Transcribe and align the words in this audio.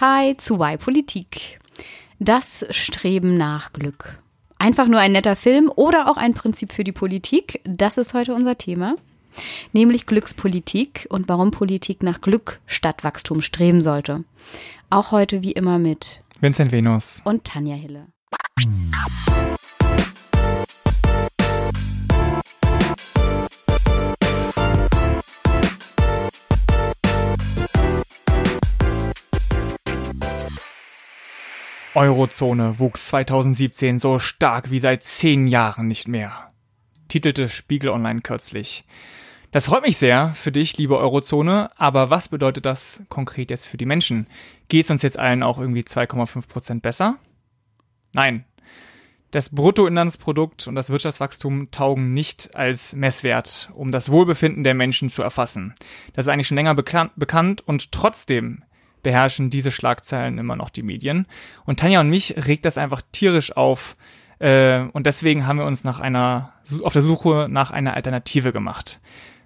Hi 0.00 0.36
zu 0.36 0.54
Y 0.54 0.76
Politik. 0.76 1.60
Das 2.18 2.66
Streben 2.70 3.36
nach 3.36 3.72
Glück. 3.72 4.20
Einfach 4.58 4.88
nur 4.88 4.98
ein 4.98 5.12
netter 5.12 5.36
Film 5.36 5.70
oder 5.72 6.10
auch 6.10 6.16
ein 6.16 6.34
Prinzip 6.34 6.72
für 6.72 6.82
die 6.82 6.90
Politik. 6.90 7.60
Das 7.62 7.96
ist 7.96 8.12
heute 8.12 8.34
unser 8.34 8.58
Thema. 8.58 8.96
Nämlich 9.72 10.06
Glückspolitik 10.06 11.06
und 11.10 11.28
warum 11.28 11.52
Politik 11.52 12.02
nach 12.02 12.20
Glück 12.20 12.60
statt 12.66 13.04
Wachstum 13.04 13.40
streben 13.40 13.80
sollte. 13.80 14.24
Auch 14.90 15.12
heute 15.12 15.44
wie 15.44 15.52
immer 15.52 15.78
mit 15.78 16.24
Vincent 16.40 16.72
Venus 16.72 17.22
und 17.24 17.44
Tanja 17.44 17.76
Hille. 17.76 18.08
Eurozone 31.94 32.80
wuchs 32.80 33.08
2017 33.08 33.98
so 33.98 34.18
stark 34.18 34.70
wie 34.70 34.80
seit 34.80 35.04
zehn 35.04 35.46
Jahren 35.46 35.86
nicht 35.86 36.08
mehr, 36.08 36.52
titelte 37.08 37.48
Spiegel 37.48 37.90
Online 37.90 38.20
kürzlich. 38.20 38.84
Das 39.52 39.66
freut 39.66 39.86
mich 39.86 39.96
sehr 39.98 40.34
für 40.34 40.50
dich, 40.50 40.76
liebe 40.76 40.98
Eurozone, 40.98 41.70
aber 41.76 42.10
was 42.10 42.28
bedeutet 42.28 42.66
das 42.66 43.02
konkret 43.08 43.50
jetzt 43.50 43.66
für 43.66 43.76
die 43.76 43.86
Menschen? 43.86 44.26
Geht 44.68 44.86
es 44.86 44.90
uns 44.90 45.02
jetzt 45.02 45.18
allen 45.18 45.44
auch 45.44 45.58
irgendwie 45.58 45.82
2,5 45.82 46.48
Prozent 46.48 46.82
besser? 46.82 47.16
Nein. 48.12 48.44
Das 49.30 49.50
Bruttoinlandsprodukt 49.50 50.66
und 50.66 50.74
das 50.74 50.90
Wirtschaftswachstum 50.90 51.70
taugen 51.70 52.14
nicht 52.14 52.56
als 52.56 52.94
Messwert, 52.94 53.70
um 53.74 53.92
das 53.92 54.10
Wohlbefinden 54.10 54.64
der 54.64 54.74
Menschen 54.74 55.08
zu 55.08 55.22
erfassen. 55.22 55.74
Das 56.12 56.26
ist 56.26 56.32
eigentlich 56.32 56.48
schon 56.48 56.56
länger 56.56 56.74
bekannt 56.74 57.62
und 57.66 57.92
trotzdem 57.92 58.64
beherrschen 59.04 59.50
diese 59.50 59.70
Schlagzeilen 59.70 60.38
immer 60.38 60.56
noch 60.56 60.70
die 60.70 60.82
Medien. 60.82 61.26
Und 61.64 61.78
Tanja 61.78 62.00
und 62.00 62.10
mich 62.10 62.34
regt 62.46 62.64
das 62.64 62.76
einfach 62.76 63.02
tierisch 63.12 63.56
auf. 63.56 63.96
Äh, 64.40 64.80
und 64.92 65.06
deswegen 65.06 65.46
haben 65.46 65.58
wir 65.58 65.66
uns 65.66 65.84
nach 65.84 66.00
einer, 66.00 66.52
auf 66.82 66.92
der 66.92 67.02
Suche 67.02 67.46
nach 67.48 67.70
einer 67.70 67.94
Alternative 67.94 68.52
gemacht. 68.52 69.00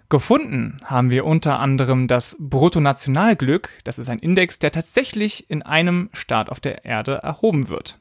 Gefunden 0.08 0.80
haben 0.84 1.10
wir 1.10 1.26
unter 1.26 1.58
anderem 1.60 2.08
das 2.08 2.34
Bruttonationalglück. 2.40 3.68
Das 3.84 3.98
ist 3.98 4.08
ein 4.08 4.18
Index, 4.20 4.58
der 4.58 4.72
tatsächlich 4.72 5.50
in 5.50 5.62
einem 5.62 6.08
Staat 6.14 6.48
auf 6.48 6.60
der 6.60 6.86
Erde 6.86 7.16
erhoben 7.22 7.68
wird. 7.68 7.98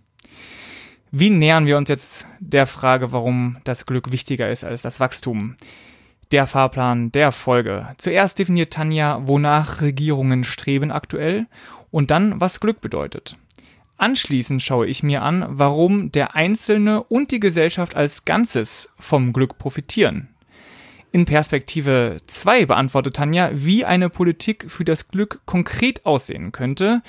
Wie 1.11 1.29
nähern 1.29 1.65
wir 1.65 1.77
uns 1.77 1.89
jetzt 1.89 2.25
der 2.39 2.65
Frage, 2.65 3.11
warum 3.11 3.57
das 3.65 3.85
Glück 3.85 4.11
wichtiger 4.11 4.49
ist 4.49 4.63
als 4.63 4.83
das 4.83 5.01
Wachstum? 5.01 5.57
Der 6.31 6.45
Fahrplan 6.45 7.11
der 7.13 7.31
Folge. 7.31 7.87
Zuerst 7.97 8.37
definiert 8.39 8.73
Tanja, 8.73 9.21
wonach 9.25 9.81
Regierungen 9.81 10.43
streben 10.43 10.91
aktuell 10.91 11.47
und 11.89 12.11
dann, 12.11 12.41
was 12.41 12.59
Glück 12.59 12.81
bedeutet. 12.81 13.37
Anschließend 13.97 14.61
schaue 14.61 14.87
ich 14.87 15.03
mir 15.03 15.23
an, 15.23 15.45
warum 15.47 16.11
der 16.11 16.35
Einzelne 16.35 17.01
und 17.03 17.31
die 17.31 17.39
Gesellschaft 17.39 17.95
als 17.95 18.25
Ganzes 18.25 18.89
vom 18.99 19.31
Glück 19.31 19.57
profitieren. 19.57 20.27
In 21.13 21.25
Perspektive 21.25 22.17
2 22.27 22.65
beantwortet 22.65 23.15
Tanja, 23.15 23.49
wie 23.53 23.85
eine 23.85 24.09
Politik 24.09 24.65
für 24.67 24.83
das 24.83 25.07
Glück 25.07 25.39
konkret 25.45 26.05
aussehen 26.05 26.51
könnte. 26.51 27.01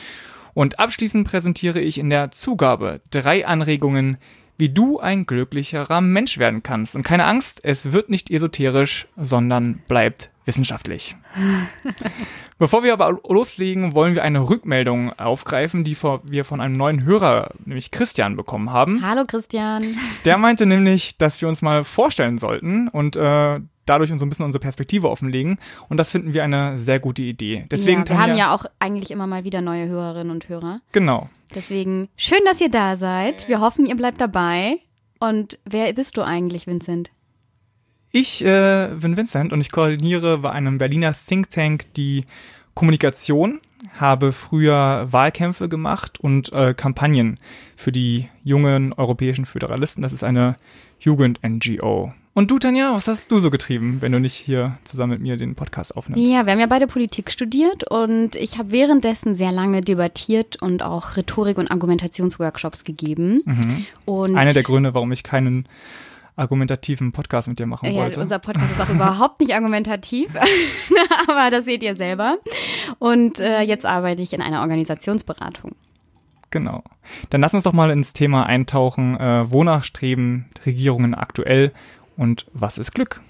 Und 0.54 0.78
abschließend 0.78 1.28
präsentiere 1.28 1.80
ich 1.80 1.98
in 1.98 2.08
der 2.08 2.30
Zugabe 2.30 3.00
drei 3.10 3.46
Anregungen, 3.46 4.18
wie 4.58 4.68
du 4.68 4.98
ein 4.98 5.24
glücklicherer 5.24 6.00
Mensch 6.00 6.38
werden 6.38 6.64
kannst. 6.64 6.96
Und 6.96 7.04
keine 7.04 7.24
Angst, 7.24 7.60
es 7.62 7.92
wird 7.92 8.10
nicht 8.10 8.28
esoterisch, 8.30 9.06
sondern 9.16 9.80
bleibt 9.86 10.30
wissenschaftlich. 10.44 11.16
Bevor 12.58 12.82
wir 12.82 12.92
aber 12.92 13.20
loslegen, 13.28 13.94
wollen 13.94 14.16
wir 14.16 14.24
eine 14.24 14.48
Rückmeldung 14.48 15.16
aufgreifen, 15.16 15.84
die 15.84 15.96
wir 16.24 16.44
von 16.44 16.60
einem 16.60 16.74
neuen 16.74 17.04
Hörer, 17.04 17.52
nämlich 17.64 17.92
Christian, 17.92 18.34
bekommen 18.34 18.72
haben. 18.72 19.06
Hallo 19.06 19.24
Christian. 19.26 19.96
Der 20.24 20.38
meinte 20.38 20.66
nämlich, 20.66 21.16
dass 21.18 21.40
wir 21.40 21.48
uns 21.48 21.62
mal 21.62 21.84
vorstellen 21.84 22.38
sollten 22.38 22.88
und 22.88 23.14
äh, 23.14 23.60
dadurch 23.88 24.10
uns 24.10 24.20
so 24.20 24.26
ein 24.26 24.28
bisschen 24.28 24.44
unsere 24.44 24.60
Perspektive 24.60 25.10
offenlegen. 25.10 25.58
Und 25.88 25.96
das 25.96 26.10
finden 26.10 26.34
wir 26.34 26.44
eine 26.44 26.78
sehr 26.78 27.00
gute 27.00 27.22
Idee. 27.22 27.66
Deswegen, 27.70 28.00
ja, 28.00 28.08
wir 28.08 28.18
haben 28.18 28.36
ja 28.36 28.54
auch 28.54 28.64
eigentlich 28.78 29.10
immer 29.10 29.26
mal 29.26 29.44
wieder 29.44 29.60
neue 29.60 29.88
Hörerinnen 29.88 30.30
und 30.30 30.48
Hörer. 30.48 30.80
Genau. 30.92 31.28
Deswegen 31.54 32.08
schön, 32.16 32.40
dass 32.44 32.60
ihr 32.60 32.70
da 32.70 32.96
seid. 32.96 33.48
Wir 33.48 33.60
hoffen, 33.60 33.86
ihr 33.86 33.96
bleibt 33.96 34.20
dabei. 34.20 34.78
Und 35.20 35.58
wer 35.64 35.92
bist 35.92 36.16
du 36.16 36.22
eigentlich, 36.22 36.66
Vincent? 36.66 37.10
Ich 38.10 38.44
äh, 38.44 38.88
bin 38.98 39.16
Vincent 39.16 39.52
und 39.52 39.60
ich 39.60 39.70
koordiniere 39.70 40.38
bei 40.38 40.50
einem 40.50 40.78
Berliner 40.78 41.12
Think 41.12 41.50
Tank 41.50 41.92
die 41.94 42.24
Kommunikation, 42.74 43.60
habe 43.98 44.32
früher 44.32 45.08
Wahlkämpfe 45.10 45.68
gemacht 45.68 46.18
und 46.20 46.52
äh, 46.52 46.74
Kampagnen 46.74 47.38
für 47.76 47.92
die 47.92 48.28
jungen 48.44 48.92
europäischen 48.92 49.46
Föderalisten. 49.46 50.02
Das 50.02 50.12
ist 50.12 50.24
eine 50.24 50.56
Jugend-NGO. 51.00 52.12
Und 52.38 52.52
du, 52.52 52.60
Tanja, 52.60 52.94
was 52.94 53.08
hast 53.08 53.32
du 53.32 53.38
so 53.38 53.50
getrieben, 53.50 53.96
wenn 54.00 54.12
du 54.12 54.20
nicht 54.20 54.34
hier 54.34 54.78
zusammen 54.84 55.14
mit 55.14 55.22
mir 55.22 55.36
den 55.36 55.56
Podcast 55.56 55.96
aufnimmst? 55.96 56.24
Ja, 56.24 56.46
wir 56.46 56.52
haben 56.52 56.60
ja 56.60 56.66
beide 56.66 56.86
Politik 56.86 57.32
studiert 57.32 57.90
und 57.90 58.36
ich 58.36 58.58
habe 58.58 58.70
währenddessen 58.70 59.34
sehr 59.34 59.50
lange 59.50 59.80
debattiert 59.80 60.54
und 60.62 60.84
auch 60.84 61.16
Rhetorik- 61.16 61.58
und 61.58 61.72
Argumentationsworkshops 61.72 62.84
gegeben. 62.84 63.40
Mhm. 63.44 63.86
Und 64.04 64.36
Einer 64.36 64.52
der 64.52 64.62
Gründe, 64.62 64.94
warum 64.94 65.10
ich 65.10 65.24
keinen 65.24 65.64
argumentativen 66.36 67.10
Podcast 67.10 67.48
mit 67.48 67.58
dir 67.58 67.66
machen 67.66 67.90
ja, 67.90 68.02
wollte. 68.02 68.20
Unser 68.20 68.38
Podcast 68.38 68.70
ist 68.70 68.80
auch 68.80 68.90
überhaupt 68.90 69.40
nicht 69.40 69.52
argumentativ, 69.52 70.30
aber 71.28 71.50
das 71.50 71.64
seht 71.64 71.82
ihr 71.82 71.96
selber. 71.96 72.38
Und 73.00 73.40
äh, 73.40 73.62
jetzt 73.62 73.84
arbeite 73.84 74.22
ich 74.22 74.32
in 74.32 74.42
einer 74.42 74.60
Organisationsberatung. 74.60 75.74
Genau. 76.50 76.84
Dann 77.30 77.40
lass 77.40 77.52
uns 77.54 77.64
doch 77.64 77.72
mal 77.72 77.90
ins 77.90 78.12
Thema 78.12 78.46
eintauchen. 78.46 79.18
Äh, 79.18 79.50
wonach 79.50 79.82
streben 79.82 80.46
Regierungen 80.64 81.14
aktuell 81.14 81.72
und 82.18 82.46
was 82.52 82.76
ist 82.76 82.92
Glück? 82.92 83.22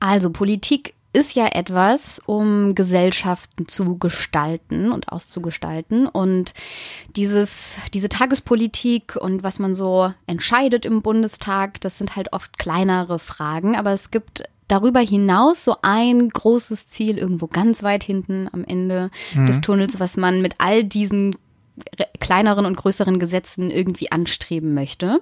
Also 0.00 0.28
Politik 0.30 0.94
ist 1.14 1.34
ja 1.34 1.46
etwas, 1.46 2.20
um 2.26 2.74
Gesellschaften 2.74 3.68
zu 3.68 3.96
gestalten 3.98 4.90
und 4.90 5.10
auszugestalten. 5.10 6.08
Und 6.08 6.52
dieses, 7.14 7.76
diese 7.94 8.08
Tagespolitik 8.08 9.16
und 9.16 9.44
was 9.44 9.60
man 9.60 9.76
so 9.76 10.12
entscheidet 10.26 10.84
im 10.84 11.02
Bundestag, 11.02 11.80
das 11.80 11.98
sind 11.98 12.16
halt 12.16 12.32
oft 12.32 12.58
kleinere 12.58 13.20
Fragen. 13.20 13.76
Aber 13.76 13.92
es 13.92 14.10
gibt 14.10 14.42
darüber 14.66 15.00
hinaus 15.00 15.64
so 15.64 15.76
ein 15.82 16.28
großes 16.28 16.88
Ziel 16.88 17.16
irgendwo 17.16 17.46
ganz 17.46 17.84
weit 17.84 18.02
hinten 18.02 18.48
am 18.52 18.64
Ende 18.64 19.10
mhm. 19.34 19.46
des 19.46 19.60
Tunnels, 19.60 20.00
was 20.00 20.16
man 20.16 20.42
mit 20.42 20.56
all 20.58 20.82
diesen 20.82 21.36
kleineren 22.18 22.66
und 22.66 22.76
größeren 22.76 23.18
Gesetzen 23.18 23.70
irgendwie 23.70 24.10
anstreben 24.10 24.74
möchte. 24.74 25.20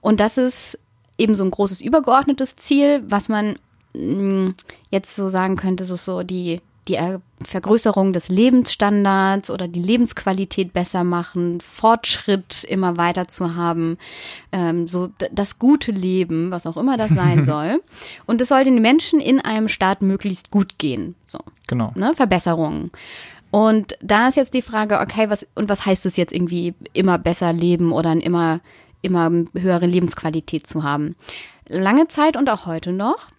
Und 0.00 0.18
das 0.18 0.38
ist 0.38 0.78
eben 1.20 1.34
so 1.34 1.44
ein 1.44 1.50
großes 1.50 1.80
übergeordnetes 1.80 2.56
Ziel, 2.56 3.02
was 3.06 3.28
man 3.28 3.56
mh, 3.94 4.02
mm, 4.02 4.54
jetzt 4.90 5.14
so 5.14 5.28
sagen 5.28 5.56
könnte, 5.56 5.84
ist 5.84 6.04
so 6.04 6.22
die, 6.22 6.60
die 6.88 6.98
Vergrößerung 7.42 8.12
des 8.12 8.28
Lebensstandards 8.28 9.50
oder 9.50 9.68
die 9.68 9.82
Lebensqualität 9.82 10.72
besser 10.72 11.04
machen, 11.04 11.60
Fortschritt 11.60 12.64
immer 12.64 12.96
weiter 12.96 13.28
zu 13.28 13.54
haben, 13.54 13.98
ähm, 14.50 14.88
so 14.88 15.10
das 15.30 15.58
gute 15.58 15.92
Leben, 15.92 16.50
was 16.50 16.66
auch 16.66 16.76
immer 16.76 16.96
das 16.96 17.10
sein 17.10 17.44
soll. 17.46 17.82
Und 18.26 18.40
es 18.40 18.48
soll 18.48 18.64
den 18.64 18.80
Menschen 18.80 19.20
in 19.20 19.40
einem 19.40 19.68
Staat 19.68 20.02
möglichst 20.02 20.50
gut 20.50 20.78
gehen. 20.78 21.14
So. 21.26 21.38
Genau. 21.66 21.92
Ne, 21.94 22.14
Verbesserungen. 22.14 22.90
Und 23.50 23.96
da 24.00 24.28
ist 24.28 24.36
jetzt 24.36 24.54
die 24.54 24.62
Frage, 24.62 25.00
okay, 25.00 25.28
was, 25.28 25.46
und 25.54 25.68
was 25.68 25.84
heißt 25.84 26.06
es 26.06 26.16
jetzt 26.16 26.32
irgendwie 26.32 26.74
immer 26.92 27.18
besser 27.18 27.52
leben 27.52 27.92
oder 27.92 28.10
ein 28.10 28.20
immer 28.20 28.60
immer 29.02 29.30
höhere 29.54 29.86
Lebensqualität 29.86 30.66
zu 30.66 30.82
haben. 30.82 31.16
Lange 31.68 32.08
Zeit 32.08 32.36
und 32.36 32.50
auch 32.50 32.66
heute 32.66 32.92
noch 32.92 33.30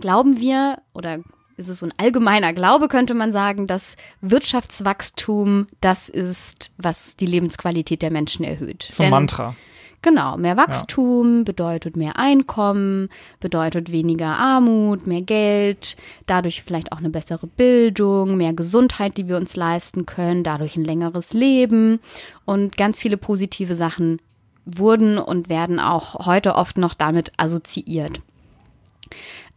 glauben 0.00 0.40
wir 0.40 0.78
oder 0.94 1.18
ist 1.56 1.68
es 1.68 1.78
so 1.78 1.86
ein 1.86 1.94
allgemeiner 1.96 2.52
Glaube, 2.52 2.88
könnte 2.88 3.14
man 3.14 3.32
sagen, 3.32 3.66
dass 3.66 3.96
Wirtschaftswachstum 4.20 5.68
das 5.80 6.08
ist, 6.08 6.72
was 6.76 7.16
die 7.16 7.26
Lebensqualität 7.26 8.02
der 8.02 8.10
Menschen 8.10 8.44
erhöht. 8.44 8.88
So 8.92 9.04
ein 9.04 9.10
Mantra. 9.10 9.54
Genau, 10.02 10.36
mehr 10.36 10.56
Wachstum 10.56 11.38
ja. 11.38 11.44
bedeutet 11.44 11.96
mehr 11.96 12.18
Einkommen, 12.18 13.08
bedeutet 13.40 13.90
weniger 13.90 14.36
Armut, 14.38 15.06
mehr 15.06 15.22
Geld, 15.22 15.96
dadurch 16.26 16.62
vielleicht 16.62 16.92
auch 16.92 16.98
eine 16.98 17.10
bessere 17.10 17.46
Bildung, 17.46 18.36
mehr 18.36 18.52
Gesundheit, 18.52 19.16
die 19.16 19.26
wir 19.26 19.36
uns 19.36 19.56
leisten 19.56 20.06
können, 20.06 20.44
dadurch 20.44 20.76
ein 20.76 20.84
längeres 20.84 21.32
Leben 21.32 21.98
und 22.44 22.76
ganz 22.76 23.00
viele 23.00 23.16
positive 23.16 23.74
Sachen 23.74 24.20
wurden 24.66 25.18
und 25.18 25.48
werden 25.48 25.80
auch 25.80 26.26
heute 26.26 26.56
oft 26.56 26.76
noch 26.76 26.94
damit 26.94 27.32
assoziiert. 27.38 28.20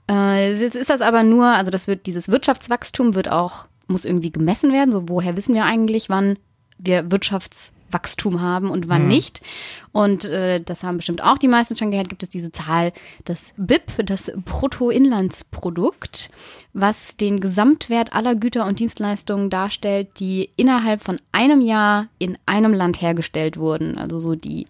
Äh, 0.09 0.55
jetzt 0.55 0.75
ist 0.75 0.89
das 0.89 1.01
aber 1.01 1.23
nur, 1.23 1.45
also 1.47 1.71
das 1.71 1.87
wird, 1.87 2.05
dieses 2.05 2.29
Wirtschaftswachstum 2.29 3.15
wird 3.15 3.29
auch, 3.29 3.65
muss 3.87 4.05
irgendwie 4.05 4.31
gemessen 4.31 4.71
werden. 4.71 4.91
So, 4.91 5.09
woher 5.09 5.35
wissen 5.35 5.55
wir 5.55 5.65
eigentlich, 5.65 6.09
wann 6.09 6.37
wir 6.77 7.11
Wirtschafts 7.11 7.73
Wachstum 7.91 8.41
haben 8.41 8.69
und 8.69 8.89
wann 8.89 9.03
mhm. 9.03 9.07
nicht. 9.09 9.41
Und 9.91 10.25
äh, 10.25 10.61
das 10.61 10.83
haben 10.83 10.97
bestimmt 10.97 11.23
auch 11.23 11.37
die 11.37 11.47
meisten 11.47 11.75
schon 11.75 11.91
gehört, 11.91 12.09
gibt 12.09 12.23
es 12.23 12.29
diese 12.29 12.51
Zahl, 12.51 12.93
das 13.25 13.53
BIP, 13.57 14.05
das 14.05 14.31
Bruttoinlandsprodukt, 14.45 16.29
was 16.73 17.17
den 17.17 17.39
Gesamtwert 17.39 18.13
aller 18.13 18.35
Güter 18.35 18.65
und 18.65 18.79
Dienstleistungen 18.79 19.49
darstellt, 19.49 20.19
die 20.19 20.51
innerhalb 20.55 21.01
von 21.03 21.19
einem 21.31 21.61
Jahr 21.61 22.07
in 22.19 22.37
einem 22.45 22.73
Land 22.73 23.01
hergestellt 23.01 23.57
wurden. 23.57 23.97
Also 23.97 24.19
so 24.19 24.35
die 24.35 24.67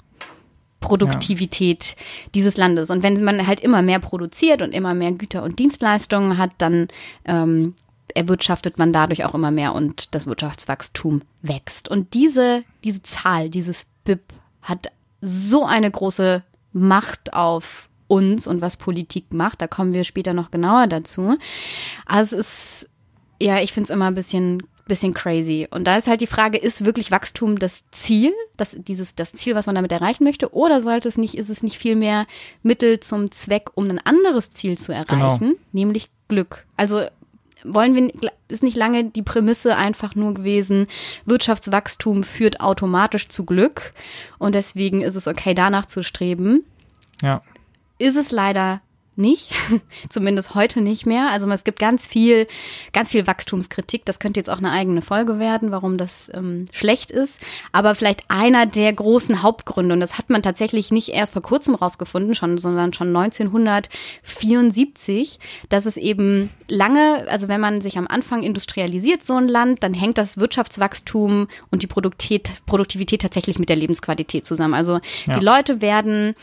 Produktivität 0.80 1.96
ja. 1.98 2.04
dieses 2.36 2.58
Landes. 2.58 2.90
Und 2.90 3.04
wenn 3.04 3.24
man 3.24 3.46
halt 3.46 3.60
immer 3.60 3.82
mehr 3.82 4.00
produziert 4.00 4.62
und 4.62 4.74
immer 4.74 4.94
mehr 4.94 5.12
Güter 5.12 5.44
und 5.44 5.60
Dienstleistungen 5.60 6.38
hat, 6.38 6.52
dann 6.58 6.88
ähm, 7.26 7.74
erwirtschaftet 8.16 8.78
man 8.78 8.94
dadurch 8.94 9.26
auch 9.26 9.36
immer 9.36 9.52
mehr 9.52 9.76
und 9.76 10.14
das 10.16 10.28
Wirtschaftswachstum 10.28 11.22
wächst. 11.42 11.90
Und 11.90 12.14
diese, 12.14 12.64
diese 12.84 13.04
Zahl, 13.04 13.50
dieses 13.50 13.86
BIP 14.06 14.22
hat 14.62 14.92
so 15.22 15.66
eine 15.66 15.92
große 15.92 16.44
Macht 16.72 17.34
auf 17.34 17.90
uns 18.08 18.48
und 18.48 18.62
was 18.62 18.78
Politik 18.78 19.34
macht. 19.34 19.62
Da 19.62 19.68
kommen 19.68 19.94
wir 19.94 20.04
später 20.04 20.34
noch 20.34 20.52
genauer 20.52 20.88
dazu. 20.88 21.38
Also 22.06 22.38
es 22.38 22.84
ist, 22.84 22.90
ja, 23.42 23.60
ich 23.60 23.72
finde 23.72 23.86
es 23.86 23.92
immer 23.92 24.08
ein 24.08 24.16
bisschen 24.16 24.64
bisschen 24.90 25.14
crazy. 25.14 25.68
Und 25.72 25.86
da 25.86 25.96
ist 25.96 26.10
halt 26.10 26.20
die 26.20 26.28
Frage, 26.28 26.58
ist 26.58 26.84
wirklich 26.84 27.12
Wachstum 27.12 27.58
das 27.58 27.90
Ziel, 27.92 28.34
das, 28.58 28.76
dieses, 28.78 29.16
das 29.16 29.32
Ziel, 29.32 29.56
was 29.56 29.66
man 29.66 29.76
damit 29.76 29.94
erreichen 29.94 30.26
möchte, 30.26 30.54
oder 30.54 30.82
sollte 30.82 31.08
es 31.08 31.18
nicht, 31.18 31.36
ist 31.36 31.50
es 31.50 31.64
nicht 31.64 31.78
vielmehr 31.78 32.28
Mittel 32.62 33.00
zum 33.00 33.32
Zweck, 33.32 33.70
um 33.76 33.90
ein 33.90 34.00
anderes 34.00 34.52
Ziel 34.52 34.78
zu 34.78 34.92
erreichen, 34.92 35.40
genau. 35.40 35.60
nämlich 35.72 36.10
Glück. 36.28 36.66
Also 36.76 37.06
wollen 37.64 37.96
wir, 37.96 38.32
ist 38.48 38.64
nicht 38.64 38.78
lange 38.78 39.06
die 39.06 39.22
Prämisse 39.22 39.76
einfach 39.76 40.16
nur 40.16 40.34
gewesen, 40.34 40.88
Wirtschaftswachstum 41.26 42.24
führt 42.24 42.60
automatisch 42.60 43.30
zu 43.30 43.46
Glück 43.46 43.94
und 44.38 44.56
deswegen 44.56 45.02
ist 45.02 45.16
es 45.16 45.28
okay, 45.28 45.54
danach 45.54 45.86
zu 45.86 46.04
streben. 46.04 46.66
Ja. 47.22 47.42
Ist 47.98 48.18
es 48.18 48.32
leider 48.32 48.82
nicht, 49.20 49.52
zumindest 50.10 50.56
heute 50.56 50.82
nicht 50.82 51.06
mehr. 51.06 51.30
Also 51.30 51.50
es 51.52 51.64
gibt 51.64 51.80
ganz 51.80 52.08
viel, 52.08 52.48
ganz 52.94 53.10
viel 53.10 53.28
Wachstumskritik. 53.28 54.06
Das 54.06 54.20
könnte 54.20 54.40
jetzt 54.40 54.50
auch 54.50 54.58
eine 54.58 54.72
eigene 54.72 55.02
Folge 55.02 55.40
werden, 55.40 55.72
warum 55.72 55.98
das 55.98 56.32
ähm, 56.34 56.68
schlecht 56.72 57.12
ist. 57.12 57.40
Aber 57.72 57.96
vielleicht 57.96 58.24
einer 58.30 58.66
der 58.66 58.94
großen 58.94 59.44
Hauptgründe, 59.44 59.94
und 59.94 60.00
das 60.00 60.18
hat 60.18 60.30
man 60.30 60.42
tatsächlich 60.42 60.92
nicht 60.92 61.10
erst 61.10 61.34
vor 61.34 61.42
kurzem 61.42 61.76
rausgefunden, 61.76 62.36
schon, 62.36 62.58
sondern 62.58 62.94
schon 62.94 63.16
1974, 63.16 65.40
dass 65.70 65.86
es 65.86 65.98
eben 65.98 66.50
lange, 66.68 67.26
also 67.30 67.48
wenn 67.48 67.62
man 67.62 67.82
sich 67.82 67.98
am 67.98 68.08
Anfang 68.08 68.44
industrialisiert, 68.44 69.24
so 69.24 69.36
ein 69.36 69.48
Land, 69.48 69.84
dann 69.84 69.94
hängt 69.94 70.18
das 70.18 70.38
Wirtschaftswachstum 70.38 71.48
und 71.72 71.84
die 71.84 71.88
Produktivität, 71.88 72.52
Produktivität 72.66 73.22
tatsächlich 73.22 73.60
mit 73.60 73.70
der 73.70 73.76
Lebensqualität 73.76 74.46
zusammen. 74.46 74.74
Also 74.74 75.00
ja. 75.26 75.38
die 75.38 75.46
Leute 75.46 75.82
werden 75.82 76.36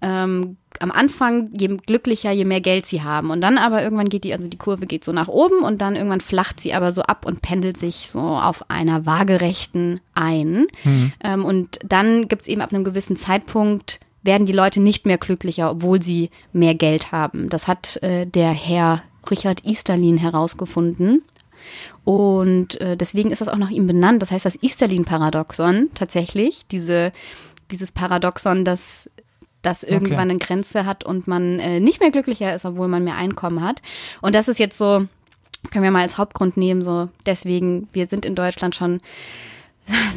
ähm, 0.00 0.56
am 0.80 0.90
Anfang 0.92 1.50
je 1.58 1.68
glücklicher, 1.68 2.30
je 2.30 2.44
mehr 2.44 2.60
Geld 2.60 2.86
sie 2.86 3.02
haben. 3.02 3.30
Und 3.30 3.40
dann 3.40 3.58
aber 3.58 3.82
irgendwann 3.82 4.08
geht 4.08 4.24
die, 4.24 4.32
also 4.32 4.48
die 4.48 4.56
Kurve 4.56 4.86
geht 4.86 5.04
so 5.04 5.12
nach 5.12 5.28
oben 5.28 5.62
und 5.62 5.80
dann 5.80 5.96
irgendwann 5.96 6.20
flacht 6.20 6.60
sie 6.60 6.72
aber 6.72 6.92
so 6.92 7.02
ab 7.02 7.26
und 7.26 7.42
pendelt 7.42 7.76
sich 7.76 8.08
so 8.08 8.20
auf 8.20 8.70
einer 8.70 9.06
waagerechten 9.06 10.00
ein. 10.14 10.66
Mhm. 10.84 11.12
Ähm, 11.22 11.44
und 11.44 11.78
dann 11.84 12.28
gibt's 12.28 12.46
eben 12.46 12.60
ab 12.60 12.72
einem 12.72 12.84
gewissen 12.84 13.16
Zeitpunkt 13.16 14.00
werden 14.22 14.46
die 14.46 14.52
Leute 14.52 14.80
nicht 14.80 15.06
mehr 15.06 15.16
glücklicher, 15.16 15.70
obwohl 15.70 16.02
sie 16.02 16.30
mehr 16.52 16.74
Geld 16.74 17.12
haben. 17.12 17.48
Das 17.48 17.66
hat 17.66 18.02
äh, 18.02 18.26
der 18.26 18.50
Herr 18.50 19.02
Richard 19.30 19.64
Easterlin 19.64 20.18
herausgefunden. 20.18 21.22
Und 22.04 22.80
äh, 22.80 22.96
deswegen 22.96 23.30
ist 23.30 23.40
das 23.40 23.48
auch 23.48 23.56
nach 23.56 23.70
ihm 23.70 23.86
benannt. 23.86 24.22
Das 24.22 24.30
heißt, 24.30 24.44
das 24.44 24.62
Easterlin-Paradoxon 24.62 25.90
tatsächlich, 25.94 26.66
diese, 26.70 27.12
dieses 27.70 27.92
Paradoxon, 27.92 28.64
dass 28.64 29.10
das 29.62 29.82
irgendwann 29.82 30.12
okay. 30.12 30.30
eine 30.30 30.38
Grenze 30.38 30.86
hat 30.86 31.04
und 31.04 31.26
man 31.26 31.58
äh, 31.58 31.80
nicht 31.80 32.00
mehr 32.00 32.10
glücklicher 32.10 32.54
ist, 32.54 32.64
obwohl 32.64 32.88
man 32.88 33.04
mehr 33.04 33.16
Einkommen 33.16 33.62
hat. 33.62 33.82
Und 34.20 34.34
das 34.34 34.48
ist 34.48 34.58
jetzt 34.58 34.78
so, 34.78 35.06
können 35.70 35.84
wir 35.84 35.90
mal 35.90 36.02
als 36.02 36.18
Hauptgrund 36.18 36.56
nehmen, 36.56 36.82
so 36.82 37.08
deswegen, 37.26 37.88
wir 37.92 38.06
sind 38.06 38.24
in 38.24 38.34
Deutschland 38.34 38.74
schon 38.74 39.00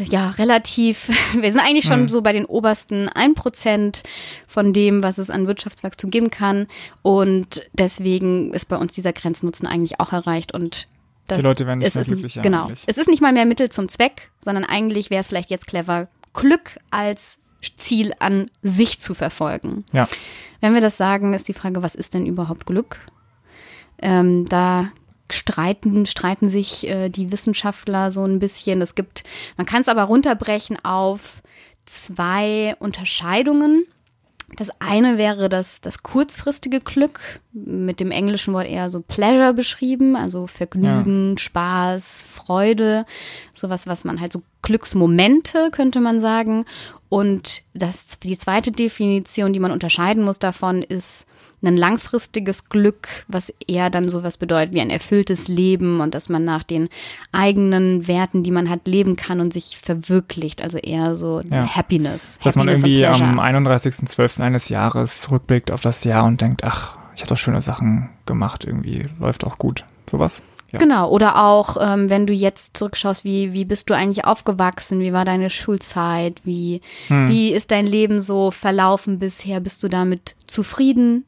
ja, 0.09 0.31
relativ, 0.31 1.09
wir 1.33 1.51
sind 1.51 1.61
eigentlich 1.61 1.85
schon 1.85 2.03
mhm. 2.03 2.09
so 2.09 2.21
bei 2.21 2.33
den 2.33 2.45
obersten 2.45 3.09
ein 3.09 3.35
Prozent 3.35 4.03
von 4.47 4.73
dem, 4.73 5.03
was 5.03 5.17
es 5.17 5.29
an 5.29 5.47
Wirtschaftswachstum 5.47 6.09
geben 6.11 6.29
kann. 6.29 6.67
Und 7.01 7.69
deswegen 7.73 8.53
ist 8.53 8.65
bei 8.65 8.77
uns 8.77 8.93
dieser 8.93 9.13
Grenznutzen 9.13 9.67
eigentlich 9.67 9.99
auch 9.99 10.11
erreicht 10.11 10.53
und 10.53 10.87
die 11.29 11.41
Leute 11.41 11.65
werden 11.65 11.79
nicht 11.79 11.95
mehr 11.95 12.03
glücklicher. 12.03 12.41
Genau. 12.41 12.65
Eigentlich. 12.65 12.83
Es 12.87 12.97
ist 12.97 13.07
nicht 13.07 13.21
mal 13.21 13.31
mehr 13.31 13.45
Mittel 13.45 13.69
zum 13.69 13.87
Zweck, 13.87 14.31
sondern 14.43 14.65
eigentlich 14.65 15.09
wäre 15.09 15.21
es 15.21 15.29
vielleicht 15.29 15.49
jetzt 15.49 15.65
clever, 15.65 16.09
Glück 16.33 16.77
als 16.89 17.40
Ziel 17.77 18.13
an 18.19 18.49
sich 18.61 18.99
zu 19.01 19.13
verfolgen. 19.13 19.85
Ja. 19.91 20.07
Wenn 20.61 20.73
wir 20.73 20.81
das 20.81 20.97
sagen, 20.97 21.33
ist 21.33 21.47
die 21.47 21.53
Frage, 21.53 21.83
was 21.83 21.95
ist 21.95 22.13
denn 22.13 22.25
überhaupt 22.25 22.65
Glück? 22.65 22.99
Ähm, 24.01 24.47
da 24.47 24.91
streiten, 25.29 26.05
streiten 26.05 26.49
sich 26.49 26.87
äh, 26.87 27.09
die 27.09 27.31
Wissenschaftler 27.31 28.11
so 28.11 28.25
ein 28.25 28.39
bisschen. 28.39 28.81
Es 28.81 28.95
gibt, 28.95 29.23
man 29.57 29.65
kann 29.65 29.81
es 29.81 29.87
aber 29.87 30.03
runterbrechen 30.03 30.83
auf 30.83 31.41
zwei 31.85 32.75
Unterscheidungen. 32.79 33.85
Das 34.57 34.69
eine 34.79 35.17
wäre 35.17 35.49
das, 35.49 35.81
das 35.81 36.03
kurzfristige 36.03 36.81
Glück, 36.81 37.39
mit 37.53 37.99
dem 37.99 38.11
englischen 38.11 38.53
Wort 38.53 38.67
eher 38.67 38.89
so 38.89 39.01
Pleasure 39.01 39.53
beschrieben, 39.53 40.15
also 40.15 40.47
Vergnügen, 40.47 41.31
ja. 41.31 41.37
Spaß, 41.39 42.27
Freude, 42.29 43.05
sowas, 43.53 43.87
was 43.87 44.03
man 44.03 44.19
halt 44.19 44.33
so 44.33 44.41
Glücksmomente, 44.61 45.71
könnte 45.71 45.99
man 45.99 46.19
sagen. 46.19 46.65
Und 47.09 47.63
das, 47.73 48.19
die 48.19 48.37
zweite 48.37 48.71
Definition, 48.71 49.53
die 49.53 49.59
man 49.59 49.71
unterscheiden 49.71 50.23
muss 50.23 50.39
davon, 50.39 50.81
ist 50.81 51.25
ein 51.69 51.77
langfristiges 51.77 52.69
Glück, 52.69 53.07
was 53.27 53.53
eher 53.67 53.89
dann 53.89 54.09
sowas 54.09 54.37
bedeutet 54.37 54.73
wie 54.73 54.81
ein 54.81 54.89
erfülltes 54.89 55.47
Leben 55.47 56.01
und 56.01 56.15
dass 56.15 56.29
man 56.29 56.43
nach 56.43 56.63
den 56.63 56.89
eigenen 57.31 58.07
Werten, 58.07 58.43
die 58.43 58.51
man 58.51 58.69
hat, 58.69 58.87
leben 58.87 59.15
kann 59.15 59.39
und 59.39 59.53
sich 59.53 59.77
verwirklicht. 59.77 60.61
Also 60.61 60.77
eher 60.77 61.15
so 61.15 61.41
ja. 61.49 61.65
Happiness. 61.67 62.39
Dass 62.43 62.55
Happiness 62.55 62.81
man 62.81 62.89
irgendwie 62.91 63.05
am 63.05 63.39
31.12. 63.39 64.41
eines 64.41 64.69
Jahres 64.69 65.29
rückblickt 65.31 65.71
auf 65.71 65.81
das 65.81 66.03
Jahr 66.03 66.25
und 66.25 66.41
denkt, 66.41 66.63
ach, 66.63 66.97
ich 67.15 67.21
habe 67.21 67.29
doch 67.29 67.37
schöne 67.37 67.61
Sachen 67.61 68.09
gemacht, 68.25 68.65
irgendwie 68.65 69.03
läuft 69.19 69.45
auch 69.45 69.57
gut. 69.57 69.85
Sowas. 70.09 70.43
Ja. 70.71 70.79
Genau, 70.79 71.09
oder 71.09 71.43
auch, 71.43 71.75
ähm, 71.81 72.09
wenn 72.09 72.25
du 72.25 72.33
jetzt 72.33 72.77
zurückschaust, 72.77 73.25
wie, 73.25 73.51
wie 73.51 73.65
bist 73.65 73.89
du 73.89 73.93
eigentlich 73.93 74.23
aufgewachsen, 74.23 75.01
wie 75.01 75.11
war 75.11 75.25
deine 75.25 75.49
Schulzeit, 75.49 76.41
wie, 76.45 76.81
hm. 77.07 77.27
wie 77.27 77.51
ist 77.51 77.71
dein 77.71 77.85
Leben 77.85 78.21
so 78.21 78.51
verlaufen 78.51 79.19
bisher, 79.19 79.59
bist 79.59 79.83
du 79.83 79.89
damit 79.89 80.35
zufrieden 80.47 81.25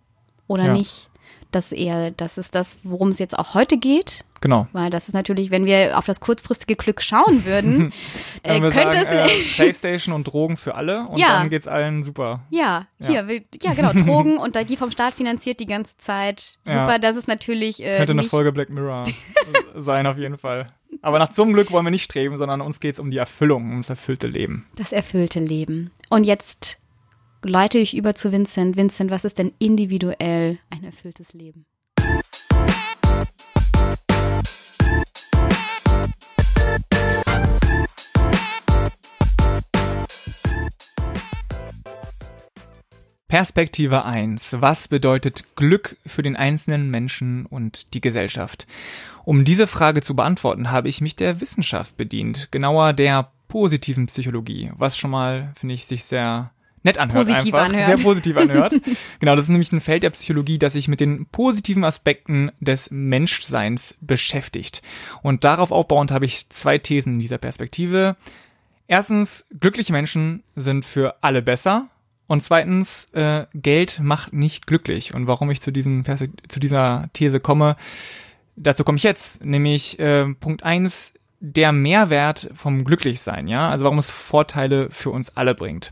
oder 0.54 0.68
ja. 0.68 0.74
nicht? 0.74 1.10
Das 1.52 1.72
eher, 1.72 2.12
das 2.12 2.38
ist 2.38 2.56
das, 2.56 2.80
worum 2.84 3.10
es 3.10 3.20
jetzt 3.20 3.38
auch 3.38 3.54
heute 3.54 3.78
geht. 3.78 4.26
Genau. 4.44 4.68
Weil 4.74 4.90
das 4.90 5.08
ist 5.08 5.14
natürlich, 5.14 5.52
wenn 5.52 5.66
wir 5.66 5.98
auf 5.98 6.06
das 6.06 6.20
kurzfristige 6.20 6.76
Glück 6.76 7.02
schauen 7.02 7.46
würden, 7.46 7.94
äh, 8.44 8.60
könnte 8.60 8.72
sagen, 8.74 8.98
es. 9.26 9.54
Äh, 9.54 9.56
Playstation 9.56 10.14
und 10.14 10.26
Drogen 10.26 10.58
für 10.58 10.76
alle 10.76 11.08
und 11.08 11.18
ja. 11.18 11.40
dann 11.40 11.50
geht's 11.50 11.66
allen 11.66 12.04
super. 12.04 12.42
Ja, 12.50 12.88
hier, 13.00 13.26
ja, 13.26 13.40
ja 13.62 13.74
genau, 13.74 13.94
Drogen 14.06 14.38
und 14.38 14.58
die 14.70 14.76
vom 14.76 14.92
Staat 14.92 15.14
finanziert 15.14 15.62
die 15.62 15.66
ganze 15.66 15.98
Zeit. 15.98 16.58
Super, 16.64 16.92
ja. 16.92 17.00
das 17.00 17.16
ist 17.16 17.30
natürlich. 17.30 17.82
Äh, 17.82 17.98
könnte 17.98 18.12
eine 18.12 18.24
Folge 18.24 18.52
Black 18.52 18.70
Mirror 18.70 19.06
sein, 19.76 20.08
auf 20.08 20.18
jeden 20.18 20.38
Fall. 20.38 20.74
Aber 21.02 21.20
nach 21.20 21.32
zum 21.32 21.54
Glück 21.54 21.72
wollen 21.72 21.86
wir 21.86 21.92
nicht 21.92 22.04
streben, 22.04 22.38
sondern 22.38 22.60
uns 22.60 22.82
geht's 22.82 23.00
um 23.00 23.12
die 23.12 23.18
Erfüllung, 23.18 23.72
um 23.72 23.78
das 23.78 23.92
erfüllte 23.92 24.28
Leben. 24.28 24.68
Das 24.76 24.92
erfüllte 24.92 25.40
Leben. 25.40 25.92
Und 26.10 26.26
jetzt 26.26 26.80
leite 27.46 27.78
ich 27.78 27.96
über 27.96 28.16
zu 28.16 28.32
Vincent. 28.32 28.78
Vincent, 28.78 29.12
was 29.12 29.26
ist 29.26 29.38
denn 29.38 29.54
individuell 29.60 30.60
ein 30.70 30.84
erfülltes 30.84 31.34
Leben? 31.34 31.66
Perspektive 43.28 44.06
1. 44.06 44.62
Was 44.62 44.88
bedeutet 44.88 45.56
Glück 45.56 45.98
für 46.06 46.22
den 46.22 46.36
einzelnen 46.36 46.92
Menschen 46.92 47.48
und 47.48 47.96
die 47.96 48.02
Gesellschaft? 48.02 48.68
Um 49.26 49.44
diese 49.44 49.66
Frage 49.66 50.04
zu 50.04 50.16
beantworten, 50.16 50.70
habe 50.70 50.88
ich 50.88 51.02
mich 51.02 51.16
der 51.16 51.42
Wissenschaft 51.42 51.98
bedient, 51.98 52.50
genauer 52.52 52.94
der 52.94 53.32
positiven 53.48 54.06
Psychologie, 54.06 54.72
was 54.78 54.98
schon 54.98 55.10
mal, 55.10 55.52
finde 55.56 55.74
ich, 55.74 55.86
sich 55.86 56.04
sehr 56.04 56.53
nett 56.84 56.98
anhört. 56.98 57.28
Positiv 57.28 57.54
einfach. 57.54 57.70
anhört. 57.70 57.98
Sehr 57.98 58.06
positiv 58.06 58.38
anhört. 58.38 58.76
genau, 59.20 59.36
das 59.36 59.46
ist 59.46 59.50
nämlich 59.50 59.72
ein 59.72 59.82
Feld 59.82 60.04
der 60.04 60.12
Psychologie, 60.12 60.60
das 60.60 60.74
sich 60.74 60.88
mit 60.88 61.00
den 61.00 61.26
positiven 61.28 61.84
Aspekten 61.84 62.52
des 62.60 62.92
Menschseins 62.92 63.96
beschäftigt. 64.02 64.82
Und 65.22 65.44
darauf 65.44 65.72
aufbauend 65.72 66.12
habe 66.12 66.26
ich 66.26 66.50
zwei 66.50 66.78
Thesen 66.78 67.14
in 67.14 67.20
dieser 67.20 67.38
Perspektive. 67.38 68.16
Erstens, 68.88 69.46
glückliche 69.60 69.94
Menschen 69.94 70.44
sind 70.56 70.86
für 70.86 71.16
alle 71.22 71.42
besser. 71.42 71.88
Und 72.28 72.42
zweitens, 72.42 73.06
äh, 73.14 73.46
Geld 73.54 74.00
macht 74.02 74.34
nicht 74.34 74.68
glücklich. 74.68 75.14
Und 75.14 75.28
warum 75.28 75.52
ich 75.52 75.62
zu, 75.62 75.72
diesen, 75.72 76.04
zu 76.48 76.60
dieser 76.60 77.10
These 77.14 77.40
komme, 77.40 77.76
dazu 78.56 78.84
komme 78.84 78.98
ich 78.98 79.04
jetzt. 79.04 79.44
Nämlich 79.44 80.00
äh, 80.00 80.26
Punkt 80.36 80.64
eins: 80.64 81.14
der 81.40 81.74
Mehrwert 81.74 82.50
vom 82.56 82.86
Glücklichsein, 82.86 83.48
ja? 83.48 83.70
Also 83.70 83.84
warum 83.84 84.00
es 84.00 84.10
Vorteile 84.10 84.90
für 84.90 85.10
uns 85.10 85.36
alle 85.36 85.56
bringt. 85.56 85.90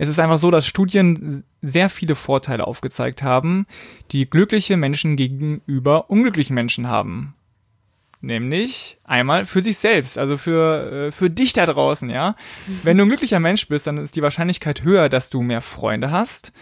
Es 0.00 0.08
ist 0.08 0.18
einfach 0.18 0.38
so, 0.38 0.50
dass 0.50 0.66
Studien 0.66 1.44
sehr 1.60 1.90
viele 1.90 2.14
Vorteile 2.14 2.66
aufgezeigt 2.66 3.22
haben, 3.22 3.66
die 4.12 4.24
glückliche 4.24 4.78
Menschen 4.78 5.14
gegenüber 5.14 6.08
unglücklichen 6.08 6.54
Menschen 6.54 6.88
haben. 6.88 7.34
Nämlich 8.22 8.96
einmal 9.04 9.44
für 9.44 9.62
sich 9.62 9.76
selbst, 9.76 10.16
also 10.16 10.38
für, 10.38 11.08
äh, 11.08 11.12
für 11.12 11.28
dich 11.28 11.52
da 11.52 11.66
draußen, 11.66 12.08
ja. 12.08 12.34
Mhm. 12.66 12.80
Wenn 12.82 12.96
du 12.96 13.04
ein 13.04 13.10
glücklicher 13.10 13.40
Mensch 13.40 13.68
bist, 13.68 13.86
dann 13.86 13.98
ist 13.98 14.16
die 14.16 14.22
Wahrscheinlichkeit 14.22 14.84
höher, 14.84 15.10
dass 15.10 15.28
du 15.28 15.42
mehr 15.42 15.60
Freunde 15.60 16.10
hast, 16.10 16.54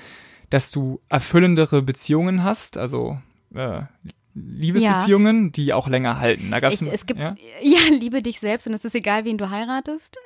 dass 0.50 0.72
du 0.72 1.00
erfüllendere 1.08 1.80
Beziehungen 1.80 2.42
hast, 2.42 2.76
also 2.76 3.20
äh, 3.54 3.82
Liebesbeziehungen, 4.46 5.46
ja. 5.46 5.50
die 5.50 5.72
auch 5.72 5.88
länger 5.88 6.18
halten. 6.18 6.50
Da 6.50 6.60
gab's, 6.60 6.80
ich, 6.80 6.88
es 6.92 7.06
gibt, 7.06 7.20
ja? 7.20 7.34
ja? 7.62 7.78
liebe 7.90 8.22
dich 8.22 8.40
selbst 8.40 8.66
und 8.66 8.74
es 8.74 8.84
ist 8.84 8.94
egal, 8.94 9.24
wen 9.24 9.38
du 9.38 9.50
heiratest. 9.50 10.16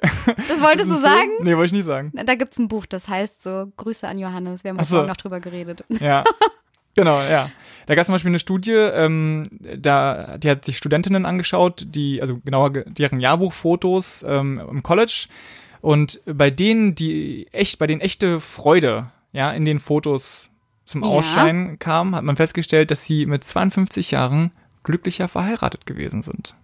Das 0.49 0.61
wolltest 0.61 0.91
du 0.91 0.97
sagen? 1.01 1.31
Nee, 1.41 1.57
wollte 1.57 1.67
ich 1.67 1.73
nicht 1.73 1.85
sagen. 1.85 2.13
Da 2.15 2.35
gibt's 2.35 2.59
ein 2.59 2.69
Buch, 2.69 2.87
das 2.87 3.09
heißt 3.09 3.43
so 3.43 3.73
Grüße 3.77 4.07
an 4.07 4.19
Johannes. 4.19 4.65
Wir 4.65 4.73
haben 4.73 4.85
so. 4.85 5.03
noch 5.05 5.17
drüber 5.17 5.41
geredet. 5.41 5.85
Ja. 6.01 6.25
Genau, 6.95 7.23
ja. 7.23 7.51
Da 7.87 7.95
gab 7.95 8.03
es 8.03 8.07
zum 8.07 8.15
Beispiel 8.15 8.31
eine 8.31 8.39
Studie, 8.39 8.73
ähm, 8.73 9.49
da, 9.79 10.37
die 10.37 10.51
hat 10.51 10.65
sich 10.65 10.77
Studentinnen 10.77 11.25
angeschaut, 11.25 11.87
die, 11.89 12.21
also 12.21 12.39
genauer 12.45 12.71
deren 12.71 13.19
Jahrbuchfotos 13.19 14.25
ähm, 14.29 14.61
im 14.71 14.83
College. 14.83 15.29
Und 15.81 16.21
bei 16.27 16.51
denen, 16.51 16.95
die 16.95 17.47
echt, 17.53 17.79
bei 17.79 17.87
denen 17.87 18.03
echte 18.03 18.41
Freude, 18.41 19.11
ja, 19.33 19.53
in 19.53 19.65
den 19.65 19.81
Fotos 19.81 20.52
zum 20.85 21.05
Ausscheiden 21.05 21.71
ja. 21.71 21.77
kam, 21.77 22.15
hat 22.15 22.25
man 22.25 22.37
festgestellt, 22.37 22.91
dass 22.91 23.05
sie 23.05 23.27
mit 23.27 23.45
52 23.45 24.11
Jahren 24.11 24.51
glücklicher 24.83 25.29
verheiratet 25.29 25.87
gewesen 25.87 26.23
sind. 26.23 26.55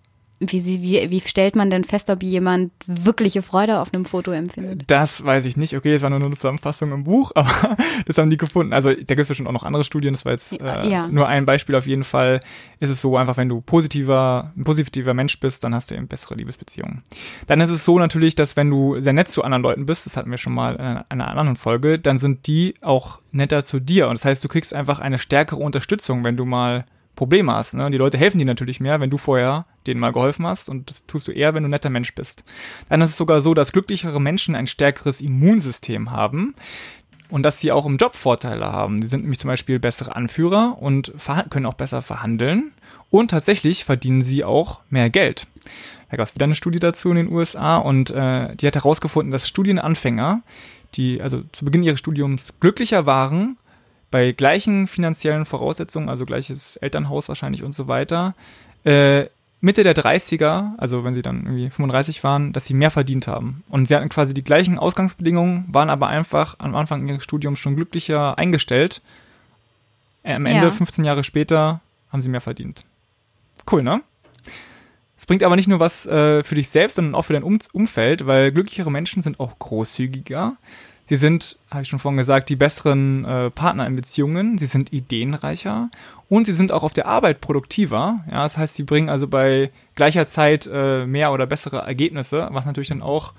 Wie, 0.41 0.61
sie, 0.61 0.83
wie, 0.83 1.11
wie 1.11 1.21
stellt 1.21 1.57
man 1.57 1.69
denn 1.69 1.83
fest, 1.83 2.11
ob 2.11 2.23
jemand 2.23 2.71
wirkliche 2.87 3.43
Freude 3.43 3.81
auf 3.81 3.93
einem 3.93 4.05
Foto 4.05 4.31
empfindet? 4.31 4.85
Das 4.87 5.25
weiß 5.25 5.45
ich 5.47 5.57
nicht. 5.57 5.77
Okay, 5.77 5.95
es 5.95 6.03
war 6.03 6.11
nur 6.11 6.21
eine 6.23 6.31
Zusammenfassung 6.31 6.93
im 6.93 7.03
Buch, 7.03 7.33
aber 7.35 7.77
das 8.07 8.19
haben 8.19 8.31
die 8.31 8.37
gefunden. 8.37 8.73
Also 8.73 8.91
da 8.91 8.95
gibt 8.95 9.21
es 9.21 9.29
bestimmt 9.29 9.49
auch 9.49 9.53
noch 9.53 9.65
andere 9.65 9.83
Studien. 9.83 10.15
Das 10.15 10.25
war 10.25 10.33
jetzt 10.33 10.61
äh, 10.61 10.89
ja. 10.89 11.09
nur 11.09 11.27
ein 11.27 11.45
Beispiel. 11.45 11.75
Auf 11.75 11.89
jeden 11.89 12.05
Fall 12.05 12.41
ist 12.79 12.91
es 12.91 13.01
so 13.01 13.17
einfach, 13.17 13.37
wenn 13.37 13.49
du 13.49 13.61
positiver, 13.61 14.53
ein 14.57 14.63
positiver 14.63 15.13
Mensch 15.13 15.41
bist, 15.41 15.65
dann 15.65 15.75
hast 15.75 15.91
du 15.91 15.97
eben 15.97 16.07
bessere 16.07 16.37
Liebesbeziehungen. 16.37 17.03
Dann 17.49 17.61
ist 17.61 17.71
es 17.71 17.85
so 17.85 17.99
natürlich, 17.99 18.37
dass 18.37 18.57
wenn 18.57 18.71
du 18.71 19.01
sehr 19.01 19.13
nett 19.13 19.29
zu 19.29 19.43
anderen 19.43 19.63
Leuten 19.63 19.87
bist, 19.87 20.07
das 20.07 20.17
hatten 20.17 20.31
wir 20.31 20.39
schon 20.39 20.55
mal 20.55 20.77
in 20.77 21.21
einer 21.21 21.29
anderen 21.29 21.57
Folge, 21.57 21.99
dann 21.99 22.19
sind 22.19 22.47
die 22.47 22.75
auch 22.81 23.19
netter 23.33 23.65
zu 23.65 23.81
dir. 23.81 24.09
Und 24.09 24.15
das 24.15 24.25
heißt, 24.25 24.45
du 24.45 24.49
kriegst 24.49 24.73
einfach 24.73 25.01
eine 25.01 25.19
stärkere 25.19 25.61
Unterstützung, 25.61 26.23
wenn 26.23 26.37
du 26.37 26.45
mal 26.45 26.85
Probleme 27.19 27.53
hast. 27.53 27.75
Ne? 27.75 27.91
Die 27.91 27.99
Leute 27.99 28.17
helfen 28.17 28.39
dir 28.39 28.45
natürlich 28.45 28.79
mehr, 28.79 29.01
wenn 29.01 29.11
du 29.11 29.19
vorher 29.19 29.67
denen 29.89 30.01
mal 30.01 30.13
geholfen 30.13 30.47
hast 30.47 30.69
und 30.69 30.89
das 30.89 31.05
tust 31.07 31.27
du 31.27 31.33
eher, 31.33 31.53
wenn 31.53 31.65
du 31.65 31.69
netter 31.69 31.91
Mensch 31.91 32.15
bist. 32.15 32.45
Dann 32.89 33.01
ist 33.01 33.11
es 33.11 33.17
sogar 33.17 33.41
so, 33.41 33.55
dass 33.55 33.73
glücklichere 33.73 34.21
Menschen 34.21 34.55
ein 34.55 34.69
stärkeres 34.69 35.21
Immunsystem 35.21 36.13
haben 36.13 36.55
und 37.29 37.43
dass 37.43 37.59
sie 37.59 37.73
auch 37.73 37.87
im 37.87 37.97
Job 37.97 38.15
Vorteile 38.15 38.73
haben. 38.73 39.01
Die 39.01 39.09
sind 39.09 39.23
nämlich 39.23 39.41
zum 39.41 39.49
Beispiel 39.49 39.81
bessere 39.81 40.15
Anführer 40.15 40.79
und 40.81 41.13
können 41.51 41.67
auch 41.67 41.75
besser 41.75 42.03
verhandeln 42.03 42.71
und 43.11 43.33
tatsächlich 43.33 43.85
verdienen 43.85 44.23
sie 44.23 44.45
auch 44.45 44.81
mehr 44.89 45.11
Geld. 45.11 45.49
Da 46.11 46.17
gab 46.17 46.29
es 46.29 46.37
wieder 46.37 46.45
eine 46.45 46.55
Studie 46.55 46.79
dazu 46.79 47.11
in 47.11 47.17
den 47.17 47.33
USA 47.33 47.79
und 47.79 48.11
äh, 48.11 48.55
die 48.55 48.67
hat 48.67 48.77
herausgefunden, 48.77 49.33
dass 49.33 49.49
Studienanfänger, 49.49 50.43
die 50.95 51.21
also 51.21 51.43
zu 51.51 51.65
Beginn 51.65 51.83
ihres 51.83 51.99
Studiums 51.99 52.55
glücklicher 52.61 53.07
waren 53.07 53.57
bei 54.11 54.33
gleichen 54.33 54.87
finanziellen 54.87 55.45
Voraussetzungen, 55.45 56.09
also 56.09 56.25
gleiches 56.25 56.77
Elternhaus 56.77 57.29
wahrscheinlich 57.29 57.63
und 57.63 57.73
so 57.73 57.89
weiter, 57.89 58.35
äh, 58.85 59.27
Mitte 59.61 59.83
der 59.83 59.95
30er, 59.95 60.79
also 60.79 61.03
wenn 61.03 61.17
sie 61.17 61.23
dann 61.23 61.45
irgendwie 61.45 61.69
35 61.69 62.23
waren, 62.23 62.53
dass 62.53 62.67
sie 62.67 62.75
mehr 62.75 62.93
verdient 62.93 63.27
haben. 63.27 63.65
Und 63.69 63.87
sie 63.87 63.97
hatten 63.97 64.09
quasi 64.09 64.33
die 64.33 64.45
gleichen 64.45 64.79
Ausgangsbedingungen, 64.79 65.65
waren 65.69 65.91
aber 65.91 66.07
einfach 66.07 66.57
am 66.59 66.77
Anfang 66.77 67.09
ihres 67.09 67.25
Studiums 67.25 67.59
schon 67.59 67.75
glücklicher 67.75 68.39
eingestellt. 68.39 69.03
Äh, 70.23 70.35
am 70.35 70.47
Ende, 70.47 70.67
ja. 70.67 70.71
15 70.71 71.05
Jahre 71.05 71.25
später, 71.25 71.81
haben 72.13 72.23
sie 72.23 72.29
mehr 72.29 72.41
verdient. 72.41 72.85
Cool, 73.71 73.83
ne? 73.83 74.01
Es 75.17 75.27
bringt 75.27 75.43
aber 75.43 75.57
nicht 75.57 75.67
nur 75.67 75.81
was 75.81 76.07
äh, 76.07 76.45
für 76.45 76.55
dich 76.55 76.69
selbst, 76.69 76.95
sondern 76.95 77.17
auch 77.17 77.25
für 77.25 77.33
dein 77.33 77.43
um 77.43 77.59
Umfeld, 77.73 78.27
weil 78.27 78.53
glücklichere 78.53 78.93
Menschen 78.93 79.21
sind 79.21 79.41
auch 79.41 79.59
großzügiger. 79.59 80.57
Sie 81.09 81.17
sind, 81.17 81.59
habe 81.71 81.83
ich 81.83 81.89
schon 81.89 81.99
vorhin 81.99 82.19
gesagt, 82.19 82.51
die 82.51 82.57
besseren 82.57 83.25
äh, 83.25 83.51
Partner 83.51 83.87
in 83.87 83.97
Beziehungen. 83.97 84.59
Sie 84.59 84.67
sind 84.67 84.93
ideenreicher 84.93 85.91
und 86.29 86.45
sie 86.45 86.53
sind 86.53 86.71
auch 86.71 86.83
auf 86.83 86.93
der 86.93 87.07
Arbeit 87.07 87.41
produktiver. 87.41 88.25
Ja, 88.31 88.43
das 88.43 88.59
heißt, 88.59 88.75
sie 88.75 88.83
bringen 88.83 89.09
also 89.09 89.27
bei 89.27 89.71
gleicher 89.95 90.27
Zeit 90.27 90.69
äh, 90.71 91.07
mehr 91.07 91.33
oder 91.33 91.47
bessere 91.47 91.79
Ergebnisse, 91.79 92.49
was 92.53 92.67
natürlich 92.67 92.91
dann 92.91 93.03
auch 93.03 93.33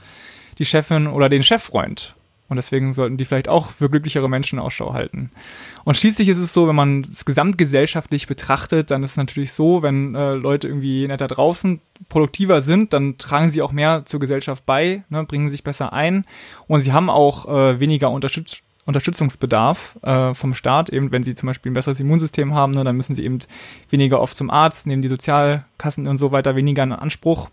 die 0.58 0.66
Chefin 0.66 1.06
oder 1.08 1.30
den 1.30 1.44
Chef 1.44 1.62
freut. 1.62 2.16
Und 2.50 2.56
deswegen 2.56 2.94
sollten 2.94 3.18
die 3.18 3.26
vielleicht 3.26 3.48
auch 3.48 3.70
für 3.70 3.90
glücklichere 3.90 4.28
Menschen 4.28 4.58
Ausschau 4.58 4.94
halten. 4.94 5.30
Und 5.84 5.96
schließlich 5.96 6.28
ist 6.28 6.40
es 6.40 6.52
so, 6.52 6.68
wenn 6.68 6.76
man 6.76 7.02
es 7.02 7.24
gesamtgesellschaftlich 7.24 8.26
betrachtet, 8.26 8.90
dann 8.90 9.04
ist 9.04 9.12
es 9.12 9.18
natürlich 9.18 9.54
so, 9.54 9.84
wenn 9.84 10.16
äh, 10.16 10.34
Leute 10.34 10.68
irgendwie 10.68 11.08
netter 11.08 11.28
draußen 11.28 11.80
produktiver 12.10 12.62
sind, 12.62 12.94
dann 12.94 13.20
tragen 13.20 13.50
sie 13.50 13.62
auch 13.62 13.72
mehr 13.72 14.04
zur 14.06 14.20
Gesellschaft 14.20 14.66
bei, 14.66 15.04
ne, 15.10 15.24
bringen 15.26 15.50
sich 15.50 15.64
besser 15.64 15.94
ein 15.94 16.26
und 16.68 16.82
sie 16.82 16.92
haben 16.92 17.10
auch 17.10 17.48
äh, 17.48 17.80
weniger 17.80 18.10
Unterstützung 18.10 18.60
Unterstützungsbedarf 18.86 20.00
äh, 20.02 20.34
vom 20.34 20.56
Staat, 20.56 20.90
eben 20.90 21.12
wenn 21.12 21.22
sie 21.22 21.36
zum 21.36 21.46
Beispiel 21.46 21.72
ein 21.72 21.76
besseres 21.76 22.00
Immunsystem 22.00 22.56
haben, 22.56 22.74
ne, 22.74 22.84
dann 22.84 22.98
müssen 22.98 23.14
sie 23.14 23.24
eben 23.24 23.38
weniger 23.92 24.20
oft 24.20 24.36
zum 24.36 24.50
Arzt, 24.50 24.88
nehmen 24.88 25.04
die 25.04 25.10
Sozialkassen 25.10 26.08
und 26.08 26.18
so 26.18 26.32
weiter 26.32 26.56
weniger 26.56 26.82
in 26.82 26.94
Anspruch 26.94 27.50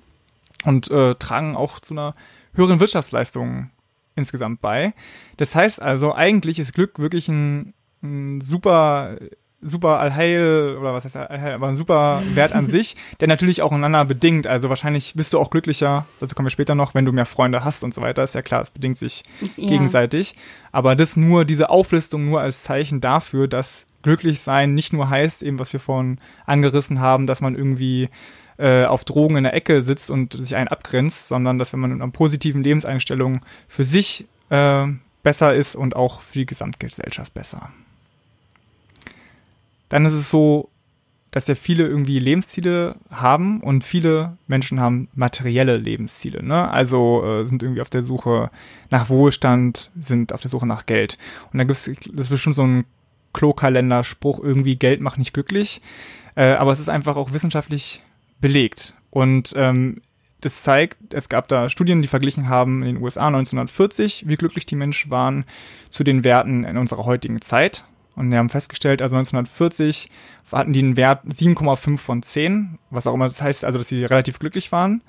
und 0.65 0.91
äh, 0.91 1.15
tragen 1.17 1.55
auch 1.55 1.79
zu 1.79 1.93
einer 1.93 2.15
höheren 2.55 2.81
Wirtschaftsleistung 2.81 3.69
insgesamt 4.17 4.61
bei. 4.61 4.95
Das 5.37 5.55
heißt 5.55 5.81
also, 5.81 6.15
eigentlich 6.15 6.59
ist 6.59 6.75
Glück 6.75 6.99
wirklich 6.99 7.29
ein, 7.29 7.75
ein 8.03 8.41
super 8.41 9.17
super 9.63 9.99
Allheil 9.99 10.77
oder 10.79 10.93
was 10.93 11.05
heißt 11.05 11.17
Allheil, 11.17 11.55
aber 11.55 11.69
ein 11.69 11.77
super 11.77 12.23
Wert 12.35 12.53
an 12.53 12.67
sich, 12.69 12.97
der 13.21 13.29
natürlich 13.29 13.63
auch 13.63 13.73
einander 13.73 14.05
bedingt. 14.05 14.47
Also 14.47 14.69
wahrscheinlich 14.69 15.15
bist 15.15 15.33
du 15.33 15.39
auch 15.39 15.51
glücklicher, 15.51 16.07
dazu 16.21 16.35
kommen 16.35 16.47
wir 16.47 16.51
später 16.51 16.75
noch, 16.75 16.95
wenn 16.95 17.05
du 17.05 17.13
mehr 17.13 17.27
Freunde 17.27 17.65
hast 17.65 17.83
und 17.85 17.95
so 17.95 18.01
weiter. 18.03 18.23
Ist 18.25 18.35
ja 18.35 18.43
klar, 18.43 18.63
es 18.63 18.71
bedingt 18.71 18.99
sich 18.99 19.25
ja. 19.57 19.69
gegenseitig. 19.69 20.37
Aber 20.73 20.95
das 20.95 21.17
nur, 21.17 21.45
diese 21.45 21.71
Auflistung 21.71 22.25
nur 22.27 22.41
als 22.41 22.63
Zeichen 22.63 23.01
dafür, 23.01 23.49
dass 23.49 23.87
glücklich 24.03 24.41
sein 24.41 24.75
nicht 24.75 24.93
nur 24.93 25.11
heißt, 25.11 25.43
eben 25.43 25.59
was 25.59 25.73
wir 25.73 25.81
vorhin 25.81 26.19
angerissen 26.45 27.01
haben, 27.01 27.27
dass 27.27 27.41
man 27.41 27.57
irgendwie 27.57 28.09
äh, 28.59 28.85
auf 28.85 29.05
Drogen 29.05 29.37
in 29.37 29.45
der 29.45 29.55
Ecke 29.55 29.83
sitzt 29.83 30.11
und 30.11 30.33
sich 30.33 30.57
einen 30.57 30.69
abgrenzt, 30.69 31.29
sondern 31.29 31.59
dass 31.59 31.73
wenn 31.73 31.81
man 31.81 31.93
in 31.93 32.03
einer 32.03 32.13
positiven 32.13 32.63
Lebenseinstellung 32.63 33.41
für 33.69 33.85
sich 33.85 34.27
äh, 34.51 34.87
besser 35.23 35.55
ist 35.55 35.75
und 35.75 35.97
auch 35.97 36.21
für 36.21 36.39
die 36.39 36.47
Gesamtgesellschaft 36.47 37.35
besser. 37.35 37.71
Dann 39.89 40.05
ist 40.07 40.15
es 40.15 40.31
so, 40.31 40.71
dass 41.37 41.49
ja 41.49 41.55
viele 41.55 41.87
irgendwie 41.87 42.19
Lebensziele 42.19 42.97
haben 43.11 43.61
und 43.61 43.85
viele 43.85 44.39
Menschen 44.47 44.81
haben 44.81 45.09
materielle 45.15 45.77
Lebensziele. 45.77 46.43
Ne? 46.43 46.71
Also 46.71 47.23
äh, 47.25 47.45
sind 47.45 47.63
irgendwie 47.63 47.83
auf 47.83 47.91
der 47.91 48.03
Suche 48.03 48.51
nach 48.89 49.11
Wohlstand, 49.11 49.91
sind 50.01 50.33
auf 50.33 50.41
der 50.41 50.51
Suche 50.51 50.67
nach 50.67 50.87
Geld. 50.87 51.19
Und 51.53 51.59
da 51.59 51.65
gibt 51.65 51.77
es, 51.77 52.29
bestimmt 52.31 52.57
so 52.57 52.63
ein 52.63 52.85
Klokalender-Spruch, 53.35 54.41
irgendwie 54.43 54.77
Geld 54.77 55.03
macht 55.03 55.19
nicht 55.19 55.35
glücklich. 55.35 55.83
Äh, 56.37 56.53
aber 56.53 56.73
es 56.73 56.81
ist 56.81 56.89
einfach 56.89 57.17
auch 57.17 57.35
wissenschaftlich 57.35 58.03
belegt. 58.41 58.95
Und 59.11 59.53
ähm, 59.57 60.03
das 60.41 60.63
zeigt, 60.63 61.15
es 61.15 61.29
gab 61.29 61.49
da 61.49 61.69
Studien, 61.69 62.03
die 62.03 62.09
verglichen 62.09 62.49
haben 62.49 62.83
in 62.83 62.95
den 62.95 63.03
USA 63.03 63.27
1940, 63.29 64.29
wie 64.29 64.37
glücklich 64.37 64.67
die 64.67 64.77
Menschen 64.77 65.11
waren 65.11 65.45
zu 65.89 66.05
den 66.05 66.25
Werten 66.25 66.65
in 66.65 66.77
unserer 66.77 67.05
heutigen 67.05 67.41
Zeit. 67.41 67.85
Und 68.15 68.31
wir 68.31 68.39
haben 68.39 68.49
festgestellt, 68.49 69.03
also 69.03 69.17
1940 69.17 70.09
hatten 70.53 70.73
die 70.73 70.81
einen 70.81 70.97
Wert 70.97 71.25
7,5 71.27 71.99
von 71.99 72.23
10, 72.23 72.79
was 72.91 73.07
auch 73.07 73.15
immer 73.15 73.29
das 73.29 73.43
heißt, 73.43 73.65
also 73.65 73.79
dass 73.79 73.89
sie 73.89 74.05
relativ 74.05 74.39
glücklich 74.39 74.73
waren. 74.73 75.03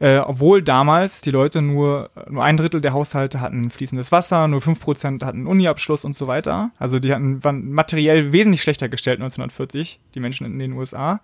Äh, 0.00 0.18
obwohl 0.18 0.62
damals 0.62 1.20
die 1.20 1.30
Leute 1.30 1.60
nur, 1.60 2.10
nur 2.28 2.42
ein 2.42 2.56
Drittel 2.56 2.80
der 2.80 2.94
Haushalte 2.94 3.40
hatten 3.42 3.68
fließendes 3.68 4.10
Wasser, 4.10 4.48
nur 4.48 4.62
fünf 4.62 4.80
Prozent 4.80 5.22
hatten 5.22 5.46
Uniabschluss 5.46 6.06
und 6.06 6.14
so 6.14 6.26
weiter. 6.26 6.70
Also 6.78 6.98
die 6.98 7.12
hatten, 7.12 7.44
waren 7.44 7.70
materiell 7.70 8.32
wesentlich 8.32 8.62
schlechter 8.62 8.88
gestellt 8.88 9.18
1940, 9.18 10.00
die 10.14 10.20
Menschen 10.20 10.46
in 10.46 10.58
den 10.58 10.72
USA. 10.72 11.20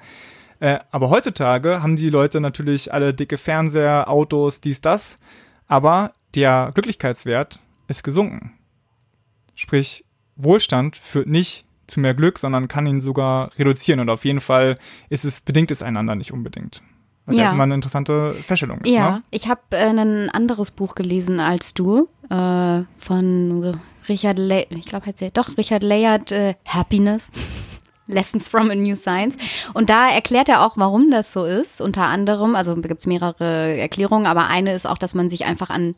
Äh, 0.60 0.78
aber 0.90 1.10
heutzutage 1.10 1.82
haben 1.82 1.96
die 1.96 2.08
Leute 2.08 2.40
natürlich 2.40 2.92
alle 2.92 3.12
dicke 3.12 3.36
Fernseher, 3.36 4.08
Autos, 4.08 4.60
dies, 4.60 4.80
das. 4.80 5.18
Aber 5.66 6.12
der 6.34 6.70
Glücklichkeitswert 6.75 7.60
ist 7.88 8.02
gesunken. 8.02 8.54
Sprich, 9.54 10.04
Wohlstand 10.36 10.96
führt 10.96 11.28
nicht 11.28 11.64
zu 11.86 12.00
mehr 12.00 12.14
Glück, 12.14 12.38
sondern 12.38 12.68
kann 12.68 12.86
ihn 12.86 13.00
sogar 13.00 13.50
reduzieren. 13.58 14.00
Und 14.00 14.10
auf 14.10 14.25
jeden 14.25 14.40
Fall 14.40 14.78
ist 15.08 15.25
es, 15.25 15.40
bedingt 15.40 15.70
es 15.70 15.82
einander 15.82 16.14
nicht 16.14 16.32
unbedingt. 16.32 16.82
Was 17.26 17.36
ja, 17.36 17.44
ja 17.44 17.52
immer 17.52 17.64
eine 17.64 17.75
interessante 17.75 18.34
Feststellung 18.46 18.80
ist. 18.82 18.92
Ja, 18.92 19.10
ne? 19.10 19.22
ich 19.30 19.48
habe 19.48 19.60
äh, 19.70 19.88
ein 19.88 20.30
anderes 20.30 20.70
Buch 20.70 20.94
gelesen 20.94 21.40
als 21.40 21.75
du 21.75 22.08
äh, 22.30 22.82
von 22.98 23.78
Richard 24.08 24.38
Le 24.38 24.66
ich 24.70 24.86
glaube 24.86 25.06
heißt 25.06 25.22
er 25.22 25.30
doch 25.30 25.56
Richard 25.58 25.82
Layard 25.82 26.30
äh, 26.30 26.54
Happiness. 26.64 27.32
Lessons 28.06 28.48
from 28.48 28.70
a 28.70 28.75
New 28.75 28.96
Science. 28.96 29.36
Und 29.75 29.90
da 29.90 30.10
erklärt 30.10 30.48
er 30.48 30.64
auch, 30.64 30.76
warum 30.76 31.10
das 31.10 31.32
so 31.32 31.44
ist. 31.44 31.80
Unter 31.80 32.04
anderem, 32.04 32.54
also 32.54 32.76
gibt 32.76 33.00
es 33.00 33.06
mehrere 33.06 33.76
Erklärungen, 33.76 34.26
aber 34.26 34.48
eine 34.48 34.75
ist 34.75 34.86
auch, 34.86 34.98
dass 34.98 35.14
man 35.14 35.30
sich 35.30 35.44
einfach 35.44 35.70
an 35.70 35.94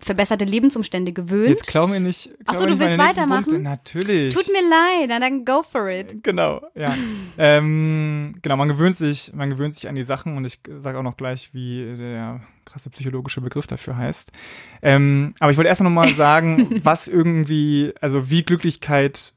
verbesserte 0.00 0.44
Lebensumstände 0.44 1.12
gewöhnt. 1.12 1.48
Jetzt 1.48 1.66
klau 1.66 1.86
mir 1.86 2.00
nicht. 2.00 2.30
Achso, 2.46 2.66
du 2.66 2.78
willst 2.78 2.98
weitermachen? 2.98 3.44
Punkte. 3.44 3.58
Natürlich. 3.60 4.34
Tut 4.34 4.48
mir 4.48 4.62
leid, 4.62 5.06
na 5.08 5.18
dann 5.18 5.44
go 5.44 5.62
for 5.62 5.88
it. 5.88 6.22
Genau, 6.22 6.60
ja. 6.74 6.94
ähm, 7.38 8.36
genau, 8.42 8.56
man 8.56 8.68
gewöhnt 8.68 8.96
sich, 8.96 9.32
man 9.32 9.48
gewöhnt 9.48 9.74
sich 9.74 9.88
an 9.88 9.94
die 9.94 10.02
Sachen 10.02 10.36
und 10.36 10.44
ich 10.44 10.60
sage 10.80 10.98
auch 10.98 11.02
noch 11.02 11.16
gleich, 11.16 11.54
wie 11.54 11.96
der 11.96 12.42
krasse 12.66 12.90
psychologische 12.90 13.40
Begriff 13.40 13.66
dafür 13.66 13.96
heißt. 13.96 14.32
Ähm, 14.82 15.34
aber 15.40 15.50
ich 15.50 15.56
wollte 15.56 15.68
erst 15.68 15.80
noch 15.80 15.90
mal 15.90 16.08
sagen, 16.14 16.80
was 16.84 17.08
irgendwie, 17.08 17.94
also 18.00 18.28
wie 18.28 18.42
Glücklichkeit 18.42 19.32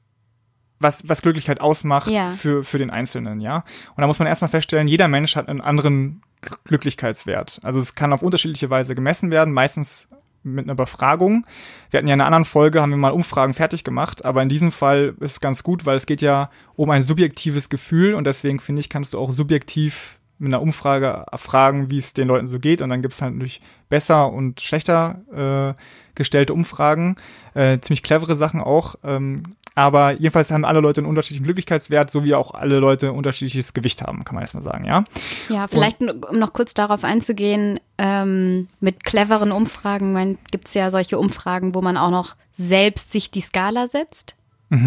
was, 0.79 1.07
was 1.07 1.21
Glücklichkeit 1.21 1.61
ausmacht 1.61 2.09
Ja. 2.09 2.31
für, 2.31 2.63
für 2.63 2.77
den 2.77 2.89
Einzelnen, 2.89 3.39
ja. 3.41 3.63
Und 3.95 4.01
da 4.01 4.07
muss 4.07 4.19
man 4.19 4.27
erstmal 4.27 4.49
feststellen, 4.49 4.87
jeder 4.87 5.07
Mensch 5.07 5.35
hat 5.35 5.47
einen 5.47 5.61
anderen 5.61 6.21
Glücklichkeitswert. 6.65 7.59
Also 7.63 7.79
es 7.79 7.95
kann 7.95 8.13
auf 8.13 8.21
unterschiedliche 8.21 8.69
Weise 8.69 8.95
gemessen 8.95 9.31
werden, 9.31 9.53
meistens 9.53 10.09
mit 10.43 10.65
einer 10.65 10.75
Befragung. 10.75 11.45
Wir 11.89 11.99
hatten 11.99 12.07
ja 12.07 12.15
in 12.15 12.19
einer 12.19 12.27
anderen 12.27 12.43
Folge, 12.45 12.81
haben 12.81 12.89
wir 12.89 12.97
mal 12.97 13.11
Umfragen 13.13 13.53
fertig 13.53 13.85
gemacht, 13.85 14.25
aber 14.25 14.41
in 14.43 14.49
diesem 14.49 14.71
Fall 14.73 15.15
ist 15.21 15.31
es 15.33 15.39
ganz 15.39 15.63
gut, 15.63 15.85
weil 15.85 15.95
es 15.95 16.05
geht 16.05 16.21
ja 16.21 16.49
um 16.75 16.89
ein 16.89 17.03
subjektives 17.03 17.69
Gefühl 17.69 18.13
und 18.13 18.25
deswegen 18.27 18.59
finde 18.59 18.81
ich, 18.81 18.89
kannst 18.89 19.13
du 19.13 19.19
auch 19.19 19.31
subjektiv 19.31 20.19
mit 20.39 20.49
einer 20.49 20.61
Umfrage 20.61 21.25
erfragen, 21.31 21.89
wie 21.89 21.97
es 21.97 22.13
den 22.13 22.27
Leuten 22.27 22.47
so 22.47 22.59
geht 22.59 22.81
und 22.81 22.89
dann 22.89 23.01
gibt 23.01 23.13
es 23.13 23.21
halt 23.21 23.33
natürlich 23.33 23.61
besser 23.87 24.33
und 24.33 24.59
schlechter 24.59 25.75
äh, 25.77 25.81
gestellte 26.15 26.53
Umfragen, 26.53 27.15
äh, 27.53 27.79
ziemlich 27.79 28.03
clevere 28.03 28.35
Sachen 28.35 28.61
auch, 28.61 28.95
ähm, 29.03 29.43
aber 29.75 30.11
jedenfalls 30.11 30.51
haben 30.51 30.65
alle 30.65 30.81
Leute 30.81 31.01
einen 31.01 31.09
unterschiedlichen 31.09 31.45
Glücklichkeitswert, 31.45 32.11
so 32.11 32.23
wie 32.23 32.35
auch 32.35 32.53
alle 32.53 32.79
Leute 32.79 33.11
unterschiedliches 33.11 33.73
Gewicht 33.73 34.03
haben, 34.03 34.23
kann 34.23 34.35
man 34.35 34.43
erstmal 34.43 34.63
sagen, 34.63 34.85
ja. 34.85 35.03
Ja, 35.49 35.67
vielleicht 35.67 35.99
um 36.01 36.37
noch 36.37 36.53
kurz 36.53 36.73
darauf 36.73 37.03
einzugehen, 37.03 37.79
ähm, 37.97 38.67
mit 38.79 39.03
cleveren 39.03 39.51
Umfragen 39.51 40.37
gibt 40.51 40.67
es 40.67 40.73
ja 40.75 40.91
solche 40.91 41.17
Umfragen, 41.17 41.73
wo 41.73 41.81
man 41.81 41.97
auch 41.97 42.11
noch 42.11 42.35
selbst 42.51 43.11
sich 43.11 43.31
die 43.31 43.41
Skala 43.41 43.87
setzt. 43.87 44.35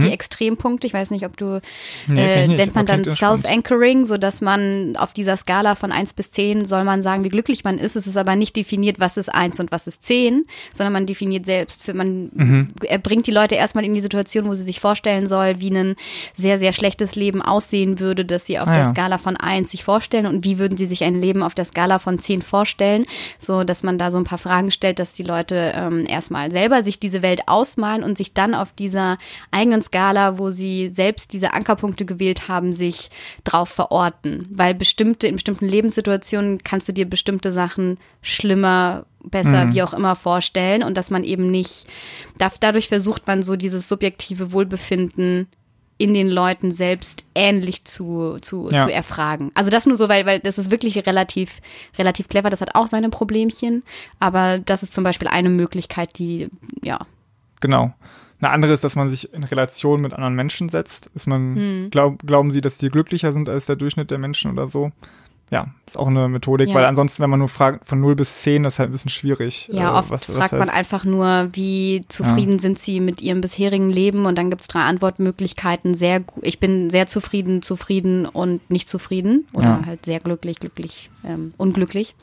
Die 0.03 0.11
Extrempunkte, 0.11 0.87
ich 0.87 0.95
weiß 0.95 1.11
nicht, 1.11 1.25
ob 1.25 1.37
du, 1.37 1.61
Mhm. 2.07 2.15
Nee, 2.15 2.25
äh, 2.45 2.49
nennt 2.49 2.75
man 2.75 2.87
dann. 2.87 3.05
Self-Anchoring, 3.05 4.07
so 4.07 4.17
dass 4.19 4.41
man 4.41 4.97
auf 4.97 5.13
dieser 5.13 5.37
Skala 5.37 5.75
von 5.75 5.93
1 5.93 6.13
bis 6.15 6.31
10 6.33 6.67
soll 6.67 6.85
man 6.85 7.03
sagen, 7.03 7.25
wie 7.25 7.29
glücklich 7.29 7.65
man 7.65 7.79
ist. 7.79 7.97
Es 7.97 8.07
ist 8.07 8.17
aber 8.17 8.37
nicht 8.37 8.57
definiert, 8.57 8.99
was 9.01 9.17
ist 9.17 9.29
1 9.35 9.61
und 9.61 9.73
was 9.73 9.87
ist 9.87 10.05
10, 10.05 10.47
sondern 10.75 10.93
man 10.93 11.07
definiert 11.07 11.47
selbst, 11.47 11.83
für 11.83 11.95
man, 11.95 12.31
Mhm. 12.35 12.71
er 12.85 12.99
bringt 12.99 13.27
die 13.27 13.31
Leute 13.33 13.55
erstmal 13.55 13.85
in 13.85 13.95
die 13.95 14.01
Situation, 14.01 14.47
wo 14.47 14.55
sie 14.55 14.63
sich 14.65 14.81
vorstellen 14.81 15.27
soll, 15.27 15.55
wie 15.61 15.71
ein 15.71 15.97
sehr, 16.35 16.59
sehr 16.59 16.73
schlechtes 16.73 17.15
Leben 17.17 17.43
aussehen 17.43 18.01
würde, 18.01 18.25
dass 18.25 18.47
sie 18.47 18.59
auf 18.59 18.67
Ah, 18.69 18.73
der 18.75 18.83
ja. 18.85 18.89
Skala 18.91 19.19
von 19.19 19.37
1 19.37 19.71
sich 19.71 19.85
vorstellen 19.85 20.27
und 20.27 20.45
wie 20.45 20.59
würden 20.59 20.77
sie 20.77 20.87
sich 20.87 21.05
ein 21.05 21.21
Leben 21.21 21.43
auf 21.43 21.55
der 21.55 21.65
Skala 21.65 21.99
von 21.99 22.19
10 22.19 22.43
vorstellen, 22.43 23.05
so 23.39 23.65
dass 23.65 23.83
man 23.83 23.99
da 23.99 24.11
so 24.11 24.19
ein 24.19 24.25
paar 24.25 24.39
Fragen 24.39 24.71
stellt, 24.71 24.99
dass 24.99 25.13
die 25.13 25.23
Leute 25.23 25.73
ähm, 25.77 26.07
erstmal 26.09 26.51
selber 26.53 26.83
sich 26.83 26.99
diese 27.01 27.23
Welt 27.23 27.43
ausmalen 27.47 28.03
und 28.03 28.17
sich 28.19 28.35
dann 28.35 28.55
auf 28.55 28.73
dieser 28.73 29.19
eigenen 29.51 29.76
Skala, 29.83 30.39
wo 30.39 30.51
sie 30.51 30.89
selbst 30.91 31.33
diese 31.33 31.53
Ankerpunkte 31.53 32.05
gewählt 32.05 32.49
haben, 32.49 32.73
sich 32.73 33.11
drauf 33.45 33.69
verorten, 33.69 34.47
weil 34.51 34.75
bestimmte 34.75 35.27
in 35.27 35.35
bestimmten 35.37 35.67
Lebenssituationen 35.67 36.63
kannst 36.65 36.89
du 36.89 36.93
dir 36.93 37.09
bestimmte 37.09 37.53
Sachen 37.53 37.99
schlimmer 38.23 39.07
besser, 39.23 39.73
wie 39.73 39.83
auch 39.83 39.93
immer 39.93 40.15
vorstellen 40.15 40.83
und 40.83 40.97
dass 40.97 41.11
man 41.11 41.25
eben 41.25 41.51
nicht, 41.51 41.87
da, 42.39 42.51
dadurch 42.61 42.89
versucht 42.89 43.27
man 43.27 43.43
so 43.43 43.57
dieses 43.57 43.89
subjektive 43.89 44.53
Wohlbefinden 44.53 45.49
in 45.99 46.13
den 46.13 46.29
Leuten 46.29 46.73
selbst 46.73 47.25
ähnlich 47.35 47.85
zu, 47.85 48.37
zu, 48.43 48.69
Ja. 48.71 48.85
zu 48.85 48.93
erfragen. 48.93 49.51
Also 49.55 49.71
das 49.71 49.87
nur 49.87 49.97
so, 49.97 50.09
weil, 50.09 50.27
weil 50.27 50.41
das 50.41 50.59
ist 50.59 50.71
wirklich 50.71 51.07
relativ, 51.07 51.61
relativ 51.99 52.29
clever. 52.29 52.51
Das 52.51 52.61
hat 52.61 52.75
auch 52.75 52.87
seine 52.87 53.09
Problemchen, 53.09 53.83
aber 54.21 54.59
das 54.59 54.83
ist 54.83 54.93
zum 54.93 55.05
Beispiel 55.05 55.29
eine 55.29 55.49
Möglichkeit, 55.49 56.19
die, 56.19 56.49
ja, 56.85 57.01
Genau. 57.61 57.95
Eine 58.41 58.51
andere 58.51 58.73
ist, 58.73 58.85
dass 58.85 58.97
man 58.97 59.09
sich 59.09 59.33
in 59.33 59.45
Relation 59.45 60.01
mit 60.03 60.13
anderen 60.13 60.35
Menschen 60.35 60.69
setzt. 60.69 61.11
Ist 61.15 61.27
man, 61.27 61.57
Hm. 61.57 61.89
glaub, 61.91 62.19
glauben 62.27 62.51
sie, 62.51 62.61
dass 62.61 62.79
die 62.79 62.91
glücklicher 62.91 63.33
sind 63.33 63.49
als 63.49 63.67
der 63.67 63.77
Durchschnitt 63.77 64.11
der 64.11 64.19
Menschen 64.19 64.51
oder 64.53 64.69
so? 64.69 64.91
Ja, 65.49 65.69
ist 65.87 65.97
auch 65.97 66.09
eine 66.09 66.29
Methodik, 66.29 66.69
Ja. 66.71 66.75
weil 66.75 66.85
ansonsten, 66.87 67.23
wenn 67.23 67.31
man 67.31 67.39
nur 67.39 67.49
fragt 67.49 67.87
von 67.87 68.01
0 68.01 68.17
bis 68.17 68.43
10, 68.43 68.65
das 68.65 68.75
ist 68.75 68.79
halt 68.81 68.89
ein 68.89 68.93
bisschen 68.93 69.13
schwierig. 69.13 69.69
Ja, 69.73 69.95
äh, 69.95 69.99
oft 69.99 70.11
was- 70.11 70.29
was 70.29 70.37
fragt 70.37 70.53
man 70.53 70.63
heißt- 70.69 70.75
einfach 70.75 71.05
nur, 71.05 71.51
wie 71.53 72.01
zufrieden 72.09 72.59
sind 72.59 72.81
sie 72.81 72.99
mit 72.99 73.23
ihrem 73.23 73.41
bisherigen 73.43 73.89
Leben 73.89 74.27
und 74.27 74.37
dann 74.37 74.51
gibt's 74.51 74.67
drei 74.67 74.81
Antwortmöglichkeiten. 74.81 75.95
Sehr, 75.95 76.25
ich 76.43 76.59
bin 76.59 76.91
sehr 76.91 77.07
zufrieden, 77.07 77.63
zufrieden 77.63 78.27
und 78.27 78.69
nicht 78.71 78.89
zufrieden 78.89 79.47
oder 79.53 79.65
Ja. 79.67 79.83
halt 79.87 80.05
sehr 80.05 80.19
glücklich, 80.19 80.59
glücklich, 80.59 81.11
ähm, 81.25 81.55
unglücklich. 81.59 82.17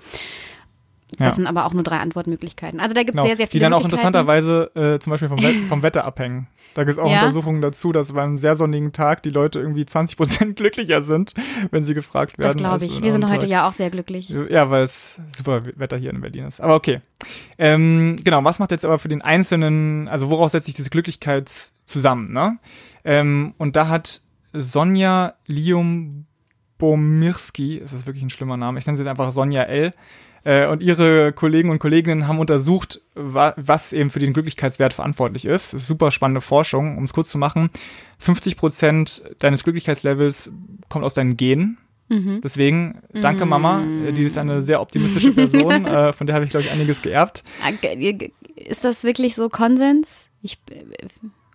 Ja. 1.20 1.28
Das 1.28 1.36
sind 1.36 1.48
aber 1.48 1.66
auch 1.66 1.74
nur 1.74 1.84
drei 1.84 1.98
Antwortmöglichkeiten. 1.98 2.80
Also 2.80 2.94
da 2.94 3.02
gibt's 3.02 3.14
Genau, 3.14 3.26
sehr, 3.26 3.38
sehr 3.38 3.46
die 3.46 3.52
viele 3.52 3.64
dann 3.64 3.74
auch 3.74 3.84
interessanterweise 3.84 4.72
äh, 4.76 5.00
zum 5.00 5.12
Beispiel 5.12 5.30
vom, 5.30 5.42
Wet 5.42 5.56
vom 5.70 5.82
Wetter 5.84 6.06
abhängen. 6.06 6.48
Da 6.74 6.84
gibt 6.84 6.94
es 6.94 7.00
auch 7.00 7.10
Ja. 7.10 7.22
Untersuchungen 7.22 7.62
dazu, 7.62 7.92
dass 7.92 8.14
bei 8.14 8.24
einem 8.24 8.38
sehr 8.38 8.56
sonnigen 8.56 8.94
Tag 8.94 9.22
die 9.24 9.30
Leute 9.30 9.60
irgendwie 9.60 9.86
20 9.86 10.18
Prozent 10.18 10.56
glücklicher 10.56 11.02
sind, 11.04 11.34
wenn 11.70 11.84
sie 11.86 11.94
gefragt 11.94 12.40
werden. 12.40 12.54
Das 12.54 12.58
glaube 12.58 12.86
ich. 12.86 13.04
Wir 13.04 13.12
sind 13.12 13.26
heute 13.26 13.40
Tag. 13.42 13.50
ja 13.50 13.68
auch 13.68 13.74
sehr 13.74 13.90
glücklich. 13.92 14.30
Ja, 14.30 14.70
weil 14.70 14.84
es 14.84 15.20
super 15.38 15.64
Wetter 15.76 15.98
hier 15.98 16.10
in 16.10 16.22
Berlin 16.22 16.46
ist. 16.46 16.62
Aber 16.62 16.76
okay. 16.76 17.02
Ähm, 17.58 18.16
genau, 18.24 18.44
was 18.44 18.60
macht 18.60 18.72
jetzt 18.72 18.86
aber 18.86 18.98
für 18.98 19.10
den 19.10 19.22
Einzelnen, 19.22 20.08
also 20.08 20.30
woraus 20.30 20.54
setzt 20.54 20.66
sich 20.66 20.76
diese 20.76 20.90
Glücklichkeit 20.90 21.52
zusammen, 21.86 22.32
ne? 22.34 22.58
Ähm, 23.06 23.54
und 23.58 23.76
da 23.76 23.90
hat 23.90 24.22
Sonja 24.54 25.34
Lium-Bomirski, 25.48 27.80
das 27.82 27.92
ist 27.94 28.06
wirklich 28.08 28.24
ein 28.24 28.30
schlimmer 28.30 28.56
Name, 28.58 28.80
ich 28.80 28.86
nenne 28.86 28.98
sie 28.98 29.04
jetzt 29.04 29.10
einfach 29.10 29.32
Sonja 29.32 29.64
L., 29.64 29.94
äh, 30.44 30.68
und 30.68 30.82
ihre 30.82 31.34
Kollegen 31.34 31.70
und 31.70 31.80
Kolleginnen 31.80 32.28
haben 32.28 32.40
untersucht, 32.40 33.02
wa 33.16 33.54
was 33.58 33.94
eben 33.94 34.10
für 34.10 34.20
den 34.20 34.34
Glücklichkeitswert 34.34 34.94
verantwortlich 34.94 35.46
ist. 35.46 35.72
Super 35.72 36.12
spannende 36.12 36.42
Forschung. 36.42 36.98
Um 36.98 37.04
es 37.04 37.14
kurz 37.14 37.30
zu 37.30 37.38
machen, 37.38 37.70
50 38.20 38.58
Prozent 38.58 39.24
deines 39.40 39.64
Glücklichkeitslevels 39.64 40.52
kommt 40.90 41.06
aus 41.06 41.14
deinen 41.14 41.38
Genen. 41.38 41.78
Mhm. 42.10 42.42
Deswegen, 42.44 43.00
danke 43.14 43.46
Mama, 43.46 43.84
äh, 44.06 44.12
die 44.12 44.24
ist 44.24 44.38
eine 44.38 44.62
sehr 44.62 44.82
optimistische 44.82 45.32
Person, 45.36 45.86
äh, 45.86 46.14
von 46.14 46.28
der 46.28 46.36
habe 46.36 46.46
ich, 46.46 46.52
glaube 46.52 46.66
ich, 46.66 46.72
einiges 46.72 47.02
geerbt. 47.02 47.44
Ist 48.56 48.84
das 48.84 49.04
wirklich 49.04 49.36
so 49.36 49.50
Konsens? 49.50 50.28
Ich, 50.44 50.60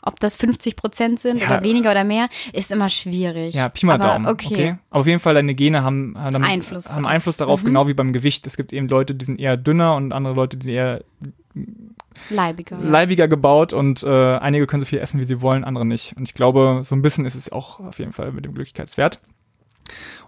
ob 0.02 0.18
das 0.18 0.36
50 0.36 0.74
Prozent 0.74 1.20
sind 1.20 1.38
Ja. 1.40 1.46
oder 1.46 1.62
weniger 1.62 1.90
oder 1.92 2.02
mehr, 2.04 2.28
ist 2.52 2.72
immer 2.72 2.88
schwierig. 2.88 3.54
Ja, 3.54 3.68
Pi 3.68 3.86
mal 3.86 3.94
Aber 4.00 4.04
Daumen. 4.14 4.26
Okay. 4.26 4.76
Aber 4.90 5.00
auf 5.00 5.06
jeden 5.06 5.20
Fall, 5.20 5.34
deine 5.34 5.54
Gene 5.54 5.82
haben, 5.84 6.14
haben, 6.18 6.32
damit- 6.32 6.48
Einfluss 6.48 6.94
haben. 6.94 7.06
Einfluss 7.06 7.36
darauf, 7.36 7.62
Mhm. 7.62 7.66
genau 7.66 7.86
wie 7.88 7.94
beim 7.94 8.12
Gewicht. 8.12 8.46
Es 8.46 8.56
gibt 8.56 8.72
eben 8.72 8.88
Leute, 8.88 9.14
die 9.14 9.24
sind 9.24 9.38
eher 9.38 9.56
dünner 9.56 9.94
und 9.96 10.12
andere 10.12 10.34
Leute, 10.34 10.56
die 10.56 10.64
sind 10.66 10.74
eher 10.74 11.04
Leibiger. 12.30 12.78
Leibiger 12.78 13.28
gebaut 13.28 13.72
und 13.72 14.02
äh, 14.02 14.08
einige 14.38 14.66
können 14.66 14.80
so 14.80 14.86
viel 14.86 14.98
essen, 14.98 15.20
wie 15.20 15.24
sie 15.24 15.40
wollen, 15.40 15.64
andere 15.64 15.84
nicht. 15.86 16.16
Und 16.16 16.26
ich 16.28 16.34
glaube, 16.34 16.80
so 16.82 16.94
ein 16.96 17.02
bisschen 17.02 17.24
ist 17.26 17.34
es 17.36 17.52
auch 17.52 17.78
auf 17.80 17.98
jeden 17.98 18.12
Fall 18.12 18.32
mit 18.32 18.44
dem 18.44 18.54
Glücklichkeitswert. 18.54 19.20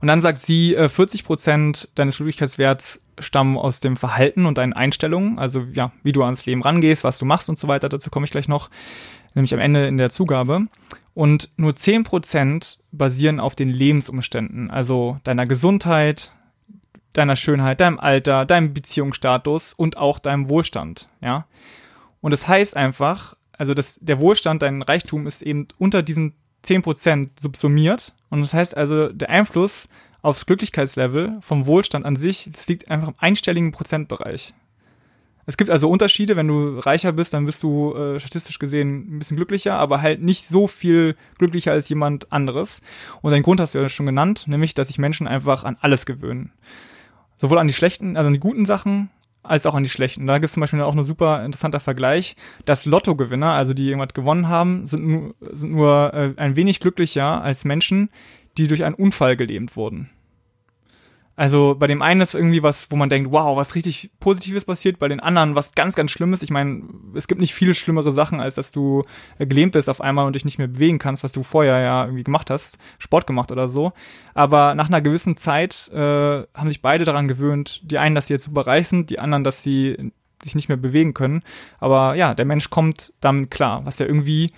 Und 0.00 0.08
dann 0.08 0.20
sagt 0.20 0.40
sie, 0.40 0.74
äh, 0.74 0.88
40 0.88 1.24
Prozent 1.24 1.88
deines 1.94 2.16
Glücklichkeitswerts 2.16 3.04
stammen 3.18 3.56
aus 3.56 3.80
dem 3.80 3.96
Verhalten 3.96 4.46
und 4.46 4.58
deinen 4.58 4.72
Einstellungen, 4.72 5.38
also 5.38 5.66
ja, 5.72 5.92
wie 6.02 6.12
du 6.12 6.22
ans 6.22 6.46
Leben 6.46 6.62
rangehst, 6.62 7.04
was 7.04 7.18
du 7.18 7.24
machst 7.24 7.48
und 7.48 7.58
so 7.58 7.68
weiter. 7.68 7.88
Dazu 7.88 8.10
komme 8.10 8.24
ich 8.24 8.30
gleich 8.30 8.48
noch, 8.48 8.70
nämlich 9.34 9.52
am 9.54 9.60
Ende 9.60 9.86
in 9.86 9.98
der 9.98 10.10
Zugabe. 10.10 10.66
Und 11.14 11.50
nur 11.56 11.74
10 11.74 12.04
Prozent 12.04 12.78
basieren 12.92 13.40
auf 13.40 13.54
den 13.54 13.68
Lebensumständen, 13.68 14.70
also 14.70 15.18
deiner 15.24 15.46
Gesundheit, 15.46 16.32
deiner 17.12 17.36
Schönheit, 17.36 17.80
deinem 17.80 17.98
Alter, 17.98 18.46
deinem 18.46 18.72
Beziehungsstatus 18.72 19.72
und 19.72 19.96
auch 19.96 20.18
deinem 20.18 20.48
Wohlstand, 20.48 21.08
ja. 21.20 21.46
Und 22.20 22.32
das 22.32 22.46
heißt 22.46 22.76
einfach, 22.76 23.34
also 23.56 23.74
das, 23.74 23.98
der 24.00 24.20
Wohlstand, 24.20 24.62
dein 24.62 24.82
Reichtum 24.82 25.26
ist 25.26 25.42
eben 25.42 25.68
unter 25.78 26.02
diesen 26.02 26.34
10% 26.64 27.30
subsumiert. 27.38 28.14
Und 28.28 28.40
das 28.42 28.54
heißt 28.54 28.76
also, 28.76 29.08
der 29.08 29.30
Einfluss 29.30 29.88
aufs 30.22 30.46
Glücklichkeitslevel 30.46 31.38
vom 31.40 31.66
Wohlstand 31.66 32.04
an 32.04 32.16
sich, 32.16 32.48
das 32.52 32.68
liegt 32.68 32.90
einfach 32.90 33.08
im 33.08 33.14
einstelligen 33.18 33.72
Prozentbereich. 33.72 34.54
Es 35.46 35.56
gibt 35.56 35.70
also 35.70 35.90
Unterschiede, 35.90 36.36
wenn 36.36 36.46
du 36.46 36.78
reicher 36.78 37.12
bist, 37.12 37.34
dann 37.34 37.46
bist 37.46 37.62
du 37.62 37.94
äh, 37.94 38.20
statistisch 38.20 38.58
gesehen 38.58 39.16
ein 39.16 39.18
bisschen 39.18 39.36
glücklicher, 39.36 39.74
aber 39.74 40.00
halt 40.00 40.22
nicht 40.22 40.46
so 40.46 40.66
viel 40.66 41.16
glücklicher 41.38 41.72
als 41.72 41.88
jemand 41.88 42.30
anderes. 42.30 42.80
Und 43.22 43.32
den 43.32 43.42
Grund 43.42 43.58
hast 43.58 43.74
du 43.74 43.80
ja 43.80 43.88
schon 43.88 44.06
genannt, 44.06 44.44
nämlich, 44.46 44.74
dass 44.74 44.88
sich 44.88 44.98
Menschen 44.98 45.26
einfach 45.26 45.64
an 45.64 45.76
alles 45.80 46.06
gewöhnen. 46.06 46.52
Sowohl 47.38 47.58
an 47.58 47.66
die 47.66 47.72
schlechten, 47.72 48.16
also 48.16 48.28
an 48.28 48.34
die 48.34 48.38
guten 48.38 48.66
Sachen, 48.66 49.10
als 49.42 49.66
auch 49.66 49.74
an 49.74 49.82
die 49.82 49.88
schlechten. 49.88 50.26
Da 50.26 50.34
gibt 50.34 50.46
es 50.46 50.52
zum 50.52 50.60
Beispiel 50.60 50.80
auch 50.82 50.94
ein 50.94 51.04
super 51.04 51.44
interessanter 51.44 51.80
Vergleich, 51.80 52.36
dass 52.64 52.84
Lottogewinner, 52.84 53.52
also 53.52 53.74
die 53.74 53.88
irgendwas 53.88 54.14
gewonnen 54.14 54.48
haben, 54.48 54.86
sind 54.86 55.06
nur, 55.06 55.34
sind 55.52 55.72
nur 55.72 56.12
äh, 56.14 56.32
ein 56.36 56.56
wenig 56.56 56.80
glücklicher 56.80 57.42
als 57.42 57.64
Menschen, 57.64 58.10
die 58.58 58.68
durch 58.68 58.84
einen 58.84 58.94
Unfall 58.94 59.36
gelähmt 59.36 59.76
wurden. 59.76 60.10
Also 61.40 61.74
bei 61.74 61.86
dem 61.86 62.02
einen 62.02 62.20
ist 62.20 62.34
irgendwie 62.34 62.62
was, 62.62 62.90
wo 62.90 62.96
man 62.96 63.08
denkt, 63.08 63.32
wow, 63.32 63.56
was 63.56 63.74
richtig 63.74 64.10
Positives 64.20 64.66
passiert, 64.66 64.98
bei 64.98 65.08
den 65.08 65.20
anderen 65.20 65.54
was 65.54 65.72
ganz, 65.72 65.94
ganz 65.94 66.10
Schlimmes. 66.10 66.42
Ich 66.42 66.50
meine, 66.50 66.82
es 67.14 67.28
gibt 67.28 67.40
nicht 67.40 67.54
viele 67.54 67.72
schlimmere 67.72 68.12
Sachen, 68.12 68.40
als 68.40 68.56
dass 68.56 68.72
du 68.72 69.04
äh, 69.38 69.46
gelähmt 69.46 69.72
bist 69.72 69.88
auf 69.88 70.02
einmal 70.02 70.26
und 70.26 70.34
dich 70.34 70.44
nicht 70.44 70.58
mehr 70.58 70.68
bewegen 70.68 70.98
kannst, 70.98 71.24
was 71.24 71.32
du 71.32 71.42
vorher 71.42 71.80
ja 71.80 72.04
irgendwie 72.04 72.24
gemacht 72.24 72.50
hast, 72.50 72.76
Sport 72.98 73.26
gemacht 73.26 73.50
oder 73.52 73.70
so. 73.70 73.94
Aber 74.34 74.74
nach 74.74 74.88
einer 74.88 75.00
gewissen 75.00 75.38
Zeit 75.38 75.88
äh, 75.94 75.96
haben 76.52 76.68
sich 76.68 76.82
beide 76.82 77.06
daran 77.06 77.26
gewöhnt, 77.26 77.90
die 77.90 77.96
einen, 77.96 78.14
dass 78.14 78.26
sie 78.26 78.34
jetzt 78.34 78.44
super 78.44 78.66
reich 78.66 78.88
sind, 78.88 79.08
die 79.08 79.18
anderen, 79.18 79.42
dass 79.42 79.62
sie 79.62 80.12
sich 80.42 80.54
nicht 80.54 80.68
mehr 80.68 80.76
bewegen 80.76 81.14
können. 81.14 81.42
Aber 81.78 82.16
ja, 82.16 82.34
der 82.34 82.44
Mensch 82.44 82.68
kommt 82.68 83.14
damit 83.22 83.50
klar, 83.50 83.86
was 83.86 83.98
ja 83.98 84.04
irgendwie 84.04 84.50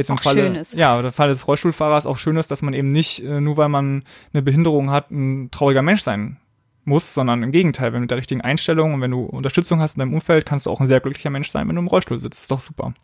jetzt 0.00 0.10
im 0.10 0.16
Auch 0.16 0.22
Falle, 0.22 0.42
schön 0.42 0.54
ist. 0.54 0.74
ja, 0.74 1.00
im 1.00 1.12
Fall 1.12 1.28
des 1.28 1.46
Rollstuhlfahrers 1.46 2.06
auch 2.06 2.18
schön 2.18 2.36
ist, 2.36 2.50
dass 2.50 2.62
man 2.62 2.74
eben 2.74 2.92
nicht, 2.92 3.24
äh, 3.24 3.40
nur 3.40 3.56
weil 3.56 3.68
man 3.68 4.04
eine 4.32 4.42
Behinderung 4.42 4.90
hat, 4.90 5.10
ein 5.10 5.50
trauriger 5.50 5.82
Mensch 5.82 6.02
sein 6.02 6.38
muss, 6.84 7.14
sondern 7.14 7.42
im 7.42 7.52
Gegenteil, 7.52 7.92
wenn 7.92 7.98
du 7.98 8.02
mit 8.02 8.10
der 8.10 8.18
richtigen 8.18 8.40
Einstellung 8.40 8.94
und 8.94 9.00
wenn 9.00 9.10
du 9.10 9.24
Unterstützung 9.24 9.80
hast 9.80 9.96
in 9.96 10.00
deinem 10.00 10.14
Umfeld, 10.14 10.46
kannst 10.46 10.66
du 10.66 10.70
auch 10.70 10.80
ein 10.80 10.86
sehr 10.86 11.00
glücklicher 11.00 11.30
Mensch 11.30 11.48
sein, 11.48 11.68
wenn 11.68 11.76
du 11.76 11.82
im 11.82 11.88
Rollstuhl 11.88 12.18
sitzt. 12.18 12.38
Das 12.38 12.42
ist 12.42 12.50
doch 12.50 12.60
super. 12.60 12.94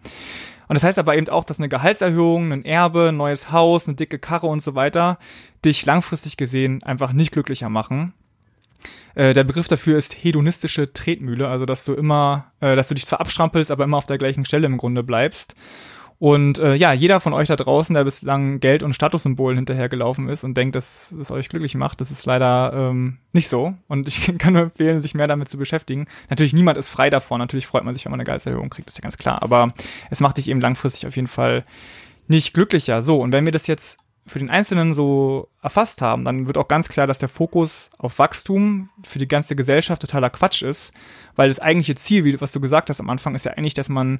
Und 0.68 0.74
das 0.74 0.82
heißt 0.82 0.98
aber 0.98 1.16
eben 1.16 1.28
auch, 1.28 1.44
dass 1.44 1.60
eine 1.60 1.68
Gehaltserhöhung, 1.68 2.52
ein 2.52 2.64
Erbe, 2.64 3.08
ein 3.10 3.16
neues 3.16 3.52
Haus, 3.52 3.86
eine 3.86 3.96
dicke 3.96 4.18
Karre 4.18 4.46
und 4.46 4.62
so 4.62 4.74
weiter 4.74 5.18
dich 5.64 5.84
langfristig 5.86 6.36
gesehen 6.36 6.82
einfach 6.82 7.12
nicht 7.12 7.32
glücklicher 7.32 7.68
machen. 7.68 8.14
Äh, 9.14 9.32
der 9.32 9.44
Begriff 9.44 9.68
dafür 9.68 9.96
ist 9.96 10.14
hedonistische 10.14 10.92
Tretmühle, 10.92 11.48
also 11.48 11.66
dass 11.66 11.84
du 11.84 11.94
immer, 11.94 12.52
äh, 12.60 12.76
dass 12.76 12.88
du 12.88 12.94
dich 12.94 13.06
zwar 13.06 13.20
abstrampelst, 13.20 13.70
aber 13.70 13.84
immer 13.84 13.96
auf 13.96 14.06
der 14.06 14.18
gleichen 14.18 14.44
Stelle 14.44 14.66
im 14.66 14.76
Grunde 14.76 15.02
bleibst. 15.02 15.54
Und 16.18 16.58
äh, 16.58 16.74
ja, 16.74 16.92
jeder 16.94 17.20
von 17.20 17.34
euch 17.34 17.48
da 17.48 17.56
draußen, 17.56 17.92
der 17.92 18.04
bislang 18.04 18.58
Geld- 18.60 18.82
und 18.82 18.94
Statussymbolen 18.94 19.58
hinterhergelaufen 19.58 20.28
ist 20.28 20.44
und 20.44 20.56
denkt, 20.56 20.74
dass 20.74 21.12
es 21.20 21.30
euch 21.30 21.50
glücklich 21.50 21.74
macht, 21.74 22.00
das 22.00 22.10
ist 22.10 22.24
leider 22.24 22.72
ähm, 22.74 23.18
nicht 23.32 23.48
so. 23.48 23.74
Und 23.86 24.08
ich 24.08 24.32
kann 24.38 24.54
nur 24.54 24.62
empfehlen, 24.62 25.00
sich 25.00 25.14
mehr 25.14 25.26
damit 25.26 25.48
zu 25.48 25.58
beschäftigen. 25.58 26.06
Natürlich, 26.30 26.54
niemand 26.54 26.78
ist 26.78 26.88
frei 26.88 27.10
davon. 27.10 27.38
Natürlich 27.38 27.66
freut 27.66 27.84
man 27.84 27.94
sich, 27.94 28.04
wenn 28.06 28.12
man 28.12 28.20
eine 28.20 28.24
Gehaltserhöhung 28.24 28.70
kriegt, 28.70 28.88
ist 28.88 28.96
ja 28.96 29.02
ganz 29.02 29.18
klar. 29.18 29.42
Aber 29.42 29.74
es 30.10 30.20
macht 30.20 30.38
dich 30.38 30.48
eben 30.48 30.60
langfristig 30.60 31.06
auf 31.06 31.16
jeden 31.16 31.28
Fall 31.28 31.64
nicht 32.28 32.54
glücklicher. 32.54 33.02
So, 33.02 33.20
und 33.20 33.32
wenn 33.32 33.44
wir 33.44 33.52
das 33.52 33.66
jetzt 33.66 33.98
für 34.26 34.38
den 34.38 34.50
Einzelnen 34.50 34.94
so 34.94 35.48
erfasst 35.62 36.02
haben, 36.02 36.24
dann 36.24 36.46
wird 36.46 36.58
auch 36.58 36.66
ganz 36.66 36.88
klar, 36.88 37.06
dass 37.06 37.18
der 37.18 37.28
Fokus 37.28 37.90
auf 37.98 38.18
Wachstum 38.18 38.88
für 39.04 39.18
die 39.18 39.28
ganze 39.28 39.54
Gesellschaft 39.54 40.00
totaler 40.00 40.30
Quatsch 40.30 40.62
ist, 40.62 40.92
weil 41.36 41.48
das 41.48 41.60
eigentliche 41.60 41.94
Ziel, 41.94 42.24
wie 42.24 42.40
was 42.40 42.52
du 42.52 42.60
gesagt 42.60 42.90
hast 42.90 43.00
am 43.00 43.10
Anfang, 43.10 43.34
ist 43.34 43.44
ja 43.44 43.52
eigentlich, 43.52 43.74
dass 43.74 43.88
man 43.88 44.18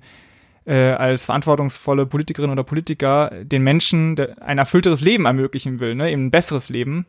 äh, 0.66 0.90
als 0.90 1.24
verantwortungsvolle 1.24 2.06
Politikerin 2.06 2.50
oder 2.50 2.64
Politiker 2.64 3.30
den 3.42 3.62
Menschen 3.62 4.18
ein 4.40 4.58
erfüllteres 4.58 5.00
Leben 5.00 5.24
ermöglichen 5.24 5.80
will, 5.80 5.94
ne? 5.94 6.10
eben 6.10 6.26
ein 6.26 6.30
besseres 6.30 6.68
Leben. 6.68 7.06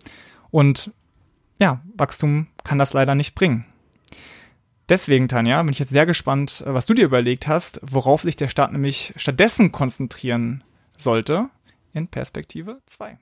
Und 0.52 0.92
ja, 1.60 1.82
Wachstum 1.96 2.48
kann 2.64 2.78
das 2.78 2.94
leider 2.94 3.16
nicht 3.16 3.36
bringen. 3.36 3.66
Deswegen, 4.90 5.28
Tanja, 5.28 5.62
bin 5.64 5.74
ich 5.74 5.80
jetzt 5.80 5.92
sehr 5.92 6.06
gespannt, 6.06 6.64
was 6.66 6.86
du 6.86 6.94
dir 6.94 7.04
überlegt 7.04 7.48
hast, 7.48 7.82
worauf 7.84 8.22
sich 8.22 8.38
der 8.38 8.48
Staat 8.48 8.72
nämlich 8.72 9.14
stattdessen 9.18 9.74
konzentrieren 9.74 10.64
sollte 10.98 11.50
in 11.94 12.08
Perspektive 12.08 12.80
2. 12.86 13.18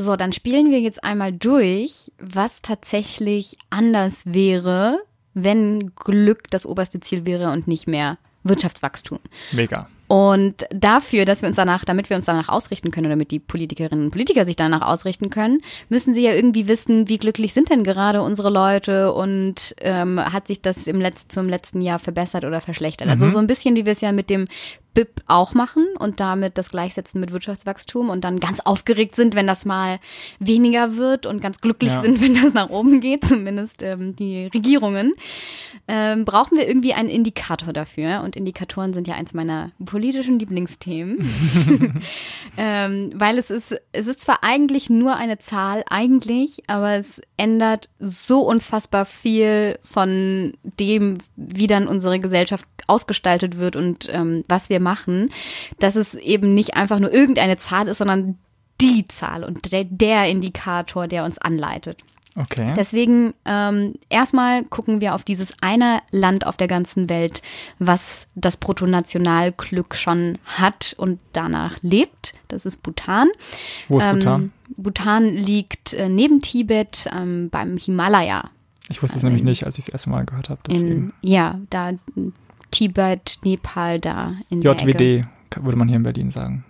So, 0.00 0.14
dann 0.14 0.32
spielen 0.32 0.70
wir 0.70 0.78
jetzt 0.78 1.02
einmal 1.02 1.32
durch, 1.32 2.12
was 2.20 2.62
tatsächlich 2.62 3.58
anders 3.68 4.32
wäre, 4.32 5.00
wenn 5.34 5.92
Glück 5.96 6.48
das 6.50 6.66
oberste 6.66 7.00
Ziel 7.00 7.26
wäre 7.26 7.50
und 7.50 7.66
nicht 7.66 7.88
mehr 7.88 8.16
Wirtschaftswachstum. 8.44 9.18
Mega. 9.50 9.88
Und 10.08 10.66
dafür, 10.70 11.24
dass 11.26 11.42
wir 11.42 11.48
uns 11.48 11.56
danach, 11.56 11.84
damit 11.84 12.08
wir 12.10 12.16
uns 12.16 12.26
danach 12.26 12.48
ausrichten 12.48 12.90
können, 12.90 13.06
oder 13.06 13.14
damit 13.14 13.30
die 13.30 13.38
Politikerinnen 13.38 14.06
und 14.06 14.10
Politiker 14.10 14.46
sich 14.46 14.56
danach 14.56 14.82
ausrichten 14.82 15.28
können, 15.30 15.60
müssen 15.90 16.14
sie 16.14 16.22
ja 16.22 16.32
irgendwie 16.32 16.66
wissen, 16.66 17.08
wie 17.08 17.18
glücklich 17.18 17.52
sind 17.52 17.68
denn 17.70 17.84
gerade 17.84 18.22
unsere 18.22 18.48
Leute 18.50 19.12
und 19.12 19.74
ähm, 19.80 20.18
hat 20.18 20.46
sich 20.46 20.62
das 20.62 20.86
im 20.86 21.00
Letz 21.00 21.28
zum 21.28 21.48
letzten 21.48 21.82
Jahr 21.82 21.98
verbessert 21.98 22.44
oder 22.44 22.60
verschlechtert. 22.62 23.08
Also 23.08 23.26
Mhm. 23.26 23.30
so 23.30 23.38
ein 23.38 23.46
bisschen, 23.46 23.76
wie 23.76 23.84
wir 23.84 23.92
es 23.92 24.00
ja 24.00 24.12
mit 24.12 24.30
dem 24.30 24.46
BIP 24.94 25.20
auch 25.26 25.54
machen 25.54 25.86
und 25.98 26.18
damit 26.18 26.58
das 26.58 26.70
gleichsetzen 26.70 27.20
mit 27.20 27.30
Wirtschaftswachstum 27.30 28.08
und 28.08 28.24
dann 28.24 28.40
ganz 28.40 28.60
aufgeregt 28.60 29.14
sind, 29.14 29.34
wenn 29.36 29.46
das 29.46 29.64
mal 29.64 30.00
weniger 30.40 30.96
wird 30.96 31.26
und 31.26 31.40
ganz 31.40 31.60
glücklich 31.60 31.92
Ja. 31.92 32.00
sind, 32.00 32.20
wenn 32.22 32.34
das 32.34 32.54
nach 32.54 32.70
oben 32.70 33.00
geht, 33.00 33.24
zumindest 33.26 33.82
ähm, 33.82 34.16
die 34.16 34.46
Regierungen, 34.52 35.12
ähm, 35.86 36.24
brauchen 36.24 36.56
wir 36.58 36.66
irgendwie 36.66 36.94
einen 36.94 37.10
Indikator 37.10 37.72
dafür. 37.72 38.22
Und 38.24 38.34
Indikatoren 38.34 38.92
sind 38.94 39.06
ja 39.06 39.14
eins 39.14 39.34
meiner 39.34 39.70
politischen 39.98 40.38
Lieblingsthemen. 40.38 41.18
ähm, 42.56 43.10
weil 43.16 43.36
es 43.36 43.50
ist, 43.50 43.74
es 43.90 44.06
ist 44.06 44.20
zwar 44.22 44.44
eigentlich 44.44 44.88
nur 44.88 45.16
eine 45.16 45.40
Zahl, 45.40 45.82
eigentlich, 45.90 46.62
aber 46.68 46.92
es 46.92 47.20
ändert 47.36 47.88
so 47.98 48.42
unfassbar 48.42 49.06
viel 49.06 49.76
von 49.82 50.52
dem, 50.62 51.18
wie 51.34 51.66
dann 51.66 51.88
unsere 51.88 52.20
Gesellschaft 52.20 52.64
ausgestaltet 52.86 53.58
wird 53.58 53.74
und 53.74 54.08
ähm, 54.12 54.44
was 54.46 54.68
wir 54.68 54.78
machen, 54.78 55.32
dass 55.80 55.96
es 55.96 56.14
eben 56.14 56.54
nicht 56.54 56.76
einfach 56.76 57.00
nur 57.00 57.12
irgendeine 57.12 57.56
Zahl 57.56 57.88
ist, 57.88 57.98
sondern 57.98 58.38
die 58.80 59.08
Zahl 59.08 59.42
und 59.42 59.72
der, 59.72 59.82
der 59.82 60.26
Indikator, 60.26 61.08
der 61.08 61.24
uns 61.24 61.38
anleitet. 61.38 62.04
Okay. 62.40 62.72
Deswegen 62.76 63.34
ähm, 63.44 63.94
erstmal 64.08 64.62
gucken 64.64 65.00
wir 65.00 65.14
auf 65.16 65.24
dieses 65.24 65.54
eine 65.60 66.00
Land 66.12 66.46
auf 66.46 66.56
der 66.56 66.68
ganzen 66.68 67.10
Welt, 67.10 67.42
was 67.80 68.26
das 68.36 68.56
Bruttonationalglück 68.56 69.94
schon 69.96 70.38
hat 70.44 70.94
und 70.98 71.18
danach 71.32 71.78
lebt. 71.82 72.34
Das 72.48 72.64
ist 72.64 72.82
Bhutan. 72.82 73.28
Wo 73.88 73.98
ist 73.98 74.04
Ähm, 74.04 74.14
Bhutan? 74.18 74.52
Bhutan 74.76 75.34
liegt 75.34 75.94
äh, 75.94 76.08
neben 76.08 76.40
Tibet 76.40 77.08
ähm, 77.12 77.48
beim 77.50 77.76
Himalaya. 77.76 78.50
Ich 78.88 79.02
wusste 79.02 79.18
es 79.18 79.24
also 79.24 79.26
nämlich 79.28 79.42
in- 79.42 79.48
nicht, 79.48 79.66
als 79.66 79.78
ich 79.78 79.86
es 79.86 79.92
erste 79.92 80.10
Mal 80.10 80.24
gehört 80.24 80.48
habe. 80.48 80.60
In, 80.68 81.12
ja, 81.20 81.58
da 81.70 81.92
Tibet, 82.70 83.38
Nepal, 83.44 83.98
da 83.98 84.34
in. 84.50 84.62
JWD 84.62 85.26
würde 85.56 85.76
man 85.78 85.88
hier 85.88 85.96
in 85.96 86.02
Berlin 86.02 86.30
sagen. 86.30 86.64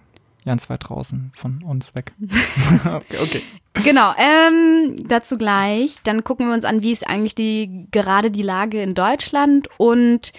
Ganz 0.48 0.70
weit 0.70 0.88
draußen 0.88 1.30
von 1.34 1.62
uns 1.62 1.94
weg. 1.94 2.12
okay, 2.86 3.18
okay. 3.22 3.42
Genau, 3.84 4.14
ähm, 4.16 4.96
dazu 5.06 5.36
gleich. 5.36 5.96
Dann 6.04 6.24
gucken 6.24 6.46
wir 6.46 6.54
uns 6.54 6.64
an, 6.64 6.82
wie 6.82 6.90
ist 6.90 7.06
eigentlich 7.06 7.34
die 7.34 7.86
gerade 7.90 8.30
die 8.30 8.40
Lage 8.40 8.80
in 8.80 8.94
Deutschland 8.94 9.68
und 9.76 10.32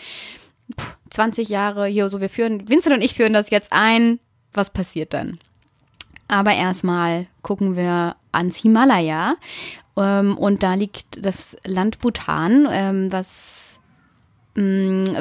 pff, 0.76 0.98
20 1.12 1.48
Jahre 1.48 1.86
hier 1.86 2.10
so 2.10 2.22
wir 2.22 2.30
führen 2.30 2.68
Vincent 2.68 2.96
und 2.96 3.04
ich 3.04 3.14
führen 3.14 3.34
das 3.34 3.52
jetzt 3.52 3.72
ein. 3.72 4.18
Was 4.52 4.72
passiert 4.72 5.14
dann? 5.14 5.38
Aber 6.28 6.56
erstmal 6.56 7.28
gucken 7.44 7.76
wir 7.76 8.16
ans 8.32 8.56
Himalaya 8.56 9.36
ähm, 9.96 10.40
und 10.40 10.64
da 10.64 10.74
liegt 10.74 11.24
das 11.24 11.56
Land 11.64 12.00
Bhutan, 12.00 12.68
ähm, 12.72 13.12
was 13.12 13.69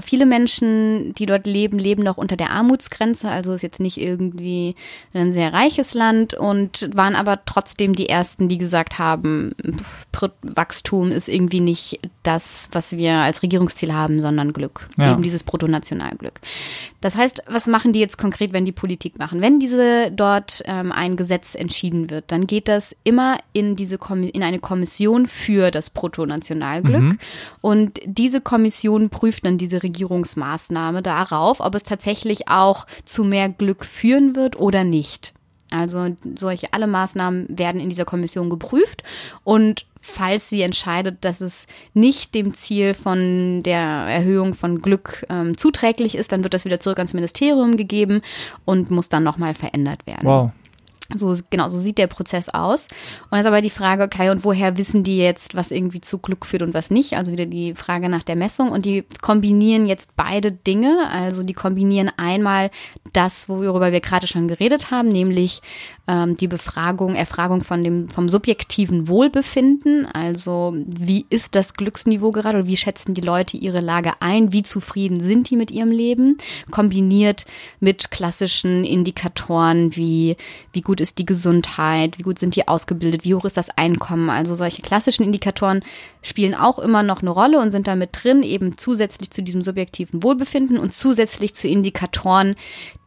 viele 0.00 0.26
Menschen, 0.26 1.14
die 1.14 1.26
dort 1.26 1.46
leben, 1.46 1.78
leben 1.78 2.02
noch 2.02 2.16
unter 2.16 2.36
der 2.36 2.50
Armutsgrenze, 2.50 3.28
also 3.30 3.52
ist 3.54 3.62
jetzt 3.62 3.80
nicht 3.80 3.98
irgendwie 4.00 4.74
ein 5.14 5.32
sehr 5.32 5.52
reiches 5.52 5.94
Land 5.94 6.34
und 6.34 6.90
waren 6.94 7.14
aber 7.14 7.40
trotzdem 7.46 7.94
die 7.94 8.08
ersten, 8.08 8.48
die 8.48 8.58
gesagt 8.58 8.98
haben, 8.98 9.52
Wachstum 10.42 11.10
ist 11.12 11.28
irgendwie 11.28 11.60
nicht 11.60 12.00
das, 12.22 12.68
was 12.72 12.96
wir 12.96 13.12
als 13.14 13.42
Regierungsziel 13.42 13.92
haben, 13.92 14.20
sondern 14.20 14.52
Glück, 14.52 14.88
Ja. 14.96 15.12
eben 15.12 15.22
dieses 15.22 15.44
Bruttonationalglück. 15.44 16.40
Das 17.00 17.16
heißt, 17.16 17.44
was 17.48 17.66
machen 17.68 17.92
die 17.92 18.00
jetzt 18.00 18.18
konkret, 18.18 18.52
wenn 18.52 18.64
die 18.64 18.72
Politik 18.72 19.18
machen? 19.18 19.40
Wenn 19.40 19.60
diese 19.60 20.10
dort 20.10 20.62
ähm, 20.66 20.90
ein 20.90 21.16
Gesetz 21.16 21.54
entschieden 21.54 22.10
wird, 22.10 22.24
dann 22.32 22.46
geht 22.46 22.66
das 22.66 22.96
immer 23.04 23.38
in 23.52 23.76
diese 23.76 23.98
Kommi 23.98 24.28
in 24.28 24.42
eine 24.42 24.58
Kommission 24.58 25.26
für 25.26 25.70
das 25.70 25.90
Bruttonationalglück 25.90 26.98
Mhm. 27.02 27.18
und 27.60 28.00
diese 28.04 28.40
Kommission 28.40 29.10
prüft 29.28 29.44
dann 29.44 29.58
diese 29.58 29.82
Regierungsmaßnahme 29.82 31.02
darauf, 31.02 31.60
ob 31.60 31.74
es 31.74 31.82
tatsächlich 31.82 32.48
auch 32.48 32.86
zu 33.04 33.24
mehr 33.24 33.50
Glück 33.50 33.84
führen 33.84 34.34
wird 34.34 34.58
oder 34.58 34.84
nicht. 34.84 35.34
Also 35.70 36.16
solche 36.38 36.72
alle 36.72 36.86
Maßnahmen 36.86 37.46
werden 37.50 37.78
in 37.78 37.90
dieser 37.90 38.06
Kommission 38.06 38.48
geprüft 38.48 39.02
und 39.44 39.84
falls 40.00 40.48
sie 40.48 40.62
entscheidet, 40.62 41.26
dass 41.26 41.42
es 41.42 41.66
nicht 41.92 42.34
dem 42.34 42.54
Ziel 42.54 42.94
von 42.94 43.62
der 43.64 43.78
Erhöhung 43.78 44.54
von 44.54 44.80
Glück 44.80 45.26
ähm, 45.28 45.58
zuträglich 45.58 46.14
ist, 46.14 46.32
dann 46.32 46.42
wird 46.42 46.54
das 46.54 46.64
wieder 46.64 46.80
zurück 46.80 46.96
ans 46.96 47.12
Ministerium 47.12 47.76
gegeben 47.76 48.22
und 48.64 48.90
muss 48.90 49.10
dann 49.10 49.24
nochmal 49.24 49.52
verändert 49.52 50.06
werden. 50.06 50.26
Wow. 50.26 50.52
So, 51.14 51.34
genau, 51.48 51.70
so 51.70 51.78
sieht 51.78 51.96
der 51.96 52.06
Prozess 52.06 52.50
aus. 52.50 52.86
Und 53.24 53.32
dann 53.32 53.40
ist 53.40 53.46
aber 53.46 53.62
die 53.62 53.70
Frage, 53.70 54.02
okay, 54.02 54.28
und 54.28 54.44
woher 54.44 54.76
wissen 54.76 55.04
die 55.04 55.16
jetzt, 55.16 55.54
was 55.54 55.70
irgendwie 55.70 56.02
zu 56.02 56.18
Glück 56.18 56.44
führt 56.44 56.60
und 56.60 56.74
was 56.74 56.90
nicht? 56.90 57.14
Also 57.14 57.32
wieder 57.32 57.46
die 57.46 57.74
Frage 57.74 58.10
nach 58.10 58.22
der 58.22 58.36
Messung. 58.36 58.70
Und 58.70 58.84
die 58.84 59.04
kombinieren 59.22 59.86
jetzt 59.86 60.16
beide 60.16 60.52
Dinge. 60.52 61.08
Also 61.10 61.44
die 61.44 61.54
kombinieren 61.54 62.10
einmal 62.18 62.70
das, 63.14 63.48
worüber 63.48 63.90
wir 63.90 64.02
gerade 64.02 64.26
schon 64.26 64.48
geredet 64.48 64.90
haben, 64.90 65.08
nämlich 65.08 65.62
ähm, 66.08 66.36
die 66.36 66.48
Befragung, 66.48 67.14
Erfragung 67.14 67.60
von 67.60 67.84
dem, 67.84 68.08
vom 68.08 68.28
subjektiven 68.28 69.08
Wohlbefinden. 69.08 70.06
Also 70.06 70.74
wie 70.86 71.26
ist 71.28 71.54
das 71.54 71.74
Glücksniveau 71.74 72.30
gerade 72.30 72.60
oder 72.60 72.66
wie 72.66 72.78
schätzen 72.78 73.14
die 73.14 73.20
Leute 73.20 73.58
ihre 73.58 73.80
Lage 73.80 74.12
ein? 74.20 74.52
Wie 74.52 74.62
zufrieden 74.62 75.20
sind 75.20 75.50
die 75.50 75.56
mit 75.56 75.70
ihrem 75.70 75.90
Leben? 75.90 76.38
Kombiniert 76.70 77.44
mit 77.78 78.10
klassischen 78.10 78.84
Indikatoren 78.84 79.94
wie, 79.94 80.36
wie 80.72 80.80
gut 80.80 81.00
ist 81.00 81.18
die 81.18 81.26
Gesundheit? 81.26 82.18
Wie 82.18 82.22
gut 82.22 82.38
sind 82.38 82.56
die 82.56 82.66
ausgebildet? 82.66 83.24
Wie 83.24 83.34
hoch 83.34 83.44
ist 83.44 83.58
das 83.58 83.70
Einkommen? 83.76 84.30
Also 84.30 84.54
solche 84.54 84.80
klassischen 84.80 85.24
Indikatoren 85.24 85.84
spielen 86.22 86.54
auch 86.54 86.78
immer 86.78 87.02
noch 87.02 87.20
eine 87.20 87.30
Rolle 87.30 87.60
und 87.60 87.70
sind 87.70 87.86
damit 87.86 88.10
drin, 88.12 88.42
eben 88.42 88.78
zusätzlich 88.78 89.30
zu 89.30 89.42
diesem 89.42 89.60
subjektiven 89.60 90.22
Wohlbefinden 90.22 90.78
und 90.78 90.94
zusätzlich 90.94 91.54
zu 91.54 91.68
Indikatoren, 91.68 92.56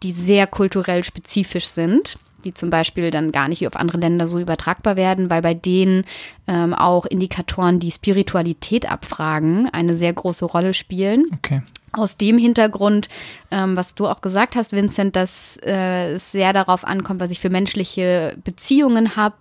die 0.03 0.11
sehr 0.11 0.45
kulturell 0.45 1.03
spezifisch 1.03 1.65
sind 1.65 2.19
die 2.41 2.53
zum 2.53 2.69
Beispiel 2.69 3.11
dann 3.11 3.31
gar 3.31 3.47
nicht 3.47 3.65
auf 3.67 3.75
andere 3.75 3.97
Länder 3.97 4.27
so 4.27 4.39
übertragbar 4.39 4.95
werden, 4.95 5.29
weil 5.29 5.41
bei 5.41 5.53
denen 5.53 6.05
ähm, 6.47 6.73
auch 6.73 7.05
Indikatoren, 7.05 7.79
die 7.79 7.91
Spiritualität 7.91 8.91
abfragen, 8.91 9.69
eine 9.71 9.95
sehr 9.95 10.13
große 10.13 10.45
Rolle 10.45 10.73
spielen. 10.73 11.25
Okay 11.33 11.61
aus 11.93 12.17
dem 12.17 12.37
Hintergrund, 12.37 13.09
ähm, 13.51 13.75
was 13.75 13.95
du 13.95 14.07
auch 14.07 14.21
gesagt 14.21 14.55
hast, 14.55 14.71
Vincent, 14.71 15.15
dass 15.15 15.57
äh, 15.63 16.13
es 16.13 16.31
sehr 16.31 16.53
darauf 16.53 16.85
ankommt, 16.85 17.19
was 17.19 17.31
ich 17.31 17.39
für 17.39 17.49
menschliche 17.49 18.37
Beziehungen 18.43 19.15
habe 19.15 19.35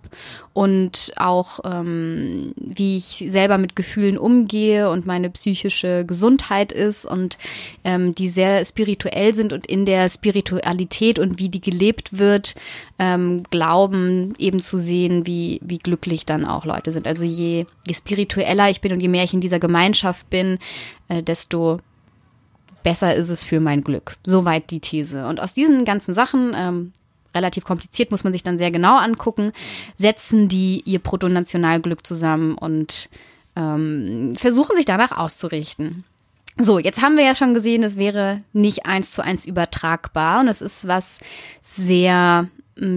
und 0.53 1.13
auch 1.15 1.61
ähm, 1.63 2.53
wie 2.57 2.97
ich 2.97 3.25
selber 3.27 3.57
mit 3.57 3.75
Gefühlen 3.75 4.17
umgehe 4.17 4.89
und 4.89 5.05
meine 5.05 5.29
psychische 5.29 6.03
Gesundheit 6.05 6.73
ist 6.73 7.05
und 7.05 7.37
ähm, 7.85 8.13
die 8.15 8.27
sehr 8.27 8.63
spirituell 8.65 9.33
sind 9.33 9.53
und 9.53 9.65
in 9.65 9.85
der 9.85 10.09
Spiritualität 10.09 11.19
und 11.19 11.39
wie 11.39 11.47
die 11.47 11.61
gelebt 11.61 12.17
wird, 12.17 12.55
ähm, 12.99 13.43
glauben 13.49 14.33
eben 14.37 14.61
zu 14.61 14.77
sehen, 14.77 15.25
wie, 15.25 15.61
wie 15.63 15.77
glücklich 15.77 16.25
dann 16.25 16.43
auch 16.43 16.65
Leute 16.65 16.91
sind. 16.91 17.07
Also 17.07 17.23
je, 17.23 17.65
je 17.87 17.93
spiritueller 17.93 18.69
ich 18.69 18.81
bin 18.81 18.91
und 18.91 18.99
je 18.99 19.07
mehr 19.07 19.23
ich 19.23 19.33
in 19.33 19.41
dieser 19.41 19.59
Gemeinschaft 19.59 20.29
bin, 20.29 20.59
äh, 21.07 21.23
desto 21.23 21.79
besser 22.83 23.15
ist 23.15 23.29
es 23.29 23.43
für 23.43 23.59
mein 23.59 23.83
Glück. 23.83 24.15
Soweit 24.23 24.71
die 24.71 24.79
These. 24.79 25.27
Und 25.27 25.39
aus 25.39 25.53
diesen 25.53 25.85
ganzen 25.85 26.13
Sachen, 26.13 26.53
ähm, 26.55 26.91
relativ 27.33 27.63
kompliziert, 27.63 28.11
muss 28.11 28.23
man 28.23 28.33
sich 28.33 28.43
dann 28.43 28.57
sehr 28.57 28.71
genau 28.71 28.97
angucken, 28.97 29.53
setzen 29.97 30.47
die 30.47 30.81
ihr 30.85 30.99
Bruttonationalglück 30.99 32.05
zusammen 32.05 32.55
und 32.55 33.09
ähm, 33.55 34.33
versuchen 34.35 34.75
sich 34.75 34.85
danach 34.85 35.11
auszurichten. 35.11 36.03
So, 36.57 36.79
jetzt 36.79 37.01
haben 37.01 37.17
wir 37.17 37.23
ja 37.23 37.35
schon 37.35 37.53
gesehen, 37.53 37.83
es 37.83 37.97
wäre 37.97 38.41
nicht 38.53 38.85
eins 38.85 39.11
zu 39.11 39.23
eins 39.23 39.45
übertragbar 39.45 40.41
und 40.41 40.47
es 40.47 40.61
ist 40.61 40.87
was 40.87 41.19
sehr 41.63 42.49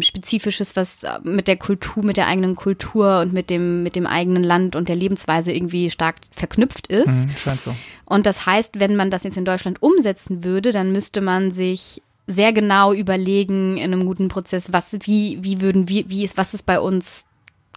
Spezifisches, 0.02 0.76
was 0.76 1.04
mit 1.22 1.46
der 1.46 1.56
Kultur, 1.56 2.04
mit 2.04 2.16
der 2.16 2.26
eigenen 2.26 2.54
Kultur 2.54 3.20
und 3.20 3.32
mit 3.32 3.50
dem, 3.50 3.82
mit 3.82 3.96
dem 3.96 4.06
eigenen 4.06 4.42
Land 4.42 4.76
und 4.76 4.88
der 4.88 4.96
Lebensweise 4.96 5.52
irgendwie 5.52 5.90
stark 5.90 6.16
verknüpft 6.32 6.86
ist. 6.86 7.26
Mhm, 7.26 7.36
scheint 7.36 7.60
so. 7.60 7.76
Und 8.06 8.26
das 8.26 8.46
heißt, 8.46 8.80
wenn 8.80 8.96
man 8.96 9.10
das 9.10 9.24
jetzt 9.24 9.36
in 9.36 9.44
Deutschland 9.44 9.82
umsetzen 9.82 10.44
würde, 10.44 10.72
dann 10.72 10.92
müsste 10.92 11.20
man 11.20 11.52
sich 11.52 12.02
sehr 12.26 12.52
genau 12.52 12.92
überlegen 12.92 13.76
in 13.76 13.92
einem 13.92 14.06
guten 14.06 14.28
Prozess, 14.28 14.72
was, 14.72 14.96
wie, 15.02 15.38
wie 15.42 15.60
würden 15.60 15.88
wir, 15.88 16.08
wie 16.08 16.24
ist, 16.24 16.38
was 16.38 16.54
ist 16.54 16.64
bei 16.64 16.80
uns 16.80 17.26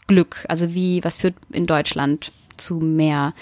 Glück? 0.07 0.45
Also 0.47 0.73
wie, 0.73 1.03
was 1.03 1.17
führt 1.17 1.35
in 1.51 1.65
Deutschland 1.65 2.31
zu 2.55 2.75
mehr 2.75 3.33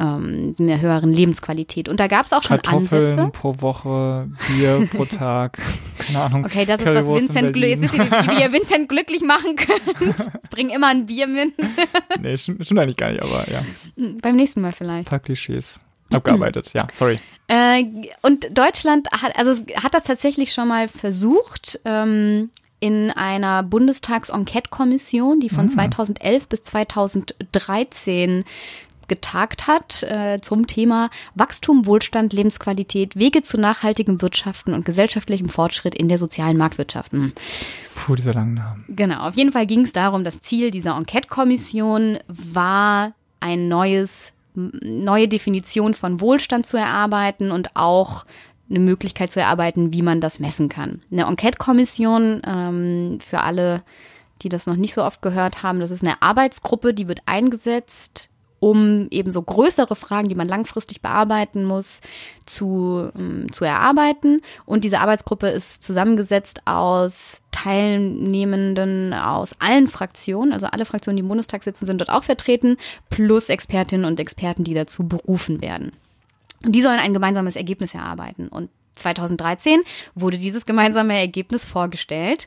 ähm, 0.00 0.54
einer 0.58 0.80
höheren 0.80 1.12
Lebensqualität. 1.12 1.88
Und 1.88 1.98
da 1.98 2.06
gab 2.06 2.26
es 2.26 2.32
auch 2.32 2.42
schon 2.42 2.60
Kartoffeln 2.60 3.04
Ansätze. 3.04 3.30
pro 3.32 3.60
Woche, 3.60 4.28
Bier 4.46 4.88
pro 4.92 5.04
Tag, 5.04 5.58
keine 5.98 6.20
Ahnung. 6.20 6.44
Okay, 6.44 6.64
das 6.64 6.80
ist 6.80 6.86
was 6.86 7.08
Vincent, 7.08 7.52
Glück, 7.52 7.68
jetzt 7.68 7.82
wisst 7.82 7.94
ihr, 7.94 8.10
wie, 8.10 8.40
ihr 8.40 8.52
Vincent 8.52 8.88
glücklich 8.88 9.22
machen 9.22 9.56
könnt. 9.56 10.32
Bring 10.50 10.70
immer 10.70 10.88
ein 10.88 11.06
Bier 11.06 11.26
mit. 11.26 11.54
nee, 12.20 12.36
stimmt, 12.36 12.78
eigentlich 12.78 12.96
gar 12.96 13.10
nicht, 13.10 13.22
aber 13.22 13.50
ja. 13.50 13.62
Beim 14.22 14.36
nächsten 14.36 14.60
Mal 14.60 14.72
vielleicht. 14.72 15.08
Ein 15.08 15.10
paar 15.10 15.20
Klischees. 15.20 15.80
Abgearbeitet, 16.12 16.72
ja, 16.72 16.86
sorry. 16.94 17.18
Äh, 17.48 17.84
und 18.22 18.56
Deutschland 18.56 19.08
hat, 19.10 19.36
also 19.36 19.52
hat 19.74 19.92
das 19.92 20.04
tatsächlich 20.04 20.54
schon 20.54 20.68
mal 20.68 20.88
versucht, 20.88 21.80
ähm, 21.84 22.50
in 22.80 23.10
einer 23.10 23.62
Bundestags-Enquete-Kommission, 23.62 25.40
die 25.40 25.48
von 25.48 25.64
mhm. 25.64 25.70
2011 25.70 26.48
bis 26.48 26.62
2013 26.62 28.44
getagt 29.08 29.66
hat 29.66 30.02
äh, 30.02 30.40
zum 30.40 30.66
Thema 30.66 31.10
Wachstum, 31.34 31.86
Wohlstand, 31.86 32.32
Lebensqualität, 32.32 33.16
Wege 33.16 33.42
zu 33.42 33.58
nachhaltigem 33.58 34.22
Wirtschaften 34.22 34.74
und 34.74 34.84
gesellschaftlichem 34.84 35.48
Fortschritt 35.48 35.94
in 35.94 36.08
der 36.08 36.18
sozialen 36.18 36.56
Marktwirtschaft. 36.56 37.12
Hm. 37.12 37.32
Puh, 37.94 38.14
dieser 38.14 38.34
lange 38.34 38.54
Namen. 38.54 38.84
Genau, 38.88 39.26
auf 39.26 39.34
jeden 39.34 39.52
Fall 39.52 39.66
ging 39.66 39.82
es 39.82 39.92
darum, 39.92 40.24
das 40.24 40.40
Ziel 40.40 40.70
dieser 40.70 40.96
Enquete-Kommission 40.96 42.18
war, 42.28 43.12
ein 43.40 43.68
neues, 43.68 44.32
neue 44.54 45.28
Definition 45.28 45.94
von 45.94 46.20
Wohlstand 46.20 46.66
zu 46.66 46.76
erarbeiten 46.76 47.50
und 47.50 47.74
auch 47.74 48.24
eine 48.68 48.80
Möglichkeit 48.80 49.32
zu 49.32 49.40
erarbeiten, 49.40 49.92
wie 49.92 50.02
man 50.02 50.20
das 50.20 50.40
messen 50.40 50.68
kann. 50.68 51.00
Eine 51.10 51.26
Enquete-Kommission 51.26 52.42
ähm, 52.46 53.18
für 53.20 53.40
alle, 53.40 53.82
die 54.42 54.48
das 54.48 54.66
noch 54.66 54.76
nicht 54.76 54.94
so 54.94 55.04
oft 55.04 55.22
gehört 55.22 55.62
haben, 55.62 55.80
das 55.80 55.90
ist 55.90 56.02
eine 56.02 56.20
Arbeitsgruppe, 56.22 56.94
die 56.94 57.08
wird 57.08 57.22
eingesetzt 57.26 58.28
um 58.60 59.06
eben 59.10 59.30
so 59.30 59.42
größere 59.42 59.94
Fragen, 59.94 60.28
die 60.28 60.34
man 60.34 60.48
langfristig 60.48 61.00
bearbeiten 61.00 61.64
muss, 61.64 62.00
zu, 62.46 63.10
ähm, 63.16 63.52
zu 63.52 63.64
erarbeiten. 63.64 64.42
Und 64.66 64.84
diese 64.84 65.00
Arbeitsgruppe 65.00 65.48
ist 65.48 65.82
zusammengesetzt 65.82 66.62
aus 66.66 67.42
Teilnehmenden 67.52 69.14
aus 69.14 69.54
allen 69.58 69.88
Fraktionen, 69.88 70.52
also 70.52 70.66
alle 70.68 70.84
Fraktionen, 70.84 71.16
die 71.16 71.22
im 71.22 71.28
Bundestag 71.28 71.64
sitzen, 71.64 71.86
sind 71.86 72.00
dort 72.00 72.10
auch 72.10 72.24
vertreten, 72.24 72.76
plus 73.10 73.48
Expertinnen 73.48 74.06
und 74.06 74.20
Experten, 74.20 74.64
die 74.64 74.74
dazu 74.74 75.06
berufen 75.06 75.60
werden. 75.60 75.92
Und 76.64 76.72
die 76.72 76.82
sollen 76.82 76.98
ein 76.98 77.14
gemeinsames 77.14 77.56
Ergebnis 77.56 77.94
erarbeiten. 77.94 78.48
Und 78.48 78.70
2013 78.98 79.82
wurde 80.14 80.38
dieses 80.38 80.66
gemeinsame 80.66 81.18
Ergebnis 81.18 81.64
vorgestellt. 81.64 82.46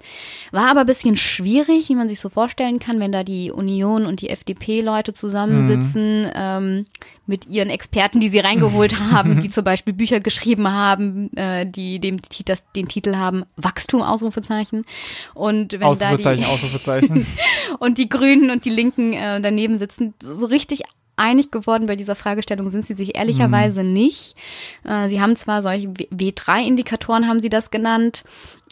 War 0.52 0.70
aber 0.70 0.82
ein 0.82 0.86
bisschen 0.86 1.18
schwierig, 1.18 1.90
wie 1.90 1.96
man 1.96 2.10
sich 2.10 2.20
so 2.20 2.30
vorstellen 2.30 2.80
kann, 2.80 3.00
wenn 3.00 3.12
da 3.12 3.24
die 3.24 3.52
Union 3.52 4.06
und 4.06 4.22
die 4.22 4.30
FDP-Leute 4.30 5.14
zusammensitzen 5.14 6.24
mhm. 6.24 6.32
ähm, 6.36 6.86
mit 7.26 7.48
ihren 7.48 7.70
Experten, 7.70 8.20
die 8.20 8.30
sie 8.30 8.40
reingeholt 8.40 9.00
haben, 9.12 9.40
die 9.40 9.50
zum 9.50 9.64
Beispiel 9.64 9.94
Bücher 9.94 10.20
geschrieben 10.20 10.70
haben, 10.70 11.36
äh, 11.36 11.66
die 11.66 12.00
dem 12.00 12.20
das, 12.46 12.64
den 12.76 12.88
Titel 12.88 13.16
haben 13.16 13.46
Wachstum, 13.56 14.02
Ausrufezeichen. 14.02 14.86
Und 15.34 15.74
wenn 15.74 15.84
Ausrufezeichen, 15.84 16.42
da 16.42 16.48
die, 16.48 16.54
Ausrufezeichen. 16.54 17.26
und 17.80 17.98
die 17.98 18.10
Grünen 18.10 18.52
und 18.52 18.66
die 18.66 18.70
Linken 18.70 19.14
äh, 19.14 19.42
daneben 19.42 19.80
sitzen, 19.80 20.14
so 20.22 20.46
richtig 20.46 20.84
einig 21.22 21.52
geworden 21.52 21.86
bei 21.86 21.96
dieser 21.96 22.16
Fragestellung 22.16 22.70
sind 22.70 22.86
sie 22.86 22.96
sich 22.96 23.16
ehrlicherweise 23.16 23.84
mhm. 23.84 23.94
nicht. 23.94 24.36
Äh, 24.84 25.08
sie 25.08 25.22
haben 25.22 25.36
zwar 25.36 25.62
solche 25.62 25.88
W3-Indikatoren, 25.90 27.28
haben 27.28 27.40
sie 27.40 27.50
das 27.50 27.72
genannt, 27.72 28.24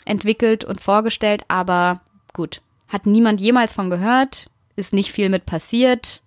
entwickelt 0.05 0.65
und 0.65 0.81
vorgestellt, 0.81 1.43
aber 1.47 2.01
gut, 2.33 2.61
hat 2.87 3.05
niemand 3.05 3.39
jemals 3.39 3.73
von 3.73 3.89
gehört, 3.89 4.49
ist 4.75 4.93
nicht 4.93 5.11
viel 5.11 5.29
mit 5.29 5.45
passiert, 5.45 6.21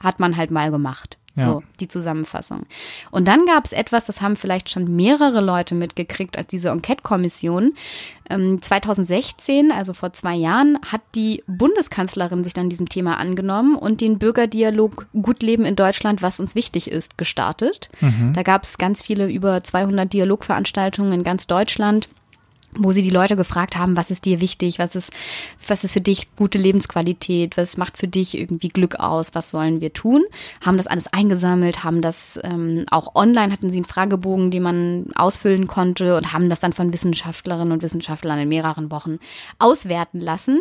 hat 0.00 0.20
man 0.20 0.36
halt 0.36 0.50
mal 0.50 0.70
gemacht. 0.70 1.18
Ja. 1.36 1.46
So, 1.46 1.62
die 1.80 1.88
Zusammenfassung. 1.88 2.66
Und 3.10 3.26
dann 3.26 3.44
gab 3.44 3.64
es 3.64 3.72
etwas, 3.72 4.04
das 4.04 4.20
haben 4.20 4.36
vielleicht 4.36 4.70
schon 4.70 4.94
mehrere 4.94 5.40
Leute 5.40 5.74
mitgekriegt 5.74 6.38
als 6.38 6.46
diese 6.46 6.68
Enquete-Kommission. 6.68 7.74
Ähm, 8.30 8.62
2016, 8.62 9.72
also 9.72 9.94
vor 9.94 10.12
zwei 10.12 10.34
Jahren, 10.36 10.78
hat 10.86 11.00
die 11.16 11.42
Bundeskanzlerin 11.48 12.44
sich 12.44 12.54
dann 12.54 12.70
diesem 12.70 12.88
Thema 12.88 13.18
angenommen 13.18 13.74
und 13.74 14.00
den 14.00 14.18
Bürgerdialog 14.18 15.06
Gut 15.12 15.42
Leben 15.42 15.64
in 15.64 15.74
Deutschland, 15.74 16.22
was 16.22 16.38
uns 16.38 16.54
wichtig 16.54 16.88
ist, 16.88 17.18
gestartet. 17.18 17.88
Mhm. 18.00 18.32
Da 18.32 18.44
gab 18.44 18.62
es 18.62 18.78
ganz 18.78 19.02
viele, 19.02 19.28
über 19.28 19.62
200 19.62 20.12
Dialogveranstaltungen 20.12 21.12
in 21.12 21.22
ganz 21.24 21.48
Deutschland 21.48 22.08
wo 22.76 22.92
sie 22.92 23.02
die 23.02 23.10
Leute 23.10 23.36
gefragt 23.36 23.76
haben, 23.76 23.96
was 23.96 24.10
ist 24.10 24.24
dir 24.24 24.40
wichtig, 24.40 24.78
was 24.78 24.94
ist, 24.94 25.12
was 25.66 25.84
ist 25.84 25.92
für 25.92 26.00
dich 26.00 26.34
gute 26.36 26.58
Lebensqualität, 26.58 27.56
was 27.56 27.76
macht 27.76 27.98
für 27.98 28.08
dich 28.08 28.36
irgendwie 28.36 28.68
Glück 28.68 28.96
aus, 28.96 29.34
was 29.34 29.50
sollen 29.50 29.80
wir 29.80 29.92
tun, 29.92 30.24
haben 30.64 30.76
das 30.76 30.86
alles 30.86 31.06
eingesammelt, 31.12 31.84
haben 31.84 32.00
das 32.00 32.38
ähm, 32.42 32.84
auch 32.90 33.14
online, 33.14 33.52
hatten 33.52 33.70
sie 33.70 33.78
einen 33.78 33.84
Fragebogen, 33.84 34.50
den 34.50 34.62
man 34.62 35.06
ausfüllen 35.14 35.66
konnte 35.66 36.16
und 36.16 36.32
haben 36.32 36.50
das 36.50 36.60
dann 36.60 36.72
von 36.72 36.92
Wissenschaftlerinnen 36.92 37.72
und 37.72 37.82
Wissenschaftlern 37.82 38.38
in 38.38 38.48
mehreren 38.48 38.90
Wochen 38.90 39.18
auswerten 39.58 40.20
lassen 40.20 40.60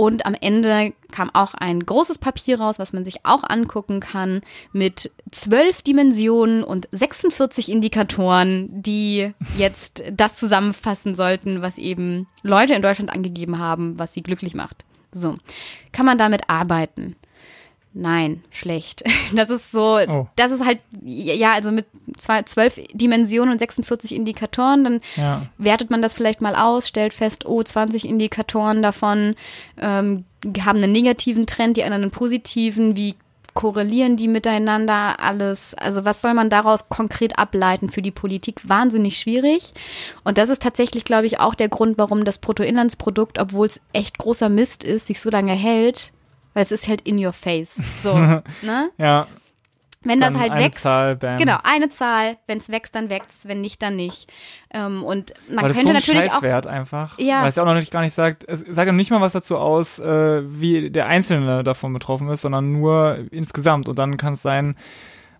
Und 0.00 0.26
am 0.26 0.36
Ende 0.40 0.92
kam 1.10 1.28
auch 1.34 1.54
ein 1.54 1.84
großes 1.84 2.18
Papier 2.18 2.60
raus, 2.60 2.78
was 2.78 2.92
man 2.92 3.04
sich 3.04 3.26
auch 3.26 3.42
angucken 3.42 3.98
kann, 3.98 4.42
mit 4.72 5.10
zwölf 5.32 5.82
Dimensionen 5.82 6.62
und 6.62 6.88
46 6.92 7.68
Indikatoren, 7.68 8.68
die 8.70 9.32
jetzt 9.56 10.04
das 10.12 10.36
zusammenfassen 10.36 11.16
sollten, 11.16 11.62
was 11.62 11.78
eben 11.78 12.28
Leute 12.44 12.74
in 12.74 12.82
Deutschland 12.82 13.10
angegeben 13.10 13.58
haben, 13.58 13.98
was 13.98 14.14
sie 14.14 14.22
glücklich 14.22 14.54
macht. 14.54 14.84
So, 15.10 15.36
kann 15.90 16.06
man 16.06 16.16
damit 16.16 16.48
arbeiten? 16.48 17.16
Nein, 17.94 18.44
schlecht. 18.50 19.02
Das 19.34 19.50
ist 19.50 19.70
so, 19.70 19.98
oh. 19.98 20.26
das 20.36 20.52
ist 20.52 20.64
halt, 20.64 20.78
ja, 21.04 21.52
also 21.52 21.70
mit 21.70 21.86
zwei, 22.16 22.42
zwölf 22.44 22.80
Dimensionen 22.92 23.52
und 23.52 23.58
46 23.58 24.14
Indikatoren, 24.14 24.84
dann 24.84 25.00
ja. 25.16 25.42
wertet 25.58 25.90
man 25.90 26.00
das 26.00 26.14
vielleicht 26.14 26.40
mal 26.40 26.54
aus, 26.54 26.88
stellt 26.88 27.12
fest, 27.12 27.44
oh, 27.44 27.62
20 27.62 28.08
Indikatoren 28.08 28.82
davon 28.82 29.34
ähm, 29.78 30.24
haben 30.60 30.78
einen 30.78 30.92
negativen 30.92 31.46
Trend, 31.46 31.76
die 31.76 31.84
anderen 31.84 32.04
einen 32.04 32.10
positiven, 32.10 32.96
wie 32.96 33.16
korrelieren 33.58 34.16
die 34.16 34.28
miteinander 34.28 35.18
alles? 35.18 35.74
Also 35.74 36.04
was 36.04 36.22
soll 36.22 36.32
man 36.32 36.48
daraus 36.48 36.88
konkret 36.88 37.38
ableiten 37.38 37.90
für 37.90 38.02
die 38.02 38.12
Politik? 38.12 38.60
Wahnsinnig 38.68 39.18
schwierig. 39.18 39.72
Und 40.22 40.38
das 40.38 40.48
ist 40.48 40.62
tatsächlich, 40.62 41.04
glaube 41.04 41.26
ich, 41.26 41.40
auch 41.40 41.56
der 41.56 41.68
Grund, 41.68 41.98
warum 41.98 42.24
das 42.24 42.38
Bruttoinlandsprodukt, 42.38 43.40
obwohl 43.40 43.66
es 43.66 43.80
echt 43.92 44.16
großer 44.16 44.48
Mist 44.48 44.84
ist, 44.84 45.08
sich 45.08 45.20
so 45.20 45.28
lange 45.28 45.54
hält, 45.54 46.12
weil 46.58 46.64
es 46.64 46.72
ist 46.72 46.88
halt 46.88 47.02
in 47.02 47.24
your 47.24 47.32
face. 47.32 47.80
So, 48.02 48.18
ne? 48.62 48.90
Ja. 48.98 49.28
Wenn 50.02 50.20
das 50.20 50.36
halt 50.36 50.52
wächst, 50.54 50.82
Zahl, 50.82 51.16
genau, 51.16 51.58
eine 51.62 51.88
Zahl, 51.88 52.36
wenn 52.48 52.58
es 52.58 52.68
wächst, 52.68 52.96
dann 52.96 53.10
wächst 53.10 53.30
es, 53.30 53.48
wenn 53.48 53.60
nicht, 53.60 53.80
dann 53.80 53.94
nicht. 53.94 54.28
Ähm, 54.72 55.04
und 55.04 55.34
man 55.48 55.60
Aber 55.60 55.68
das 55.68 55.76
könnte 55.76 55.92
ist 55.92 56.04
so 56.04 56.10
ein 56.10 56.14
natürlich 56.16 56.32
Scheißwert 56.32 56.66
auch, 56.66 56.72
einfach, 56.72 57.16
ja. 57.20 57.42
weil 57.42 57.48
es 57.48 57.54
ja 57.54 57.62
auch 57.62 57.66
noch 57.66 57.74
nicht 57.74 57.92
gar 57.92 58.00
nicht 58.00 58.12
sagt, 58.14 58.44
es 58.48 58.60
sagt 58.60 58.88
ja 58.88 58.92
nicht 58.92 59.12
mal 59.12 59.20
was 59.20 59.34
dazu 59.34 59.56
aus, 59.56 60.00
äh, 60.00 60.42
wie 60.44 60.90
der 60.90 61.06
Einzelne 61.06 61.62
davon 61.62 61.92
betroffen 61.92 62.28
ist, 62.28 62.40
sondern 62.40 62.72
nur 62.72 63.18
insgesamt. 63.30 63.88
Und 63.88 64.00
dann 64.00 64.16
kann 64.16 64.32
es 64.32 64.42
sein, 64.42 64.74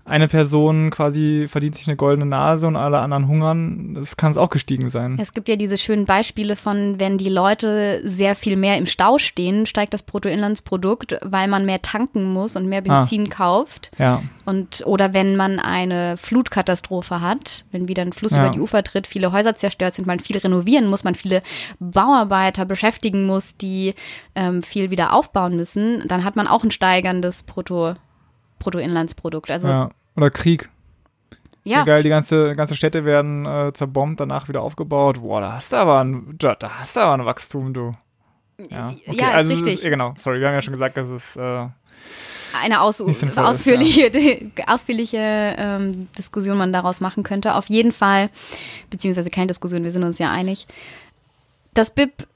eine 0.08 0.28
Person 0.28 0.90
quasi 0.90 1.46
verdient 1.48 1.74
sich 1.74 1.86
eine 1.86 1.96
goldene 1.96 2.26
Nase 2.26 2.66
und 2.66 2.76
alle 2.76 2.98
anderen 2.98 3.28
hungern, 3.28 3.94
das 3.94 4.16
kann 4.16 4.30
es 4.30 4.38
auch 4.38 4.50
gestiegen 4.50 4.90
sein. 4.90 5.18
Es 5.20 5.32
gibt 5.32 5.48
ja 5.48 5.56
diese 5.56 5.78
schönen 5.78 6.06
Beispiele 6.06 6.56
von, 6.56 6.98
wenn 6.98 7.18
die 7.18 7.28
Leute 7.28 8.00
sehr 8.04 8.34
viel 8.34 8.56
mehr 8.56 8.78
im 8.78 8.86
Stau 8.86 9.18
stehen, 9.18 9.66
steigt 9.66 9.94
das 9.94 10.02
Bruttoinlandsprodukt, 10.02 11.18
weil 11.22 11.48
man 11.48 11.66
mehr 11.66 11.82
tanken 11.82 12.32
muss 12.32 12.56
und 12.56 12.66
mehr 12.66 12.82
ah. 12.86 12.98
Benzin 12.98 13.28
ah. 13.30 13.34
kauft. 13.34 13.90
Ja. 13.98 14.22
Und, 14.44 14.82
oder 14.86 15.12
wenn 15.12 15.36
man 15.36 15.58
eine 15.58 16.16
Flutkatastrophe 16.16 17.20
hat, 17.20 17.66
wenn 17.70 17.86
wieder 17.88 18.02
ein 18.02 18.12
Fluss 18.12 18.32
ja. 18.32 18.44
über 18.44 18.54
die 18.54 18.60
Ufer 18.60 18.82
tritt, 18.82 19.06
viele 19.06 19.32
Häuser 19.32 19.54
zerstört 19.54 19.94
sind, 19.94 20.06
man 20.06 20.20
viel 20.20 20.38
renovieren 20.38 20.86
muss, 20.86 21.04
man 21.04 21.14
viele 21.14 21.42
Bauarbeiter 21.80 22.64
beschäftigen 22.64 23.26
muss, 23.26 23.56
die 23.56 23.94
ähm, 24.34 24.62
viel 24.62 24.90
wieder 24.90 25.12
aufbauen 25.12 25.56
müssen, 25.56 26.04
dann 26.08 26.24
hat 26.24 26.36
man 26.36 26.46
auch 26.46 26.64
ein 26.64 26.70
steigerndes 26.70 27.42
Brutto 27.42 27.94
Bruttoinlandsprodukt. 28.58 29.50
Also 29.50 29.68
ja. 29.68 29.90
Oder 30.18 30.30
Krieg. 30.30 30.68
Ja. 31.64 31.82
Egal, 31.82 32.02
die 32.02 32.08
ganze, 32.08 32.54
ganze 32.56 32.76
Städte 32.76 33.04
werden 33.04 33.44
äh, 33.44 33.72
zerbombt, 33.72 34.20
danach 34.20 34.48
wieder 34.48 34.62
aufgebaut. 34.62 35.20
Boah, 35.20 35.40
da 35.40 35.52
hast 35.52 35.72
du 35.72 35.76
aber 35.76 36.02
ein, 36.02 36.34
da, 36.38 36.56
hast 36.62 36.96
du 36.96 37.00
aber 37.00 37.14
ein 37.14 37.26
Wachstum, 37.26 37.74
du. 37.74 37.94
Ja, 38.70 38.94
okay. 39.06 39.16
ja 39.18 39.30
also 39.32 39.52
ist 39.52 39.58
richtig. 39.58 39.84
Ist, 39.84 39.90
genau, 39.90 40.14
sorry, 40.16 40.40
wir 40.40 40.48
haben 40.48 40.54
ja 40.54 40.62
schon 40.62 40.72
gesagt, 40.72 40.96
dass 40.96 41.08
es 41.08 41.36
äh, 41.36 41.66
eine 42.60 42.80
aus 42.80 43.00
ausführliche, 43.00 44.06
ist, 44.06 44.58
ja. 44.58 44.64
ausführliche 44.66 45.18
ähm, 45.58 46.08
Diskussion 46.16 46.56
man 46.56 46.72
daraus 46.72 47.00
machen 47.00 47.22
könnte. 47.22 47.54
Auf 47.54 47.68
jeden 47.68 47.92
Fall, 47.92 48.30
beziehungsweise 48.90 49.30
keine 49.30 49.48
Diskussion, 49.48 49.84
wir 49.84 49.90
sind 49.90 50.02
uns 50.02 50.18
ja 50.18 50.30
einig. 50.30 50.66
Das 51.74 51.90
BIP 51.90 52.26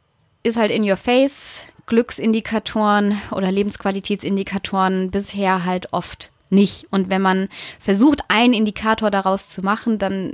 ist 0.43 0.57
halt 0.57 0.71
in 0.71 0.89
your 0.89 0.97
face. 0.97 1.63
Glücksindikatoren 1.87 3.21
oder 3.33 3.51
Lebensqualitätsindikatoren 3.51 5.11
bisher 5.11 5.65
halt 5.65 5.93
oft 5.93 6.31
nicht. 6.53 6.87
Und 6.91 7.11
wenn 7.11 7.23
man 7.23 7.49
versucht, 7.81 8.21
einen 8.29 8.53
Indikator 8.53 9.11
daraus 9.11 9.49
zu 9.49 9.63
machen, 9.63 9.99
dann 9.99 10.33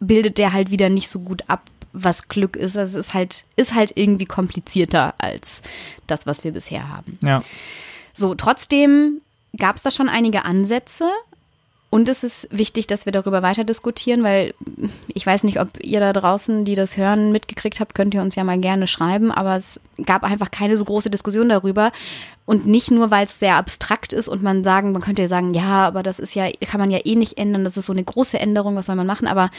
bildet 0.00 0.38
der 0.38 0.52
halt 0.52 0.70
wieder 0.70 0.88
nicht 0.88 1.08
so 1.08 1.20
gut 1.20 1.44
ab, 1.48 1.62
was 1.92 2.28
Glück 2.28 2.56
ist. 2.56 2.76
Also 2.76 2.98
es 2.98 3.06
ist 3.06 3.14
halt, 3.14 3.44
ist 3.56 3.74
halt 3.74 3.92
irgendwie 3.94 4.26
komplizierter 4.26 5.14
als 5.18 5.62
das, 6.06 6.26
was 6.26 6.44
wir 6.44 6.52
bisher 6.52 6.88
haben. 6.88 7.18
Ja. 7.22 7.40
So, 8.12 8.34
trotzdem 8.34 9.20
gab 9.56 9.76
es 9.76 9.82
da 9.82 9.90
schon 9.90 10.08
einige 10.08 10.44
Ansätze. 10.44 11.10
Und 11.90 12.08
es 12.10 12.22
ist 12.22 12.48
wichtig, 12.50 12.86
dass 12.86 13.06
wir 13.06 13.12
darüber 13.12 13.42
weiter 13.42 13.64
diskutieren, 13.64 14.22
weil 14.22 14.52
ich 15.08 15.24
weiß 15.24 15.44
nicht, 15.44 15.58
ob 15.58 15.68
ihr 15.82 16.00
da 16.00 16.12
draußen, 16.12 16.66
die 16.66 16.74
das 16.74 16.98
hören, 16.98 17.32
mitgekriegt 17.32 17.80
habt, 17.80 17.94
könnt 17.94 18.12
ihr 18.12 18.20
uns 18.20 18.34
ja 18.34 18.44
mal 18.44 18.58
gerne 18.58 18.86
schreiben. 18.86 19.30
Aber 19.30 19.56
es 19.56 19.80
gab 20.04 20.22
einfach 20.22 20.50
keine 20.50 20.76
so 20.76 20.84
große 20.84 21.08
Diskussion 21.08 21.48
darüber. 21.48 21.90
Und 22.44 22.66
nicht 22.66 22.90
nur, 22.90 23.10
weil 23.10 23.24
es 23.24 23.38
sehr 23.38 23.56
abstrakt 23.56 24.12
ist 24.12 24.28
und 24.28 24.42
man 24.42 24.64
sagen, 24.64 24.92
man 24.92 25.02
könnte 25.02 25.22
ja 25.22 25.28
sagen, 25.28 25.54
ja, 25.54 25.86
aber 25.86 26.02
das 26.02 26.18
ist 26.18 26.34
ja, 26.34 26.50
kann 26.66 26.80
man 26.80 26.90
ja 26.90 26.98
eh 27.04 27.14
nicht 27.14 27.38
ändern. 27.38 27.64
Das 27.64 27.76
ist 27.78 27.86
so 27.86 27.92
eine 27.92 28.04
große 28.04 28.38
Änderung, 28.38 28.76
was 28.76 28.86
soll 28.86 28.96
man 28.96 29.06
machen? 29.06 29.26
Aber 29.26 29.50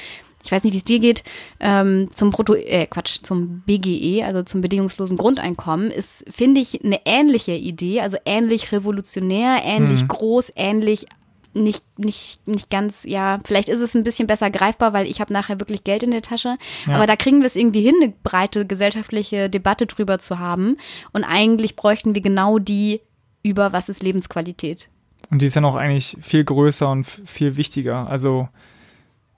ich 0.44 0.52
weiß 0.52 0.64
nicht, 0.64 0.74
wie 0.74 0.78
es 0.78 0.86
dir 0.86 1.00
geht, 1.00 1.24
ähm, 1.60 2.10
zum 2.14 2.30
Brutto, 2.30 2.54
äh, 2.54 2.86
Quatsch, 2.86 3.20
zum 3.24 3.62
BGE, 3.66 4.24
also 4.24 4.44
zum 4.44 4.62
bedingungslosen 4.62 5.18
Grundeinkommen, 5.18 5.92
ist, 5.92 6.24
finde 6.30 6.62
ich, 6.62 6.84
eine 6.84 7.02
ähnliche 7.06 7.52
Idee, 7.52 8.02
also 8.02 8.18
ähnlich 8.26 8.72
revolutionär, 8.72 9.62
ähnlich 9.64 10.04
mhm. 10.04 10.08
groß, 10.08 10.54
ähnlich 10.56 11.08
nicht, 11.54 11.84
nicht, 11.98 12.48
nicht 12.48 12.70
ganz, 12.70 13.04
ja, 13.06 13.40
vielleicht 13.44 13.70
ist 13.70 13.80
es 13.80 13.96
ein 13.96 14.04
bisschen 14.04 14.28
besser 14.28 14.50
greifbar, 14.50 14.94
weil 14.94 15.08
ich 15.08 15.20
habe 15.20 15.34
nachher 15.34 15.60
wirklich 15.60 15.84
Geld 15.84 16.04
in 16.04 16.12
der 16.12 16.22
Tasche. 16.22 16.58
Ja. 16.86 16.96
Aber 16.96 17.08
da 17.08 17.16
kriegen 17.16 17.40
wir 17.40 17.48
es 17.48 17.56
irgendwie 17.56 17.82
hin, 17.82 17.96
eine 18.02 18.14
breite 18.24 18.66
gesellschaftliche 18.66 19.50
Debatte 19.50 19.86
drüber 19.86 20.20
zu 20.20 20.40
haben. 20.40 20.78
Und 21.12 21.24
eigentlich 21.24 21.76
bräuchten 21.76 22.16
wir 22.16 22.22
genau 22.22 22.60
die 22.60 23.02
über, 23.44 23.74
was 23.74 23.90
ist 23.90 24.04
Lebensqualität. 24.04 24.90
Und 25.30 25.42
die 25.42 25.48
ist 25.48 25.56
ja 25.56 25.62
noch 25.62 25.76
eigentlich 25.76 26.18
viel 26.22 26.44
größer 26.44 26.90
und 26.90 27.06
viel 27.06 27.58
wichtiger. 27.58 28.08
Also 28.10 28.50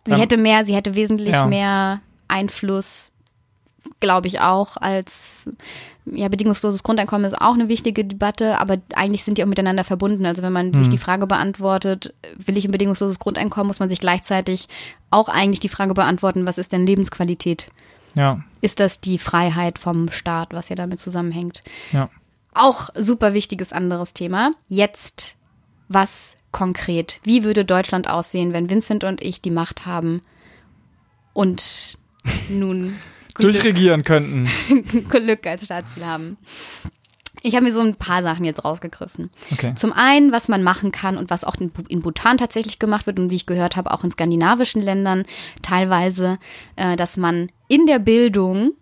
sie 0.06 0.15
hätte 0.15 0.38
mehr, 0.38 0.65
sie 0.65 0.76
hätte 0.76 0.95
wesentlich 0.95 1.32
ja. 1.34 1.45
mehr 1.45 2.02
Einfluss, 2.28 3.12
glaube 3.99 4.27
ich 4.27 4.39
auch, 4.39 4.77
als 4.77 5.49
ja, 6.05 6.27
bedingungsloses 6.27 6.83
Grundeinkommen 6.83 7.25
ist 7.25 7.39
auch 7.39 7.53
eine 7.53 7.67
wichtige 7.67 8.03
Debatte, 8.03 8.59
aber 8.59 8.77
eigentlich 8.95 9.23
sind 9.23 9.37
die 9.37 9.43
auch 9.43 9.47
miteinander 9.47 9.83
verbunden. 9.83 10.25
Also 10.25 10.41
wenn 10.41 10.53
man 10.53 10.69
mhm. 10.69 10.75
sich 10.75 10.89
die 10.89 10.97
Frage 10.97 11.27
beantwortet, 11.27 12.13
will 12.37 12.57
ich 12.57 12.65
ein 12.65 12.71
bedingungsloses 12.71 13.19
Grundeinkommen, 13.19 13.67
muss 13.67 13.79
man 13.79 13.89
sich 13.89 13.99
gleichzeitig 13.99 14.67
auch 15.09 15.29
eigentlich 15.29 15.59
die 15.59 15.69
Frage 15.69 15.93
beantworten, 15.93 16.47
was 16.47 16.57
ist 16.57 16.71
denn 16.71 16.85
Lebensqualität? 16.85 17.69
Ja. 18.15 18.43
Ist 18.61 18.79
das 18.79 18.99
die 18.99 19.17
Freiheit 19.17 19.79
vom 19.79 20.11
Staat, 20.11 20.53
was 20.53 20.69
ja 20.69 20.75
damit 20.75 20.99
zusammenhängt? 20.99 21.63
Ja. 21.91 22.09
Auch 22.53 22.89
super 22.95 23.33
wichtiges 23.33 23.71
anderes 23.71 24.13
Thema. 24.13 24.51
Jetzt 24.67 25.37
was 25.87 26.35
konkret? 26.51 27.19
Wie 27.23 27.43
würde 27.43 27.63
Deutschland 27.63 28.09
aussehen, 28.09 28.53
wenn 28.53 28.69
Vincent 28.69 29.03
und 29.03 29.21
ich 29.21 29.41
die 29.41 29.51
Macht 29.51 29.85
haben 29.85 30.21
und 31.33 31.97
nun 32.49 32.95
durchregieren 33.39 34.03
könnten. 34.03 34.49
Glück 35.09 35.45
als 35.45 35.65
Staatsziel 35.65 36.05
haben. 36.05 36.37
Ich 37.43 37.55
habe 37.55 37.65
mir 37.65 37.73
so 37.73 37.79
ein 37.79 37.95
paar 37.95 38.21
Sachen 38.21 38.45
jetzt 38.45 38.63
rausgegriffen. 38.63 39.31
Okay. 39.51 39.73
Zum 39.75 39.93
einen, 39.93 40.31
was 40.31 40.47
man 40.47 40.61
machen 40.61 40.91
kann 40.91 41.17
und 41.17 41.29
was 41.29 41.43
auch 41.43 41.55
in 41.55 42.01
Bhutan 42.01 42.37
tatsächlich 42.37 42.77
gemacht 42.77 43.07
wird 43.07 43.19
und 43.19 43.29
wie 43.29 43.35
ich 43.35 43.45
gehört 43.47 43.75
habe, 43.75 43.91
auch 43.91 44.03
in 44.03 44.11
skandinavischen 44.11 44.81
Ländern 44.81 45.25
teilweise, 45.61 46.37
äh, 46.75 46.95
dass 46.95 47.17
man 47.17 47.51
in 47.67 47.87
der 47.87 47.99
Bildung 47.99 48.73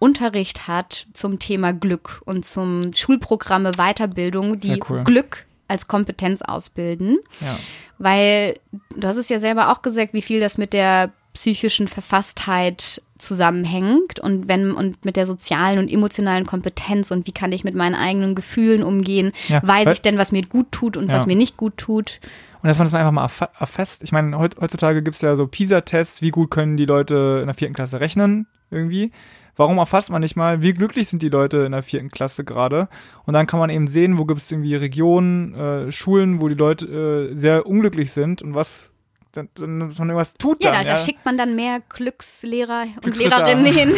Unterricht 0.00 0.68
hat 0.68 1.06
zum 1.12 1.38
Thema 1.38 1.72
Glück 1.72 2.22
und 2.24 2.44
zum 2.44 2.92
Schulprogramme 2.94 3.72
Weiterbildung, 3.72 4.60
die 4.60 4.80
cool. 4.88 5.02
Glück 5.04 5.46
als 5.66 5.88
Kompetenz 5.88 6.42
ausbilden. 6.42 7.18
Ja. 7.40 7.58
Weil 7.98 8.58
du 8.96 9.06
hast 9.06 9.16
es 9.16 9.28
ja 9.28 9.40
selber 9.40 9.72
auch 9.72 9.82
gesagt, 9.82 10.14
wie 10.14 10.22
viel 10.22 10.40
das 10.40 10.56
mit 10.56 10.72
der 10.72 11.12
psychischen 11.32 11.88
Verfasstheit 11.88 13.02
zusammenhängt 13.18 14.20
und 14.20 14.48
wenn 14.48 14.72
und 14.72 15.04
mit 15.04 15.16
der 15.16 15.26
sozialen 15.26 15.78
und 15.78 15.92
emotionalen 15.92 16.46
Kompetenz 16.46 17.10
und 17.10 17.26
wie 17.26 17.32
kann 17.32 17.52
ich 17.52 17.64
mit 17.64 17.74
meinen 17.74 17.94
eigenen 17.94 18.34
Gefühlen 18.34 18.82
umgehen, 18.82 19.32
ja, 19.48 19.60
weiß 19.66 19.92
ich 19.92 20.02
denn, 20.02 20.18
was 20.18 20.32
mir 20.32 20.42
gut 20.42 20.70
tut 20.72 20.96
und 20.96 21.10
ja. 21.10 21.16
was 21.16 21.26
mir 21.26 21.36
nicht 21.36 21.56
gut 21.56 21.76
tut. 21.76 22.20
Und 22.62 22.68
dass 22.68 22.78
man 22.78 22.86
das 22.86 22.94
einfach 22.94 23.12
mal 23.12 23.30
erfasst. 23.58 24.02
Ich 24.02 24.12
meine, 24.12 24.36
heutzutage 24.38 25.02
gibt 25.02 25.16
es 25.16 25.22
ja 25.22 25.36
so 25.36 25.46
PISA-Tests, 25.46 26.22
wie 26.22 26.30
gut 26.30 26.50
können 26.50 26.76
die 26.76 26.86
Leute 26.86 27.38
in 27.40 27.46
der 27.46 27.54
vierten 27.54 27.74
Klasse 27.74 28.00
rechnen 28.00 28.46
irgendwie. 28.70 29.12
Warum 29.56 29.78
erfasst 29.78 30.10
man 30.10 30.20
nicht 30.20 30.36
mal, 30.36 30.62
wie 30.62 30.72
glücklich 30.72 31.08
sind 31.08 31.20
die 31.20 31.28
Leute 31.28 31.58
in 31.58 31.72
der 31.72 31.82
vierten 31.82 32.10
Klasse 32.10 32.44
gerade? 32.44 32.88
Und 33.26 33.34
dann 33.34 33.48
kann 33.48 33.58
man 33.58 33.70
eben 33.70 33.88
sehen, 33.88 34.16
wo 34.16 34.24
gibt 34.24 34.40
es 34.40 34.50
irgendwie 34.50 34.76
Regionen, 34.76 35.54
äh, 35.54 35.92
Schulen, 35.92 36.40
wo 36.40 36.48
die 36.48 36.54
Leute 36.54 37.30
äh, 37.32 37.36
sehr 37.36 37.66
unglücklich 37.66 38.12
sind 38.12 38.40
und 38.40 38.54
was 38.54 38.90
dann, 39.32 39.48
dann, 39.54 39.80
irgendwas 39.80 40.34
tut 40.34 40.64
ja, 40.64 40.72
dann. 40.72 40.82
Da, 40.82 40.88
ja, 40.88 40.94
da 40.94 41.00
schickt 41.00 41.24
man 41.24 41.36
dann 41.36 41.56
mehr 41.56 41.80
Glückslehrer 41.88 42.86
und 43.04 43.16
Lehrerinnen 43.16 43.66
hin. 43.66 43.94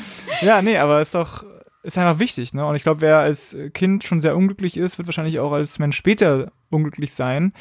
ja, 0.40 0.62
nee, 0.62 0.78
aber 0.78 1.00
ist 1.00 1.14
doch, 1.14 1.44
ist 1.82 1.98
einfach 1.98 2.18
wichtig, 2.18 2.54
ne? 2.54 2.64
Und 2.66 2.76
ich 2.76 2.82
glaube, 2.82 3.00
wer 3.00 3.18
als 3.18 3.56
Kind 3.74 4.04
schon 4.04 4.20
sehr 4.20 4.36
unglücklich 4.36 4.76
ist, 4.76 4.98
wird 4.98 5.08
wahrscheinlich 5.08 5.38
auch 5.40 5.52
als 5.52 5.78
Mensch 5.78 5.96
später 5.96 6.52
unglücklich 6.70 7.14
sein 7.14 7.52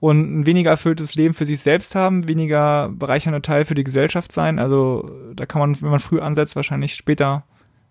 und 0.00 0.40
ein 0.40 0.46
weniger 0.46 0.70
erfülltes 0.70 1.14
Leben 1.14 1.34
für 1.34 1.46
sich 1.46 1.60
selbst 1.60 1.94
haben, 1.94 2.26
weniger 2.26 2.88
bereichernder 2.90 3.42
Teil 3.42 3.64
für 3.64 3.74
die 3.74 3.84
Gesellschaft 3.84 4.32
sein. 4.32 4.58
Also 4.58 5.10
da 5.34 5.46
kann 5.46 5.60
man, 5.60 5.80
wenn 5.80 5.90
man 5.90 6.00
früh 6.00 6.20
ansetzt, 6.20 6.56
wahrscheinlich 6.56 6.94
später 6.94 7.44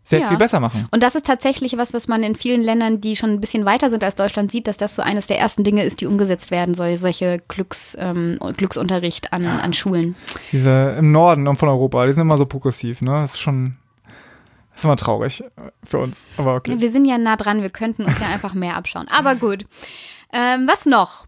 sehr 0.09 0.21
Ja. 0.21 0.27
viel 0.27 0.37
besser 0.37 0.59
machen. 0.59 0.87
Und 0.91 1.03
das 1.03 1.13
ist 1.15 1.27
tatsächlich 1.27 1.77
was, 1.77 1.93
was 1.93 2.07
man 2.07 2.23
in 2.23 2.35
vielen 2.35 2.61
Ländern, 2.63 2.99
die 2.99 3.15
schon 3.15 3.29
ein 3.29 3.39
bisschen 3.39 3.63
weiter 3.65 3.91
sind 3.91 4.03
als 4.03 4.15
Deutschland, 4.15 4.51
sieht, 4.51 4.67
dass 4.67 4.77
das 4.77 4.95
so 4.95 5.03
eines 5.03 5.27
der 5.27 5.37
ersten 5.37 5.63
Dinge 5.63 5.83
ist, 5.83 6.01
die 6.01 6.07
umgesetzt 6.07 6.49
werden, 6.49 6.73
solche, 6.73 6.97
solche 6.97 7.41
Glücks, 7.47 7.95
ähm, 7.99 8.39
Glücksunterricht 8.57 9.31
an, 9.33 9.45
an 9.45 9.71
Schulen. 9.73 10.15
Diese 10.51 10.95
im 10.97 11.11
Norden 11.11 11.55
von 11.55 11.69
Europa, 11.69 12.07
die 12.07 12.13
sind 12.13 12.21
immer 12.21 12.37
so 12.39 12.47
progressiv, 12.47 13.01
ne? 13.01 13.11
Das 13.11 13.33
ist 13.35 13.39
schon, 13.39 13.77
das 14.71 14.79
ist 14.79 14.83
immer 14.85 14.95
traurig 14.95 15.43
für 15.83 15.99
uns. 15.99 16.27
Aber 16.37 16.55
okay. 16.55 16.75
Wir 16.79 16.89
sind 16.89 17.05
ja 17.05 17.19
nah 17.19 17.35
dran, 17.35 17.61
wir 17.61 17.69
könnten 17.69 18.03
uns 18.05 18.19
ja 18.19 18.27
einfach 18.33 18.55
mehr 18.55 18.75
abschauen. 18.77 19.07
Aber 19.09 19.35
gut. 19.35 19.65
Ähm, 20.33 20.67
was 20.67 20.87
noch? 20.87 21.27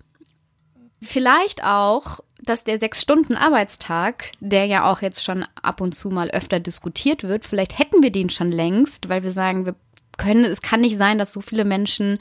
Vielleicht 1.03 1.63
auch, 1.63 2.19
dass 2.41 2.63
der 2.63 2.79
Sechs-Stunden-Arbeitstag, 2.79 4.31
der 4.39 4.65
ja 4.65 4.91
auch 4.91 5.01
jetzt 5.01 5.23
schon 5.23 5.45
ab 5.61 5.81
und 5.81 5.93
zu 5.93 6.09
mal 6.09 6.31
öfter 6.31 6.59
diskutiert 6.59 7.23
wird, 7.23 7.45
vielleicht 7.45 7.77
hätten 7.77 8.01
wir 8.01 8.11
den 8.11 8.29
schon 8.29 8.51
längst, 8.51 9.09
weil 9.09 9.23
wir 9.23 9.31
sagen, 9.31 9.65
wir 9.65 9.75
können, 10.21 10.45
es 10.45 10.61
kann 10.61 10.81
nicht 10.81 10.97
sein, 10.97 11.17
dass 11.17 11.33
so 11.33 11.41
viele 11.41 11.65
Menschen 11.65 12.19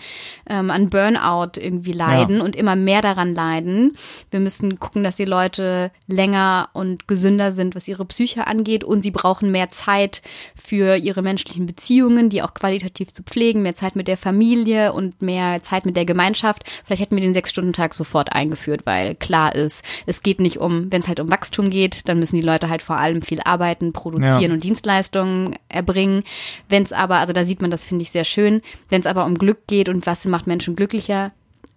ähm, 0.49 0.71
an 0.71 0.89
Burnout 0.91 1.53
irgendwie 1.61 1.93
leiden 1.93 2.39
Ja. 2.39 2.43
und 2.45 2.57
immer 2.57 2.77
mehr 2.77 3.03
daran 3.03 3.35
leiden. 3.35 3.97
Wir 4.31 4.41
müssen 4.41 4.79
gucken, 4.79 5.05
dass 5.05 5.17
die 5.17 5.25
Leute 5.25 5.91
länger 6.07 6.69
und 6.73 7.07
gesünder 7.09 7.53
sind, 7.53 7.75
was 7.75 7.87
ihre 7.89 8.05
Psyche 8.07 8.47
angeht 8.47 8.85
und 8.85 9.03
sie 9.03 9.11
brauchen 9.11 9.51
mehr 9.51 9.69
Zeit 9.71 10.23
für 10.55 10.97
ihre 10.97 11.23
menschlichen 11.23 11.67
Beziehungen, 11.67 12.29
die 12.31 12.43
auch 12.43 12.55
qualitativ 12.55 13.13
zu 13.13 13.23
pflegen, 13.23 13.63
mehr 13.63 13.75
Zeit 13.75 13.97
mit 13.97 14.09
der 14.09 14.17
Familie 14.17 14.93
und 14.93 15.23
mehr 15.23 15.63
Zeit 15.63 15.87
mit 15.87 15.97
der 15.97 16.05
Gemeinschaft. 16.05 16.65
Vielleicht 16.85 17.03
hätten 17.03 17.17
wir 17.17 17.23
den 17.23 17.35
Sechs-Stunden-Tag 17.35 17.95
sofort 17.95 18.33
eingeführt, 18.33 18.83
weil 18.87 19.15
klar 19.15 19.55
ist, 19.55 19.85
es 20.07 20.23
geht 20.23 20.41
nicht 20.41 20.59
um, 20.59 20.91
wenn 20.91 21.01
es 21.03 21.09
halt 21.09 21.21
um 21.21 21.31
Wachstum 21.31 21.71
geht, 21.71 22.09
dann 22.09 22.19
müssen 22.19 22.37
die 22.37 22.43
Leute 22.43 22.69
halt 22.69 22.83
vor 22.83 22.99
allem 22.99 23.23
viel 23.23 23.41
arbeiten, 23.45 23.93
produzieren 23.93 24.41
Ja. 24.43 24.53
und 24.53 24.65
Dienstleistungen 24.65 25.57
erbringen. 25.69 26.25
Wenn 26.69 26.83
es 26.85 26.93
aber, 26.93 27.17
also 27.17 27.33
da 27.33 27.45
sieht 27.45 27.61
man 27.61 27.71
das, 27.71 27.85
finde 27.91 28.03
ich, 28.03 28.11
sehr 28.11 28.25
schön, 28.25 28.63
wenn 28.89 29.03
es 29.03 29.07
aber 29.07 29.27
um 29.27 29.37
Glück 29.37 29.67
geht 29.67 29.89
und 29.91 30.07
was 30.07 30.25
macht 30.25 30.47
Menschen 30.47 30.75
glücklicher, 30.77 31.33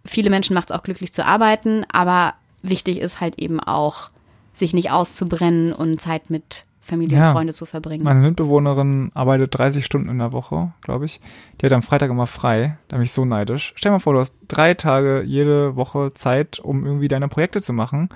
viele 0.06 0.30
Menschen 0.30 0.54
macht 0.54 0.70
es 0.72 0.76
auch 0.76 0.84
glücklich 0.84 1.12
zu 1.14 1.26
arbeiten, 1.26 1.86
aber 1.92 2.34
wichtig 2.62 3.00
ist 3.00 3.20
halt 3.20 3.38
eben 3.40 3.60
auch, 3.60 4.10
sich 4.54 4.74
nicht 4.74 4.92
auszubrennen 4.92 5.74
und 5.74 6.00
Zeit 6.00 6.30
mit 6.30 6.66
Familie 6.80 7.18
Ja. 7.18 7.30
und 7.30 7.34
Freunde 7.36 7.54
zu 7.54 7.66
verbringen. 7.66 8.04
Meine 8.04 8.20
Mitbewohnerin 8.20 9.10
arbeitet 9.14 9.58
30 9.58 9.84
Stunden 9.86 10.10
in 10.10 10.20
der 10.20 10.32
Woche, 10.32 10.74
glaube 10.82 11.06
ich. 11.06 11.20
Die 11.60 11.66
hat 11.66 11.74
am 11.74 11.82
Freitag 11.82 12.10
immer 12.12 12.28
frei. 12.28 12.78
Da 12.90 12.98
bin 12.98 13.04
ich 13.04 13.14
so 13.14 13.24
neidisch. 13.26 13.74
Stell 13.76 13.90
dir 13.90 13.94
mal 13.96 14.00
vor, 14.00 14.14
du 14.14 14.20
hast 14.20 14.36
drei 14.50 14.74
Tage 14.74 15.24
jede 15.26 15.76
Woche 15.76 16.14
Zeit, 16.14 16.60
um 16.60 16.86
irgendwie 16.86 17.08
deine 17.08 17.30
Projekte 17.30 17.62
zu 17.62 17.74
machen. 17.74 18.10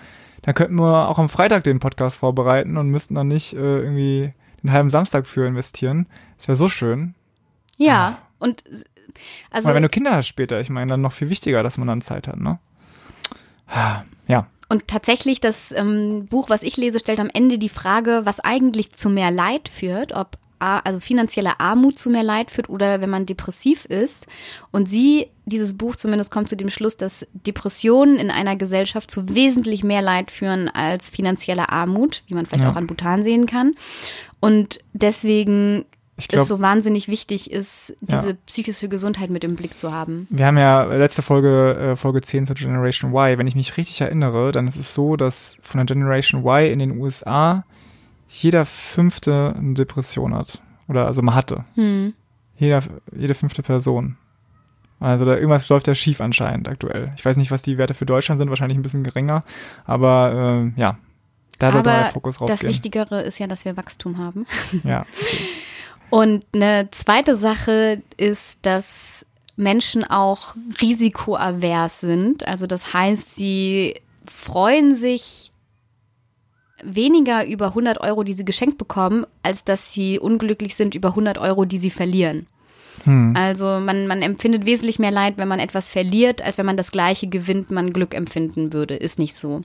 Dann 0.43 0.54
könnten 0.54 0.76
wir 0.76 1.08
auch 1.10 1.18
am 1.18 1.30
Freitag 1.30 1.64
den 1.64 1.80
Podcast 1.80 2.18
vorbereiten 2.18 2.78
und 2.78 2.89
müssten 2.89 3.16
dann 3.16 3.30
nicht 3.30 3.54
äh, 3.54 3.58
irgendwie 3.80 4.34
den 4.62 4.72
halben 4.72 4.89
Samstag 4.89 5.26
für 5.28 5.48
investieren. 5.48 6.06
Das 6.38 6.48
wäre 6.50 6.56
so 6.58 6.68
schön. 6.70 7.16
Ja, 7.78 8.19
und 8.39 8.63
also 9.49 9.67
Weil 9.67 9.75
wenn 9.75 9.84
du 9.84 9.89
Kinder 9.89 10.11
hast 10.15 10.28
später, 10.28 10.59
ich 10.59 10.69
meine, 10.69 10.89
dann 10.91 11.01
noch 11.01 11.13
viel 11.13 11.30
wichtiger, 11.30 11.63
dass 11.63 11.78
man 11.78 11.88
dann 11.88 12.01
Zeit 12.01 12.28
hat, 12.28 12.39
ne? 12.39 12.59
Ah, 13.67 14.03
Ja. 14.28 14.47
Und 14.69 14.88
tatsächlich, 14.89 15.39
das 15.39 15.71
ähm, 15.71 16.25
Buch, 16.25 16.49
was 16.49 16.61
ich 16.61 16.75
lese, 16.75 16.99
stellt 16.99 17.21
am 17.21 17.30
Ende 17.34 17.57
die 17.57 17.69
Frage, 17.69 18.21
was 18.25 18.41
eigentlich 18.41 18.91
zu 18.91 19.09
mehr 19.09 19.32
Leid 19.32 19.69
führt, 19.69 20.11
ob 20.11 20.38
also 20.59 20.99
finanzielle 20.99 21.59
Armut 21.59 21.97
zu 21.99 22.09
mehr 22.09 22.23
Leid 22.23 22.49
führt 22.51 22.67
oder 22.67 22.99
wenn 22.99 23.11
man 23.11 23.25
depressiv 23.28 23.86
ist. 23.86 24.25
Und 24.71 24.89
sie, 24.89 25.28
dieses 25.45 25.78
Buch 25.78 25.95
zumindest, 25.95 26.32
kommt 26.32 26.49
zu 26.49 26.57
dem 26.57 26.69
Schluss, 26.71 26.97
dass 26.97 27.28
Depressionen 27.34 28.17
in 28.17 28.32
einer 28.32 28.55
Gesellschaft 28.55 29.09
zu 29.11 29.30
wesentlich 29.34 29.84
mehr 29.84 30.01
Leid 30.01 30.32
führen 30.32 30.67
als 30.67 31.09
finanzielle 31.11 31.69
Armut, 31.69 32.23
wie 32.28 32.34
man 32.34 32.45
vielleicht 32.47 32.63
Ja. 32.63 32.71
auch 32.71 32.75
an 32.75 32.88
Bhutan 32.88 33.23
sehen 33.23 33.45
kann. 33.45 33.75
Und 34.39 34.80
deswegen 34.93 35.86
Ich 36.18 36.26
es 36.26 36.28
glaube, 36.30 36.47
so 36.47 36.59
wahnsinnig 36.61 37.07
wichtig 37.07 37.51
ist, 37.51 37.95
diese 38.01 38.30
Ja. 38.30 38.36
psychische 38.47 38.89
Gesundheit 38.89 39.30
mit 39.30 39.43
im 39.43 39.55
Blick 39.55 39.78
zu 39.78 39.91
haben. 39.93 40.28
wir 40.32 40.45
haben 40.47 40.57
ja 40.57 40.84
letzte 40.86 41.22
Folge, 41.22 41.91
äh, 41.91 41.95
Folge 41.95 42.22
10 42.22 42.45
zur 42.47 42.55
Generation 42.55 43.11
Y. 43.11 43.38
Wenn 43.38 43.45
ich 43.47 43.55
mich 43.55 43.78
richtig 43.78 44.01
erinnere, 44.01 44.51
dann 44.51 44.68
ist 44.68 44.78
es 44.78 44.93
so, 44.93 45.15
dass 45.15 45.57
von 45.61 45.78
der 45.78 45.86
Generation 45.86 46.41
Y 46.43 46.72
in 46.72 46.80
den 46.80 46.99
USA 46.99 47.63
jeder 48.30 48.65
fünfte 48.65 49.53
eine 49.57 49.76
Depression 49.76 50.34
hat. 50.34 50.61
Oder 50.88 51.05
also 51.05 51.22
man 51.22 51.36
hatte. 51.36 51.65
Hm. 51.76 52.13
Jeder, 52.57 52.82
jede 53.15 53.36
fünfte 53.36 53.61
Person. 53.61 54.18
Also 54.99 55.26
da 55.26 55.36
irgendwas 55.36 55.70
läuft 55.70 55.86
ja 55.88 55.93
schief 55.93 56.22
anscheinend 56.22 56.68
aktuell. 56.68 57.11
Ich 57.15 57.24
weiß 57.24 57.38
nicht, 57.38 57.51
was 57.51 57.61
die 57.61 57.78
Werte 57.78 57.93
für 57.93 58.07
Deutschland 58.07 58.39
sind, 58.39 58.49
wahrscheinlich 58.49 58.78
ein 58.80 58.82
bisschen 58.82 59.03
geringer. 59.03 59.43
Aber 59.86 60.32
ähm, 60.34 60.74
ja, 60.76 60.97
da 61.59 61.72
sollte 61.72 61.88
mal 61.89 61.95
Aber 61.95 62.03
der 62.05 62.13
Fokus 62.13 62.36
das 62.36 62.41
raufgehen. 62.41 62.70
Wichtigere 62.74 63.22
ist 63.22 63.38
ja, 63.38 63.45
dass 63.45 63.63
wir 63.65 63.78
Wachstum 63.78 64.18
haben. 64.18 64.47
Ja, 64.84 65.05
Und 66.10 66.45
eine 66.53 66.89
zweite 66.91 67.36
Sache 67.36 68.01
ist, 68.16 68.60
dass 68.62 69.26
Menschen 69.55 70.03
auch 70.03 70.55
risikoavers 70.82 71.99
sind. 71.99 72.47
Also 72.47 72.68
das 72.68 72.93
heißt, 72.93 73.34
sie 73.36 73.95
freuen 74.26 74.95
sich 74.95 75.51
weniger 76.84 77.45
über 77.45 77.68
100 77.68 77.99
Euro, 78.01 78.24
die 78.24 78.34
sie 78.34 78.45
geschenkt 78.45 78.78
bekommen, 78.78 79.26
als 79.41 79.66
dass 79.66 79.91
sie 79.91 80.20
unglücklich 80.20 80.76
sind 80.76 80.95
über 80.95 81.10
100 81.10 81.39
Euro, 81.39 81.66
die 81.66 81.80
sie 81.80 81.89
verlieren. 81.89 82.45
hm. 83.03 83.34
Also 83.36 83.80
man, 83.80 84.08
man 84.08 84.22
empfindet 84.22 84.66
wesentlich 84.66 84.99
mehr 84.99 85.12
Leid, 85.12 85.36
wenn 85.38 85.47
man 85.47 85.60
etwas 85.60 85.89
verliert, 85.89 86.41
als 86.41 86.60
wenn 86.60 86.66
man 86.68 86.78
das 86.78 86.91
gleiche 86.91 87.28
gewinnt, 87.28 87.72
man 87.72 87.93
Glück 87.93 88.14
empfinden 88.14 88.74
würde. 88.74 88.95
Ist 88.95 89.18
nicht 89.18 89.36
so. 89.36 89.62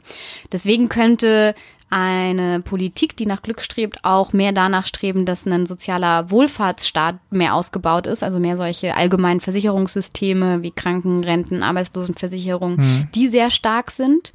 Deswegen 0.50 0.88
könnte 0.88 1.54
eine 1.92 2.60
Politik, 2.60 3.18
die 3.18 3.26
nach 3.26 3.42
Glück 3.42 3.60
strebt, 3.60 3.98
auch 4.02 4.32
mehr 4.32 4.52
danach 4.52 4.86
streben, 4.86 5.26
dass 5.26 5.44
ein 5.44 5.66
sozialer 5.66 6.30
Wohlfahrtsstaat 6.30 7.16
mehr 7.30 7.54
ausgebaut 7.54 8.06
ist, 8.06 8.22
also 8.22 8.38
mehr 8.38 8.56
solche 8.56 8.96
allgemeinen 8.96 9.40
Versicherungssysteme 9.40 10.62
wie 10.62 10.70
Kranken, 10.70 11.22
Renten, 11.22 11.62
Arbeitslosenversicherung, 11.62 13.08
die 13.14 13.28
sehr 13.28 13.50
stark 13.50 13.90
sind. 13.90 14.32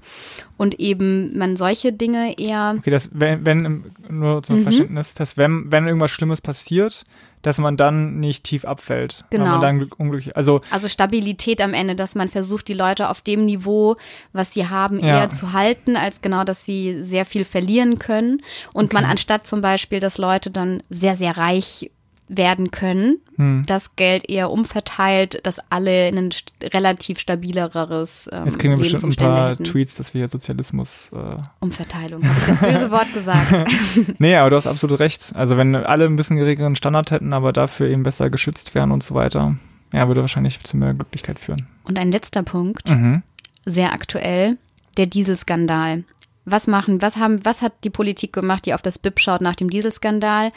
Und 0.58 0.80
eben 0.80 1.38
man 1.38 1.55
solche 1.55 1.93
Dinge 1.93 2.38
eher 2.38 2.76
Okay, 2.78 2.91
das, 2.91 3.10
wenn, 3.14 3.45
wenn 3.45 3.84
nur 4.10 4.38
Mhm. 4.38 4.43
zum 4.43 4.62
Verständnis, 4.62 5.16
dass 5.16 5.38
wenn, 5.38 5.72
wenn 5.72 5.88
irgendwas 5.88 6.12
Schlimmes 6.12 6.41
passiert, 6.41 7.05
dass 7.43 7.57
man 7.59 7.77
dann 7.77 8.19
nicht 8.19 8.43
tief 8.43 8.65
abfällt. 8.65 9.23
Genau. 9.29 9.45
man 9.51 9.61
dann 9.61 9.79
glück- 9.79 9.95
unglücklich, 9.97 10.35
also 10.35 10.61
Also 10.71 10.88
Stabilität 10.89 11.61
am 11.61 11.73
Ende, 11.73 11.95
dass 11.95 12.15
man 12.15 12.29
versucht, 12.29 12.67
die 12.67 12.73
Leute 12.73 13.09
auf 13.09 13.21
dem 13.21 13.45
Niveau, 13.45 13.95
was 14.33 14.53
sie 14.53 14.67
haben, 14.67 14.99
Ja. 14.99 15.19
eher 15.19 15.29
zu 15.29 15.53
halten, 15.53 15.95
als 15.95 16.21
genau, 16.21 16.43
dass 16.43 16.65
sie 16.65 17.03
sehr 17.03 17.25
viel 17.25 17.45
verlieren 17.45 17.99
können. 17.99 18.41
Und 18.73 18.93
man 18.93 19.05
anstatt 19.05 19.45
zum 19.47 19.61
Beispiel, 19.61 19.99
dass 19.99 20.17
Leute 20.17 20.49
dann 20.51 20.81
sehr, 20.89 21.15
sehr 21.15 21.38
reich 21.38 21.91
werden 22.30 22.71
können, 22.71 23.19
hm. 23.36 23.63
das 23.65 23.95
Geld 23.95 24.30
eher 24.30 24.51
umverteilt, 24.51 25.39
dass 25.43 25.59
alle 25.69 26.07
ein 26.07 26.32
st 26.32 26.51
relativ 26.61 27.19
stabileres 27.19 28.30
ähm, 28.32 28.45
jetzt 28.45 28.59
kriegen 28.59 28.73
wir 28.73 28.78
bestimmt 28.78 29.03
ein 29.03 29.15
paar 29.15 29.51
hätten. 29.51 29.63
Tweets, 29.63 29.95
dass 29.95 30.13
wir 30.13 30.19
hier 30.19 30.28
Sozialismus 30.28 31.09
äh, 31.13 31.38
Umverteilung. 31.59 32.23
Ich 32.23 32.47
das 32.47 32.59
böse 32.59 32.91
Wort 32.91 33.13
gesagt. 33.13 33.53
Nee, 34.19 34.36
aber 34.36 34.49
du 34.49 34.55
hast 34.55 34.67
absolut 34.67 34.99
recht. 34.99 35.32
Also 35.36 35.57
wenn 35.57 35.75
alle 35.75 36.05
ein 36.05 36.15
bisschen 36.15 36.38
geringeren 36.38 36.75
Standard 36.75 37.11
hätten, 37.11 37.34
aber 37.34 37.53
dafür 37.53 37.88
eben 37.88 38.03
besser 38.03 38.30
geschützt 38.30 38.75
wären 38.75 38.91
und 38.91 39.03
so 39.03 39.15
weiter, 39.15 39.55
ja, 39.93 40.07
würde 40.07 40.21
wahrscheinlich 40.21 40.59
zu 40.63 40.78
mehr 40.78 40.93
Glücklichkeit 40.93 41.39
führen. 41.39 41.67
Und 41.84 41.97
ein 41.97 42.11
letzter 42.11 42.43
Punkt. 42.43 42.89
Mhm. 42.89 43.23
sehr 43.65 43.93
aktuell, 43.93 44.57
der 44.97 45.07
Dieselskandal. 45.07 46.03
Was 46.45 46.67
machen, 46.67 47.01
was 47.01 47.17
haben, 47.17 47.43
was 47.43 47.61
hat 47.61 47.73
die 47.84 47.89
Politik 47.89 48.32
gemacht, 48.34 48.65
die 48.65 48.73
auf 48.73 48.82
das 48.82 48.99
BIP 48.99 49.19
schaut 49.19 49.41
nach 49.41 49.55
dem 49.55 49.69
Dieselskandal? 49.69 50.51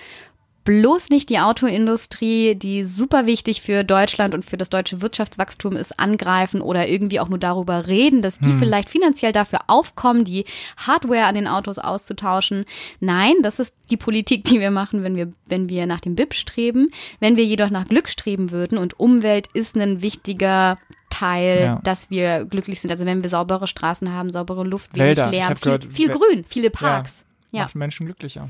Bloß 0.70 1.08
nicht 1.08 1.30
die 1.30 1.40
Autoindustrie, 1.40 2.54
die 2.54 2.84
super 2.84 3.26
wichtig 3.26 3.60
für 3.60 3.82
Deutschland 3.82 4.34
und 4.34 4.44
für 4.44 4.56
das 4.56 4.70
deutsche 4.70 5.02
Wirtschaftswachstum 5.02 5.74
ist, 5.74 5.98
angreifen 5.98 6.60
oder 6.60 6.86
irgendwie 6.86 7.18
auch 7.18 7.28
nur 7.28 7.40
darüber 7.40 7.88
reden, 7.88 8.22
dass 8.22 8.38
die 8.38 8.52
vielleicht 8.52 8.88
finanziell 8.88 9.32
dafür 9.32 9.62
aufkommen, 9.66 10.24
die 10.24 10.44
Hardware 10.76 11.24
an 11.24 11.34
den 11.34 11.48
Autos 11.48 11.80
auszutauschen. 11.80 12.66
Nein, 13.00 13.34
das 13.42 13.58
ist 13.58 13.74
die 13.90 13.96
Politik, 13.96 14.44
die 14.44 14.60
wir 14.60 14.70
machen, 14.70 15.02
wenn 15.02 15.16
wir, 15.16 15.32
wenn 15.46 15.68
wir 15.68 15.86
nach 15.86 15.98
dem 15.98 16.14
BIP 16.14 16.34
streben. 16.34 16.92
Wenn 17.18 17.36
wir 17.36 17.44
jedoch 17.44 17.70
nach 17.70 17.88
Glück 17.88 18.08
streben 18.08 18.52
würden 18.52 18.78
und 18.78 19.00
Umwelt 19.00 19.48
ist 19.52 19.76
ein 19.76 20.02
wichtiger 20.02 20.78
Teil, 21.08 21.64
Ja. 21.64 21.80
dass 21.82 22.10
wir 22.10 22.44
glücklich 22.44 22.80
sind. 22.80 22.92
Also 22.92 23.06
wenn 23.06 23.24
wir 23.24 23.30
saubere 23.30 23.66
Straßen 23.66 24.12
haben, 24.12 24.30
saubere 24.30 24.62
Luft, 24.62 24.94
wenig 24.94 25.16
Wälder. 25.18 25.32
Lärm, 25.32 25.56
viel, 25.56 25.64
gehört, 25.64 25.92
viel 25.92 26.08
Grün, 26.10 26.44
viele 26.46 26.70
Parks. 26.70 27.24
Ja. 27.50 27.64
Macht 27.64 27.74
Menschen 27.74 28.06
glücklicher. 28.06 28.48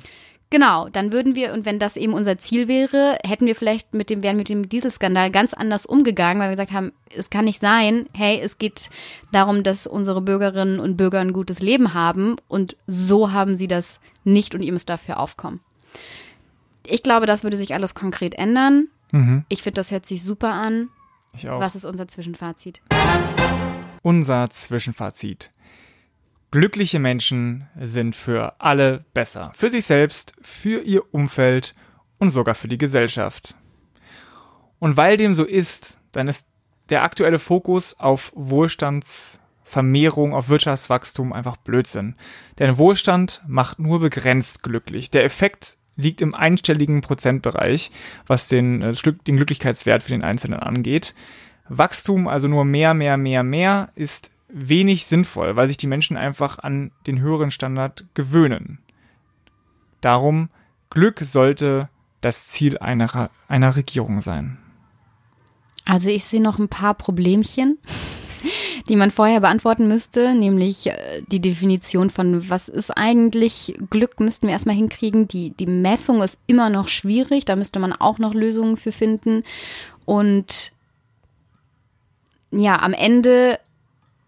Genau, 0.53 0.89
dann 0.89 1.13
würden 1.13 1.37
wir, 1.37 1.53
und 1.53 1.65
wenn 1.65 1.79
das 1.79 1.97
eben 1.97 2.13
unser 2.13 2.37
Ziel 2.37 2.67
wäre, 2.67 3.19
hätten 3.25 3.47
wir 3.47 3.55
vielleicht 3.55 3.95
mit 3.95 4.11
dem, 4.11 4.25
wären 4.25 4.37
mit 4.37 4.49
dem 4.49 4.69
Dieselskandal 4.69 5.31
ganz 5.31 5.55
anders 5.55 5.87
umgegangen, 5.87 6.43
weil 6.43 6.51
wir 6.51 6.57
gesagt 6.57 6.73
haben, 6.73 6.93
es 7.17 7.31
kann 7.31 7.45
nicht 7.45 7.61
sein, 7.61 8.07
hey, 8.15 8.41
es 8.43 8.59
geht 8.59 8.91
darum, 9.31 9.63
dass 9.63 9.87
unsere 9.87 10.21
Bürgerinnen 10.21 10.81
und 10.81 10.97
Bürger 10.97 11.21
ein 11.21 11.33
gutes 11.33 11.61
Leben 11.61 11.95
haben 11.95 12.35
und 12.49 12.77
so 12.89 13.31
haben 13.33 13.57
sie 13.57 13.69
das 13.69 14.01
nicht 14.25 14.53
und 14.53 14.63
ihr 14.63 14.73
müsst 14.73 14.89
dafür 14.89 15.21
aufkommen. 15.21 15.61
Ich 16.85 17.05
glaube, 17.05 17.27
das 17.27 17.45
würde 17.45 17.57
sich 17.57 17.73
alles 17.73 17.95
konkret 17.95 18.35
ändern. 18.35 18.89
Mhm. 19.13 19.45
Ich 19.49 19.63
finde, 19.63 19.77
das 19.77 19.93
hört 19.93 20.05
sich 20.05 20.25
super 20.25 20.53
an. 20.53 20.89
Ich 21.33 21.49
auch. 21.49 21.61
Was 21.61 21.77
ist 21.77 21.85
unser 21.85 22.09
Zwischenfazit? 22.09 22.81
Unser 24.03 24.51
Zwischenfazit. 24.51 25.51
Glückliche 26.51 26.99
Menschen 26.99 27.69
sind 27.81 28.17
für 28.17 28.61
alle 28.61 29.05
besser. 29.15 29.53
Für 29.55 29.71
sich 29.71 29.85
selbst, 29.85 30.35
für 30.43 30.83
ihr 30.83 31.15
Umfeld 31.15 31.77
und 32.19 32.31
sogar 32.31 32.57
für 32.57 32.67
die 32.67 32.79
Gesellschaft. 32.79 33.55
Und 34.81 34.97
weil 34.97 35.17
dem 35.17 35.35
so 35.35 35.45
ist, 35.45 36.01
dann 36.11 36.27
ist 36.27 36.49
der 36.89 37.05
aktuelle 37.05 37.39
Fokus 37.39 38.01
auf 38.01 38.33
Wohlstandsvermehrung, 38.35 40.35
auf 40.35 40.49
Wirtschaftswachstum 40.49 41.33
einfach 41.33 41.57
Blödsinn. 41.57 42.17
Denn 42.59 42.79
Wohlstand 42.79 43.45
macht 43.47 43.79
nur 43.79 44.01
begrenzt 44.01 44.65
glücklich. 44.65 45.11
Der 45.11 45.25
Effekt 45.25 45.77
liegt 45.95 46.21
im 46.21 46.35
einstelligen 46.35 47.01
Prozentbereich, 47.01 47.93
was 48.27 48.49
den, 48.49 48.83
äh, 48.83 48.93
den 48.93 49.37
Glücklichkeitswert 49.37 50.03
für 50.03 50.11
den 50.11 50.25
Einzelnen 50.25 50.59
angeht. 50.59 51.15
Wachstum, 51.69 52.27
also 52.27 52.49
nur 52.49 52.65
mehr, 52.65 52.93
mehr, 52.95 53.17
mehr, 53.17 53.45
mehr, 53.45 53.93
ist 53.95 54.33
wenig 54.53 55.07
sinnvoll, 55.07 55.57
weil 55.57 55.69
sich 55.69 55.77
die 55.77 55.87
Menschen 55.87 56.17
einfach 56.17 56.59
an 56.59 56.91
den 57.07 57.21
höheren 57.21 57.51
Standard 57.51 58.05
gewöhnen. 58.15 58.79
Darum, 60.01 60.49
Glück 60.91 61.21
sollte 61.21 61.89
das 62.21 62.49
Ziel 62.49 62.79
einer, 62.79 63.31
einer 63.49 63.77
Regierung 63.77 64.21
sein. 64.21 64.59
Also 65.85 66.11
ich 66.11 66.25
sehe 66.25 66.43
noch 66.43 66.59
ein 66.59 66.69
paar 66.69 66.95
Problemchen, 66.95 67.79
die 68.89 68.97
man 68.97 69.11
vorher 69.11 69.41
beantworten 69.41 69.89
müsste, 69.89 70.35
nämlich 70.35 70.87
äh, 70.87 71.23
die 71.31 71.41
Definition 71.41 72.11
von 72.11 72.49
was 72.49 72.69
ist 72.69 72.91
eigentlich 72.91 73.79
Glück, 73.91 74.21
müssten 74.21 74.47
wir 74.47 74.53
erstmal 74.53 74.77
hinkriegen. 74.77 75.29
Die, 75.29 75.51
die 75.51 75.67
Messung 75.67 76.23
ist 76.23 76.39
immer 76.47 76.71
noch 76.71 76.89
schwierig, 76.89 77.45
da 77.45 77.57
müsste 77.57 77.79
man 77.79 77.93
auch 77.93 78.19
noch 78.19 78.35
Lösungen 78.35 78.77
für 78.77 78.93
finden. 78.93 79.43
Und 80.05 80.73
ja, 82.51 82.81
am 82.81 82.93
Ende 82.93 83.59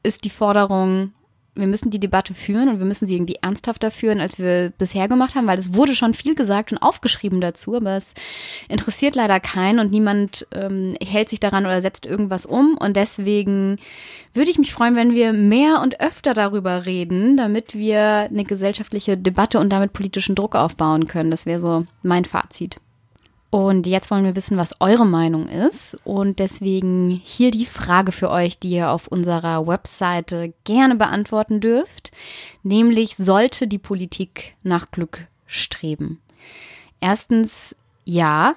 ist 0.02 0.24
die 0.24 0.30
Forderung, 0.30 1.12
wir 1.54 1.66
müssen 1.66 1.90
die 1.90 2.00
Debatte 2.00 2.32
führen 2.32 2.68
und 2.68 2.78
wir 2.78 2.86
müssen 2.86 3.06
sie 3.06 3.14
irgendwie 3.14 3.36
ernsthafter 3.42 3.90
führen, 3.90 4.20
als 4.20 4.38
wir 4.38 4.72
bisher 4.78 5.06
gemacht 5.06 5.34
haben, 5.34 5.46
weil 5.46 5.58
es 5.58 5.74
wurde 5.74 5.94
schon 5.94 6.14
viel 6.14 6.34
gesagt 6.34 6.72
und 6.72 6.78
aufgeschrieben 6.78 7.42
dazu, 7.42 7.76
aber 7.76 7.96
es 7.96 8.14
interessiert 8.68 9.16
leider 9.16 9.38
keinen 9.38 9.78
und 9.78 9.90
niemand 9.90 10.46
ähm, 10.52 10.96
hält 11.02 11.28
sich 11.28 11.40
daran 11.40 11.66
oder 11.66 11.82
setzt 11.82 12.06
irgendwas 12.06 12.46
um. 12.46 12.78
Und 12.78 12.96
deswegen 12.96 13.76
würde 14.32 14.50
ich 14.50 14.58
mich 14.58 14.72
freuen, 14.72 14.96
wenn 14.96 15.12
wir 15.12 15.34
mehr 15.34 15.82
und 15.82 16.00
öfter 16.00 16.32
darüber 16.32 16.86
reden, 16.86 17.36
damit 17.36 17.74
wir 17.74 18.00
eine 18.30 18.44
gesellschaftliche 18.44 19.18
Debatte 19.18 19.58
und 19.58 19.70
damit 19.70 19.92
politischen 19.92 20.34
Druck 20.34 20.54
aufbauen 20.54 21.06
können. 21.06 21.30
Das 21.30 21.44
wäre 21.44 21.60
so 21.60 21.84
mein 22.02 22.24
Fazit. 22.24 22.80
Und 23.52 23.86
jetzt 23.86 24.10
wollen 24.10 24.24
wir 24.24 24.34
wissen, 24.34 24.56
was 24.56 24.80
eure 24.80 25.04
Meinung 25.04 25.46
ist. 25.46 25.98
Und 26.04 26.38
deswegen 26.38 27.20
hier 27.22 27.50
die 27.50 27.66
Frage 27.66 28.10
für 28.10 28.30
euch, 28.30 28.58
die 28.58 28.70
ihr 28.70 28.90
auf 28.90 29.08
unserer 29.08 29.66
Webseite 29.66 30.54
gerne 30.64 30.94
beantworten 30.94 31.60
dürft. 31.60 32.12
Nämlich, 32.62 33.14
sollte 33.16 33.66
die 33.66 33.78
Politik 33.78 34.56
nach 34.62 34.90
Glück 34.90 35.26
streben? 35.44 36.22
Erstens, 36.98 37.76
ja, 38.06 38.54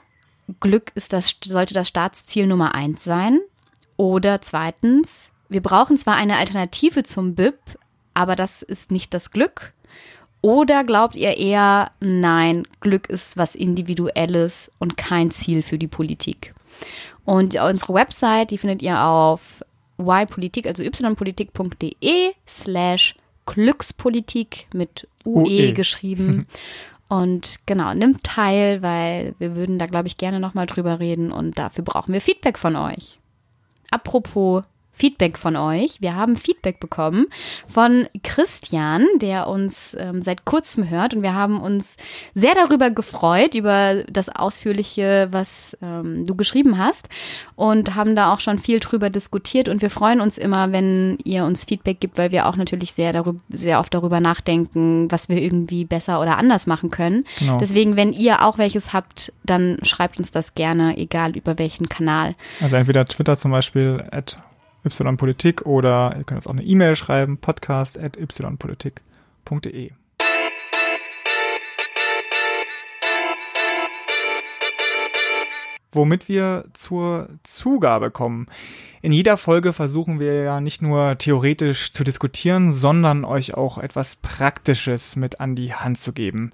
Glück 0.61 0.93
ist 0.95 1.11
das, 1.11 1.35
sollte 1.45 1.73
das 1.73 1.89
Staatsziel 1.89 2.47
Nummer 2.47 2.73
eins 2.73 3.03
sein. 3.03 3.41
Oder 3.97 4.41
zweitens, 4.41 5.29
wir 5.49 5.61
brauchen 5.61 5.97
zwar 5.97 6.15
eine 6.15 6.37
Alternative 6.37 7.03
zum 7.03 7.35
BIP, 7.35 7.59
aber 8.13 8.37
das 8.37 8.61
ist 8.61 8.91
nicht 8.91 9.13
das 9.13 9.31
Glück. 9.31 9.73
Oder 10.41 10.83
glaubt 10.83 11.15
ihr 11.15 11.38
eher, 11.38 11.91
nein, 11.99 12.67
Glück 12.79 13.09
ist 13.09 13.36
was 13.36 13.55
Individuelles 13.55 14.71
und 14.77 14.95
kein 14.95 15.31
Ziel 15.31 15.63
für 15.63 15.77
die 15.77 15.88
Politik? 15.88 16.53
Und 17.23 17.55
unsere 17.55 17.93
Website, 17.93 18.51
die 18.51 18.57
findet 18.57 18.83
ihr 18.83 19.01
auf 19.01 19.63
ypolitik, 19.97 20.67
also 20.67 20.83
ypolitik.de 20.83 22.33
slash 22.47 23.15
Glückspolitik 23.45 24.67
mit 24.73 25.07
UE, 25.25 25.45
UE. 25.45 25.73
geschrieben. 25.73 26.47
Und 27.07 27.59
genau, 27.67 27.93
nimmt 27.93 28.23
teil, 28.23 28.81
weil 28.81 29.36
wir 29.38 29.55
würden 29.55 29.77
da, 29.77 29.86
glaube 29.86 30.07
ich, 30.07 30.17
gerne 30.17 30.39
nochmal 30.39 30.65
drüber 30.65 30.99
reden 30.99 31.31
und 31.31 31.57
dafür 31.59 31.83
brauchen 31.83 32.13
wir 32.13 32.19
Feedback 32.19 32.57
von 32.57 32.75
euch. 32.75 33.19
Apropos 33.91 34.63
Feedback 34.95 35.37
von 35.37 35.55
euch. 35.55 36.01
Wir 36.01 36.15
haben 36.15 36.37
Feedback 36.37 36.79
bekommen 36.79 37.27
von 37.67 38.07
Christian, 38.23 39.05
der 39.21 39.47
uns 39.47 39.95
ähm, 39.99 40.21
seit 40.21 40.45
kurzem 40.45 40.89
hört 40.89 41.13
und 41.13 41.21
wir 41.21 41.33
haben 41.33 41.59
uns 41.61 41.97
sehr 42.33 42.55
darüber 42.55 42.89
gefreut, 42.89 43.53
über 43.55 44.03
das 44.09 44.29
Ausführliche, 44.29 45.27
was 45.31 45.77
ähm, 45.81 46.25
du 46.25 46.35
geschrieben 46.35 46.77
hast 46.77 47.09
und 47.55 47.95
haben 47.95 48.15
da 48.15 48.33
auch 48.33 48.39
schon 48.39 48.57
viel 48.57 48.79
drüber 48.79 49.09
diskutiert 49.09 49.67
und 49.67 49.81
wir 49.81 49.89
freuen 49.89 50.21
uns 50.21 50.37
immer, 50.37 50.71
wenn 50.71 51.17
ihr 51.25 51.43
uns 51.43 51.65
Feedback 51.65 51.99
gibt, 51.99 52.17
weil 52.17 52.31
wir 52.31 52.47
auch 52.47 52.55
natürlich 52.55 52.93
sehr, 52.93 53.11
darüber, 53.11 53.39
sehr 53.49 53.79
oft 53.79 53.93
darüber 53.93 54.21
nachdenken, 54.21 55.11
was 55.11 55.27
wir 55.27 55.41
irgendwie 55.41 55.83
besser 55.83 56.21
oder 56.21 56.37
anders 56.37 56.67
machen 56.67 56.89
können. 56.89 57.25
Genau. 57.39 57.57
Deswegen, 57.57 57.97
wenn 57.97 58.13
ihr 58.13 58.43
auch 58.43 58.57
welches 58.57 58.93
habt, 58.93 59.33
dann 59.43 59.77
schreibt 59.83 60.17
uns 60.19 60.31
das 60.31 60.55
gerne, 60.55 60.97
egal 60.97 61.35
über 61.35 61.59
welchen 61.59 61.89
Kanal. 61.89 62.35
Also 62.61 62.77
entweder 62.77 63.05
Twitter 63.05 63.35
zum 63.35 63.51
Beispiel, 63.51 63.97
at 64.11 64.39
ypolitik 64.86 65.65
oder 65.65 66.13
ihr 66.17 66.23
könnt 66.23 66.38
uns 66.38 66.47
auch 66.47 66.51
eine 66.51 66.63
E-Mail 66.63 66.95
schreiben, 66.95 67.38
podcast 67.38 67.99
at 67.99 68.17
ypolitik.de. 68.17 69.91
womit 75.95 76.27
wir 76.27 76.65
zur 76.73 77.29
Zugabe 77.43 78.11
kommen. 78.11 78.47
In 79.01 79.11
jeder 79.11 79.38
Folge 79.38 79.73
versuchen 79.73 80.19
wir 80.19 80.43
ja 80.43 80.61
nicht 80.61 80.81
nur 80.81 81.17
theoretisch 81.17 81.91
zu 81.91 82.03
diskutieren, 82.03 82.71
sondern 82.71 83.23
euch 83.23 83.53
auch 83.53 83.77
etwas 83.77 84.17
Praktisches 84.17 85.15
mit 85.15 85.39
an 85.39 85.55
die 85.55 85.73
Hand 85.73 85.99
zu 85.99 86.13
geben. 86.13 86.51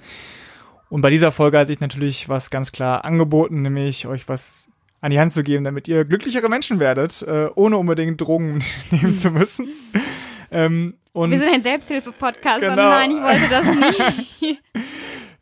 Und 0.89 1.01
bei 1.01 1.09
dieser 1.09 1.32
Folge 1.32 1.57
hat 1.57 1.67
sich 1.67 1.79
natürlich 1.79 2.27
was 2.29 2.49
ganz 2.49 2.71
klar 2.71 3.05
angeboten, 3.05 3.61
nämlich 3.61 4.07
euch 4.07 4.27
was 4.27 4.70
an 5.02 5.12
die 5.12 5.20
Hand 5.20 5.32
zu 5.32 5.43
geben, 5.43 5.64
damit 5.64 5.88
ihr 5.88 6.06
glücklichere 6.06 6.47
Menschen 6.47 6.80
werdet, 6.80 7.24
äh, 7.24 7.49
ohne 7.56 7.78
unbedingt 7.78 8.22
Drogen 8.22 8.64
nehmen 8.91 9.14
zu 9.16 9.32
müssen. 9.32 9.70
Ähm, 10.52 10.95
und 11.14 11.32
Wir 11.32 11.39
sind 11.39 11.54
ein 11.54 11.64
Selbsthilfe-Podcast, 11.64 12.62
genau. 12.62 12.76
nein, 12.76 13.12
ich 13.12 13.22
wollte 13.22 13.49
das 13.49 13.66
nicht. 14.39 14.62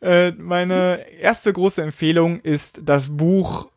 äh, 0.00 0.32
meine 0.32 1.04
erste 1.20 1.52
große 1.52 1.82
Empfehlung 1.82 2.40
ist 2.40 2.80
das 2.84 3.16
Buch, 3.16 3.68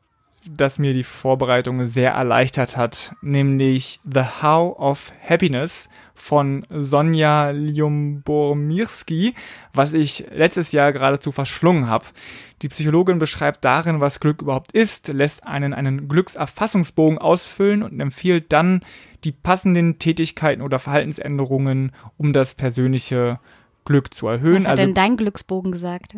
das 0.49 0.79
mir 0.79 0.93
die 0.93 1.03
Vorbereitung 1.03 1.85
sehr 1.85 2.11
erleichtert 2.11 2.77
hat, 2.77 3.15
nämlich 3.21 3.99
The 4.03 4.23
How 4.41 4.77
of 4.77 5.11
Happiness 5.27 5.89
von 6.15 6.65
Sonja 6.69 7.49
Lyumbormirski, 7.51 9.33
was 9.73 9.93
ich 9.93 10.25
letztes 10.31 10.71
Jahr 10.71 10.93
geradezu 10.93 11.31
verschlungen 11.31 11.87
habe. 11.87 12.05
Die 12.61 12.69
Psychologin 12.69 13.19
beschreibt 13.19 13.65
darin, 13.65 13.99
was 13.99 14.19
Glück 14.19 14.41
überhaupt 14.41 14.71
ist, 14.71 15.09
lässt 15.09 15.45
einen 15.45 15.73
einen 15.73 16.07
Glückserfassungsbogen 16.07 17.17
ausfüllen 17.17 17.83
und 17.83 17.99
empfiehlt 17.99 18.53
dann 18.53 18.81
die 19.23 19.31
passenden 19.31 19.99
Tätigkeiten 19.99 20.61
oder 20.61 20.79
Verhaltensänderungen, 20.79 21.91
um 22.17 22.33
das 22.33 22.55
persönliche 22.55 23.37
Glück 23.85 24.13
zu 24.13 24.27
erhöhen. 24.27 24.63
Was 24.63 24.63
hat 24.63 24.71
also, 24.71 24.83
denn 24.83 24.93
dein 24.93 25.17
Glücksbogen 25.17 25.71
gesagt? 25.71 26.15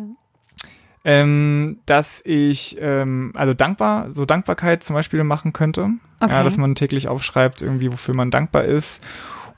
Ähm, 1.08 1.78
dass 1.86 2.20
ich 2.24 2.78
ähm, 2.80 3.30
also 3.36 3.54
dankbar, 3.54 4.08
so 4.12 4.24
Dankbarkeit 4.24 4.82
zum 4.82 4.94
Beispiel 4.94 5.22
machen 5.22 5.52
könnte. 5.52 5.90
Okay. 6.18 6.32
Ja, 6.32 6.42
dass 6.42 6.56
man 6.56 6.74
täglich 6.74 7.06
aufschreibt, 7.06 7.62
irgendwie, 7.62 7.92
wofür 7.92 8.12
man 8.12 8.32
dankbar 8.32 8.64
ist 8.64 9.04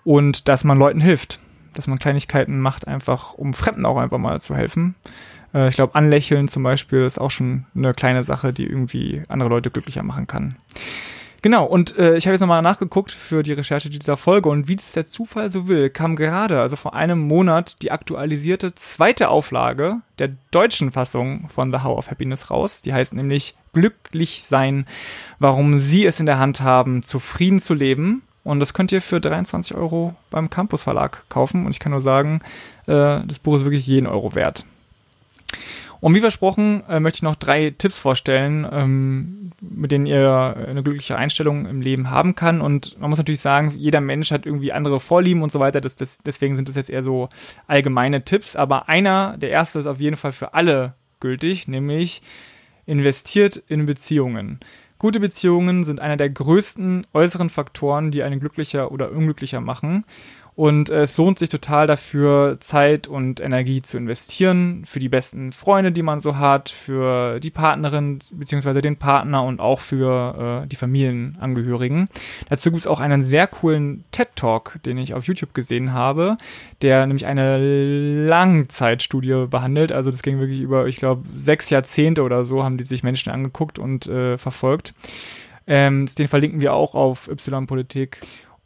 und 0.05 0.49
dass 0.49 0.62
man 0.62 0.78
Leuten 0.78 1.01
hilft. 1.01 1.40
Dass 1.72 1.86
man 1.86 1.99
Kleinigkeiten 1.99 2.61
macht, 2.61 2.86
einfach 2.86 3.32
um 3.32 3.55
Fremden 3.55 3.86
auch 3.86 3.96
einfach 3.96 4.18
mal 4.18 4.42
zu 4.42 4.55
helfen. 4.55 4.94
Äh, 5.55 5.68
ich 5.68 5.76
glaube, 5.76 5.94
Anlächeln 5.94 6.49
zum 6.49 6.64
Beispiel 6.64 7.03
ist 7.05 7.18
auch 7.18 7.30
schon 7.30 7.64
eine 7.74 7.94
kleine 7.94 8.24
Sache, 8.24 8.53
die 8.53 8.66
irgendwie 8.66 9.22
andere 9.28 9.49
Leute 9.49 9.70
glücklicher 9.70 10.03
machen 10.03 10.26
kann. 10.26 10.57
Genau, 11.41 11.64
und 11.64 11.97
äh, 11.97 12.16
ich 12.16 12.26
habe 12.26 12.34
jetzt 12.34 12.41
nochmal 12.41 12.62
nachgeguckt 12.62 13.12
für 13.12 13.45
die 13.45 13.53
Recherche 13.53 13.91
dieser 13.91 14.16
Folge 14.16 14.49
und 14.49 14.66
wie 14.66 14.74
es 14.74 14.93
der 14.93 15.07
Zufall 15.07 15.51
so 15.51 15.68
will, 15.68 15.89
kam 15.89 16.16
gerade, 16.16 16.61
also 16.61 16.74
vor 16.74 16.95
einem 16.95 17.20
Monat, 17.20 17.76
die 17.82 17.93
aktualisierte 17.93 18.74
zweite 18.74 19.28
Auflage 19.28 19.99
der 20.18 20.30
deutschen 20.51 20.91
Fassung 20.91 21.49
von 21.49 21.70
The 21.72 21.84
How 21.84 21.97
of 21.97 22.11
Happiness 22.11 22.51
raus. 22.51 22.82
Die 22.82 22.93
heißt 22.93 23.14
nämlich 23.14 23.55
Glücklich 23.72 24.45
sein, 24.49 24.86
warum 25.39 25.78
Sie 25.78 26.05
es 26.05 26.18
in 26.18 26.26
der 26.26 26.39
Hand 26.39 26.61
haben, 26.62 27.05
zufrieden 27.05 27.61
zu 27.61 27.74
leben. 27.74 28.22
Und 28.43 28.59
das 28.59 28.72
könnt 28.74 28.91
ihr 28.91 29.03
für 29.03 29.20
23 29.20 29.76
Euro 29.76 30.16
beim 30.30 30.51
Campus 30.51 30.82
Verlag 30.82 31.24
kaufen. 31.28 31.66
Und 31.66 31.72
ich 31.72 31.78
kann 31.78 31.93
nur 31.93 32.01
sagen, 32.01 32.41
äh, 32.86 33.20
das 33.24 33.39
Buch 33.39 33.57
ist 33.57 33.64
wirklich 33.64 33.86
jeden 33.86 34.07
Euro 34.07 34.34
wert. 34.34 34.64
Und 36.01 36.14
wie 36.14 36.20
versprochen, 36.20 36.82
äh, 36.88 37.01
möchte 37.01 37.18
ich 37.18 37.22
noch 37.22 37.36
drei 37.36 37.70
Tipps 37.70 37.99
vorstellen, 37.99 38.66
ähm, 38.70 39.51
mit 39.61 39.90
denen 39.90 40.07
ihr 40.07 40.57
eine 40.68 40.82
glückliche 40.82 41.16
Einstellung 41.16 41.66
im 41.66 41.80
Leben 41.80 42.11
haben 42.11 42.34
kann. 42.34 42.61
Und 42.61 42.99
man 43.01 43.11
muss 43.11 43.18
natürlich 43.18 43.40
sagen, 43.40 43.72
jeder 43.76 44.01
Mensch 44.01 44.30
hat 44.30 44.46
irgendwie 44.46 44.72
andere 44.72 45.01
Vorlieben 45.01 45.42
und 45.42 45.51
so 45.51 45.59
weiter. 45.59 45.80
Das, 45.80 45.96
das, 45.96 46.18
deswegen 46.18 46.57
sind 46.57 46.68
das 46.68 46.76
jetzt 46.76 46.90
eher 46.90 47.03
so 47.03 47.28
allgemeine 47.66 48.24
Tipps. 48.24 48.55
Aber 48.55 48.88
einer, 48.88 49.36
der 49.38 49.51
erste 49.51 49.80
ist 49.80 49.86
auf 49.86 50.01
jeden 50.01 50.16
Fall 50.16 50.32
für 50.32 50.55
alle 50.55 50.94
gültig, 51.20 51.66
nämlich 51.66 52.22
investiert 52.86 53.62
in 53.66 53.86
Beziehungen. 53.86 54.61
Gute 54.99 55.20
Beziehungen 55.20 55.84
sind 55.84 56.01
einer 56.01 56.16
der 56.16 56.30
größten 56.30 57.07
äußeren 57.12 57.51
Faktoren, 57.51 58.11
die 58.11 58.22
einen 58.22 58.40
glücklicher 58.40 58.90
oder 58.90 59.12
unglücklicher 59.12 59.61
machen. 59.61 60.03
Und 60.59 60.91
äh, 60.91 61.03
es 61.03 61.17
lohnt 61.17 61.39
sich 61.39 61.51
total 61.51 61.87
dafür, 61.87 62.57
Zeit 62.59 63.07
und 63.07 63.39
Energie 63.39 63.81
zu 63.81 63.97
investieren 63.97 64.83
für 64.87 64.99
die 64.99 65.09
besten 65.09 65.53
Freunde, 65.53 65.93
die 65.93 66.03
man 66.03 66.19
so 66.19 66.37
hat, 66.37 66.69
für 66.69 67.39
die 67.39 67.53
Partnerin 67.53 68.19
beziehungsweise 68.33 68.83
den 68.83 68.97
Partner 68.97 69.45
und 69.45 69.61
auch 69.61 69.79
für 69.79 70.65
äh, 70.65 70.67
die 70.67 70.75
Familienangehörigen. 70.75 72.09
Dazu 72.49 72.71
gibt 72.71 72.81
es 72.81 72.89
auch 72.89 72.99
einen 72.99 73.23
sehr 73.23 73.47
coolen 73.47 74.03
TED-Talk, 74.11 74.81
den 74.85 74.99
ich 74.99 75.15
auf 75.15 75.29
YouTube 75.29 75.55
gesehen 75.55 75.93
habe, 75.93 76.39
der 76.83 77.07
nämlich 77.07 77.27
eine 77.27 78.27
Langzeitstudie 78.27 79.47
behandelt. 79.49 79.93
Also 79.93 80.11
das 80.11 80.23
ging 80.23 80.41
wirklich 80.41 80.59
über, 80.59 80.89
ich 80.89 80.97
glaube, 80.97 81.23
sechs 81.37 81.71
Jahrzehnte 81.71 82.25
oder 82.25 82.45
so 82.45 82.65
haben 82.65 82.79
die 82.79 82.85
sich 82.85 83.05
Menschen 83.05 83.31
angeguckt 83.31 83.79
und 83.79 84.09
äh, 84.09 84.37
verfolgt. 84.39 84.93
Ähm, 85.69 86.07
den 86.19 86.27
verlinken 86.27 86.61
wir 86.61 86.73
auch 86.73 86.97
auf 86.97 87.29
Y-Politik. 87.29 88.19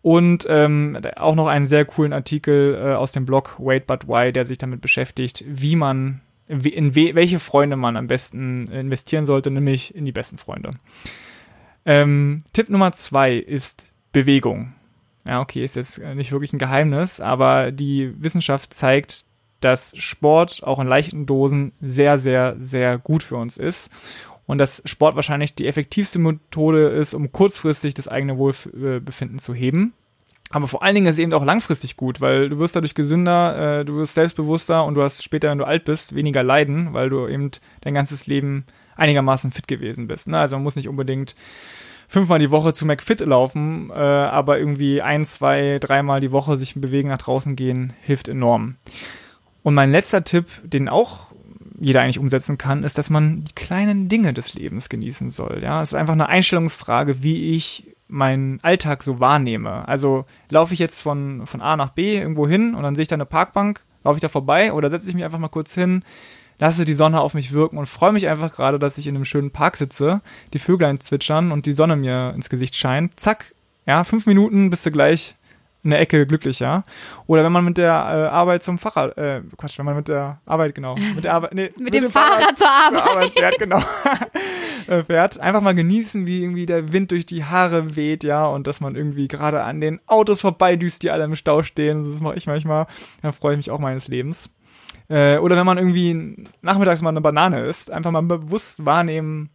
Und 0.03 0.47
ähm, 0.49 0.99
auch 1.17 1.37
noch 1.37 1.47
einen 1.47 1.67
sehr 1.67 1.85
coolen 1.85 2.13
Artikel 2.13 2.75
äh, 2.75 2.95
aus 2.95 3.13
dem 3.13 3.25
Blog 3.25 3.55
Wait 3.59 3.87
But 3.87 4.09
Why, 4.09 4.33
der 4.33 4.45
sich 4.45 4.59
damit 4.59 4.81
beschäftigt, 4.81 5.45
wie 5.47 5.77
man, 5.77 6.21
in 6.49 6.97
we 6.97 7.15
welche 7.15 7.39
Freunde 7.39 7.77
man 7.77 7.97
am 7.97 8.09
besten 8.09 8.67
investieren 8.67 9.27
sollte, 9.27 9.51
nämlich 9.51 9.95
in 9.95 10.05
die 10.05 10.13
besten 10.13 10.39
Freunde. 10.39 10.73
Ähm, 11.87 12.43
Tipp 12.53 12.69
Nummer 12.69 12.93
zwei 12.93 13.35
ist 13.37 13.93
Bewegung. 14.13 14.75
Ja, 15.25 15.41
okay, 15.41 15.65
ist 15.65 15.77
jetzt 15.77 15.99
nicht 15.99 16.33
wirklich 16.33 16.53
ein 16.53 16.59
Geheimnis, 16.59 17.21
aber 17.21 17.71
die 17.71 18.13
Wissenschaft 18.21 18.75
zeigt, 18.75 19.25
dass 19.61 19.97
Sport 19.97 20.65
auch 20.65 20.81
in 20.81 20.89
leichten 20.89 21.27
Dosen 21.27 21.71
sehr, 21.81 22.19
sehr, 22.19 22.57
sehr 22.59 22.99
gut 22.99 23.23
für 23.23 23.37
uns 23.37 23.57
ist 23.57 23.93
und 24.47 24.59
dass 24.59 24.83
Sport 24.85 25.17
wahrscheinlich 25.17 25.55
die 25.55 25.67
effektivste 25.67 26.19
Methode 26.19 26.89
ist, 26.89 27.15
um 27.15 27.33
kurzfristig 27.33 27.95
das 27.95 28.09
eigene 28.09 28.39
Wohlbefinden 28.39 29.39
zu 29.39 29.55
heben. 29.55 29.95
Aber 30.51 30.69
vor 30.69 30.83
allen 30.83 30.95
Dingen 30.95 31.07
ist 31.07 31.15
es 31.15 31.19
eben 31.19 31.33
auch 31.33 31.45
langfristig 31.45 31.97
gut, 31.97 32.21
weil 32.21 32.51
du 32.51 32.59
wirst 32.59 32.77
dadurch 32.77 32.95
gesünder, 32.95 33.81
äh, 33.81 33.85
du 33.85 33.97
wirst 33.97 34.15
selbstbewusster 34.15 34.85
und 34.85 34.95
du 34.95 35.03
hast 35.03 35.23
später, 35.23 35.51
wenn 35.51 35.59
du 35.59 35.67
alt 35.67 35.85
bist, 35.85 36.15
weniger 36.15 36.43
Leiden, 36.43 36.93
weil 36.93 37.09
du 37.09 37.27
eben 37.27 37.51
dein 37.81 37.95
ganzes 37.95 38.27
Leben 38.27 38.67
einigermaßen 38.97 39.51
fit 39.51 39.67
gewesen 39.67 40.09
bist. 40.09 40.29
Ne? 40.29 40.39
Also 40.39 40.57
man 40.57 40.63
muss 40.63 40.77
nicht 40.77 40.89
unbedingt 40.89 41.35
fünfmal 42.07 42.39
die 42.39 42.51
Woche 42.51 42.75
zu 42.75 42.85
McFit 42.85 43.21
laufen, 43.21 43.89
äh, 43.89 43.95
aber 43.95 44.59
irgendwie 44.59 45.01
ein, 45.01 45.25
zwei, 45.25 45.79
dreimal 45.81 46.21
die 46.21 46.33
Woche 46.33 46.59
sich 46.59 46.75
bewegen, 46.75 47.09
nach 47.09 47.19
draußen 47.19 47.57
gehen, 47.57 47.95
hilft 48.03 48.29
enorm. 48.29 48.77
Und 49.63 49.73
mein 49.73 49.93
letzter 49.93 50.23
Tipp, 50.23 50.47
den 50.63 50.91
auch 50.91 51.33
jeder 51.83 52.01
eigentlich 52.01 52.21
umsetzen 52.21 52.59
kann, 52.59 52.85
ist, 52.85 52.97
dass 52.97 53.11
man 53.11 53.45
die 53.45 53.55
kleinen 53.55 54.09
Dinge 54.09 54.33
des 54.33 54.55
Lebens 54.55 54.89
genießen 54.89 55.31
soll. 55.31 55.61
Ja, 55.63 55.83
es 55.83 55.91
ist 55.91 55.99
einfach 55.99 56.13
eine 56.13 56.29
Einstellungsfrage, 56.29 57.23
wie 57.23 57.57
ich 57.57 57.89
meinen 58.07 58.61
Alltag 58.63 59.03
so 59.03 59.19
wahrnehme. 59.19 59.89
Also 59.89 60.25
laufe 60.49 60.75
ich 60.75 60.81
jetzt 60.81 61.01
von, 61.01 61.47
von 61.47 61.61
A 61.61 61.77
nach 61.77 61.91
B 61.91 62.17
irgendwo 62.19 62.47
hin 62.47 62.75
und 62.75 62.85
dann 62.85 62.95
sehe 62.95 63.03
ich 63.03 63.09
da 63.09 63.17
eine 63.17 63.27
Parkbank, 63.27 63.85
laufe 64.05 64.17
ich 64.17 64.23
da 64.23 64.29
vorbei 64.29 64.73
oder 64.73 64.91
setze 64.91 65.09
ich 65.09 65.15
mich 65.15 65.25
einfach 65.25 65.41
mal 65.41 65.49
kurz 65.49 65.75
hin, 65.75 66.05
lasse 66.61 66.85
die 66.85 66.95
Sonne 66.95 67.21
auf 67.21 67.35
mich 67.35 67.53
wirken 67.53 67.79
und 67.79 67.87
freue 67.87 68.13
mich 68.13 68.29
einfach 68.29 68.55
gerade, 68.55 68.79
dass 68.79 68.99
ich 68.99 69.09
in 69.09 69.17
einem 69.17 69.25
schönen 69.25 69.51
Park 69.51 69.77
sitze, 69.77 70.21
die 70.53 70.61
Vöglein 70.61 71.01
zwitschern 71.01 71.51
und 71.51 71.67
die 71.67 71.75
Sonne 71.75 71.97
mir 71.97 72.33
ins 72.35 72.49
Gesicht 72.49 72.77
scheint. 72.77 73.19
Zack, 73.19 73.55
ja, 73.87 74.05
fünf 74.05 74.27
Minuten 74.27 74.71
bist 74.71 74.87
du 74.87 74.93
gleich 74.93 75.35
eine 75.85 75.99
Ecke 75.99 76.27
glücklicher. 76.27 76.85
Oder 77.27 77.45
wenn 77.45 77.53
man 77.53 77.65
mit 77.65 77.79
der 77.79 77.91
äh, 77.91 78.29
Arbeit 78.29 78.63
zum 78.63 78.79
Fahrrad, 78.79 79.17
äh, 79.19 79.43
Quatsch, 79.57 79.79
wenn 79.79 79.87
man 79.87 79.97
mit 79.97 80.09
der 80.09 80.41
Arbeit, 80.47 80.75
genau, 80.75 80.97
mit 80.97 81.25
der 81.25 81.35
Arbeit, 81.35 81.55
nee, 81.55 81.63
mit, 81.77 81.81
mit 81.81 81.95
dem, 81.95 82.05
dem, 82.05 82.11
Fahrrad, 82.13 82.57
Fahrrad 82.57 82.57
zur 82.57 82.69
Arbeit. 82.69 83.03
Zur 83.03 83.11
Arbeit 83.11 83.33
fährt, 83.33 83.59
genau. 83.59 83.83
Äh, 84.89 85.05
fährt. 85.05 85.39
Einfach 85.39 85.61
mal 85.61 85.77
genießen, 85.77 86.27
wie 86.27 86.43
irgendwie 86.43 86.67
der 86.67 86.93
Wind 86.93 87.13
durch 87.13 87.25
die 87.25 87.45
Haare 87.45 87.95
weht, 87.95 88.25
ja, 88.25 88.47
und 88.47 88.67
dass 88.67 88.81
man 88.81 88.97
irgendwie 88.97 89.29
gerade 89.29 89.63
an 89.63 89.81
den 89.81 90.01
Autos 90.09 90.41
vorbeidüst, 90.41 91.05
die 91.05 91.11
alle 91.11 91.23
im 91.23 91.37
Stau 91.37 91.63
stehen. 91.63 92.11
Das 92.11 92.21
mache 92.21 92.35
ich 92.35 92.49
manchmal. 92.49 92.87
Dann 93.23 93.33
freue 93.33 93.53
ich 93.53 93.59
mich 93.59 93.71
auch 93.71 93.79
meines 93.79 94.09
Lebens. 94.09 94.51
Äh, 95.09 95.39
oder 95.39 95.57
wenn 95.57 95.67
man 95.67 95.79
irgendwie 95.79 96.49
nachmittags 96.63 97.01
mal 97.01 97.11
eine 97.11 97.21
Banane 97.21 97.65
isst, 97.67 97.93
einfach 97.93 98.11
mal 98.11 98.23
bewusst 98.23 98.85
wahrnehmen, 98.85 99.51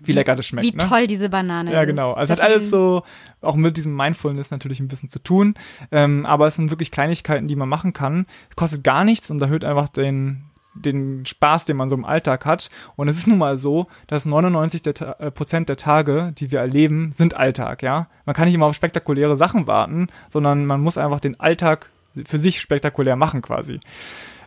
wie 0.00 0.12
lecker 0.12 0.36
das 0.36 0.46
schmeckt. 0.46 0.66
Wie 0.66 0.76
ne? 0.76 0.88
toll 0.88 1.06
diese 1.06 1.28
Banane 1.28 1.72
Ja, 1.72 1.84
genau. 1.84 2.12
Also 2.12 2.32
es 2.32 2.40
hat 2.40 2.48
alles 2.48 2.70
so 2.70 3.02
auch 3.40 3.54
mit 3.54 3.76
diesem 3.76 3.94
Mindfulness 3.94 4.50
natürlich 4.50 4.80
ein 4.80 4.88
bisschen 4.88 5.08
zu 5.08 5.18
tun. 5.18 5.54
Ähm, 5.90 6.26
aber 6.26 6.46
es 6.46 6.56
sind 6.56 6.70
wirklich 6.70 6.90
Kleinigkeiten, 6.90 7.48
die 7.48 7.56
man 7.56 7.68
machen 7.68 7.92
kann. 7.92 8.26
Kostet 8.54 8.84
gar 8.84 9.04
nichts 9.04 9.30
und 9.30 9.40
erhöht 9.40 9.64
einfach 9.64 9.88
den, 9.88 10.44
den 10.74 11.24
Spaß, 11.26 11.64
den 11.64 11.76
man 11.76 11.88
so 11.88 11.96
im 11.96 12.04
Alltag 12.04 12.44
hat. 12.44 12.70
Und 12.96 13.08
es 13.08 13.18
ist 13.18 13.26
nun 13.26 13.38
mal 13.38 13.56
so, 13.56 13.86
dass 14.06 14.26
99 14.26 14.82
der 14.82 15.20
äh, 15.20 15.30
Prozent 15.30 15.68
der 15.68 15.76
Tage, 15.76 16.32
die 16.36 16.50
wir 16.50 16.60
erleben, 16.60 17.12
sind 17.14 17.34
Alltag, 17.34 17.82
ja. 17.82 18.08
Man 18.24 18.34
kann 18.34 18.46
nicht 18.46 18.54
immer 18.54 18.66
auf 18.66 18.76
spektakuläre 18.76 19.36
Sachen 19.36 19.66
warten, 19.66 20.08
sondern 20.30 20.66
man 20.66 20.80
muss 20.80 20.98
einfach 20.98 21.20
den 21.20 21.38
Alltag 21.38 21.90
für 22.24 22.38
sich 22.38 22.60
spektakulär 22.60 23.16
machen 23.16 23.42
quasi. 23.42 23.80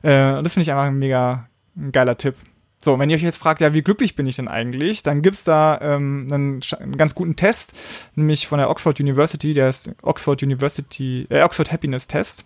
Äh, 0.01 0.33
und 0.33 0.43
das 0.43 0.53
finde 0.53 0.63
ich 0.63 0.71
einfach 0.71 0.85
ein 0.85 0.97
mega 0.97 1.47
ein 1.75 1.91
geiler 1.91 2.17
Tipp. 2.17 2.35
So, 2.81 2.97
wenn 2.97 3.09
ihr 3.09 3.17
euch 3.17 3.23
jetzt 3.23 3.37
fragt, 3.37 3.59
ja, 3.59 3.73
wie 3.73 3.81
glücklich 3.81 4.15
bin 4.15 4.25
ich 4.25 4.37
denn 4.37 4.47
eigentlich, 4.47 5.03
dann 5.03 5.21
gibt's 5.21 5.43
da 5.43 5.79
ähm, 5.81 6.27
einen, 6.31 6.61
einen 6.79 6.97
ganz 6.97 7.13
guten 7.13 7.35
Test, 7.35 7.73
nämlich 8.15 8.47
von 8.47 8.57
der 8.57 8.69
Oxford 8.69 8.99
University, 9.01 9.53
der 9.53 9.67
ist 9.67 9.91
Oxford 10.01 10.41
University, 10.43 11.27
äh, 11.29 11.41
Oxford 11.43 11.71
Happiness 11.73 12.07
Test. 12.07 12.45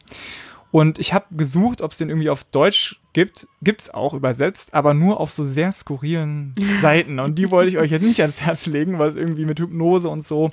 Und 0.73 0.97
ich 0.97 1.13
habe 1.13 1.25
gesucht, 1.29 1.83
ob 1.83 1.91
es 1.91 1.99
den 1.99 2.09
irgendwie 2.09 2.31
auf 2.31 2.45
Deutsch 2.45 2.99
gibt. 3.13 3.47
Gibt's 3.61 3.91
auch 3.91 4.15
übersetzt, 4.15 4.73
aber 4.73 4.95
nur 4.95 5.19
auf 5.19 5.29
so 5.29 5.43
sehr 5.43 5.71
skurrilen 5.71 6.55
Seiten. 6.81 7.19
Und 7.19 7.37
die 7.37 7.51
wollte 7.51 7.69
ich 7.69 7.77
euch 7.77 7.91
jetzt 7.91 8.01
nicht 8.01 8.21
ans 8.21 8.41
Herz 8.41 8.65
legen, 8.65 8.97
weil 8.97 9.09
es 9.09 9.15
irgendwie 9.15 9.45
mit 9.45 9.59
Hypnose 9.59 10.09
und 10.09 10.25
so. 10.25 10.49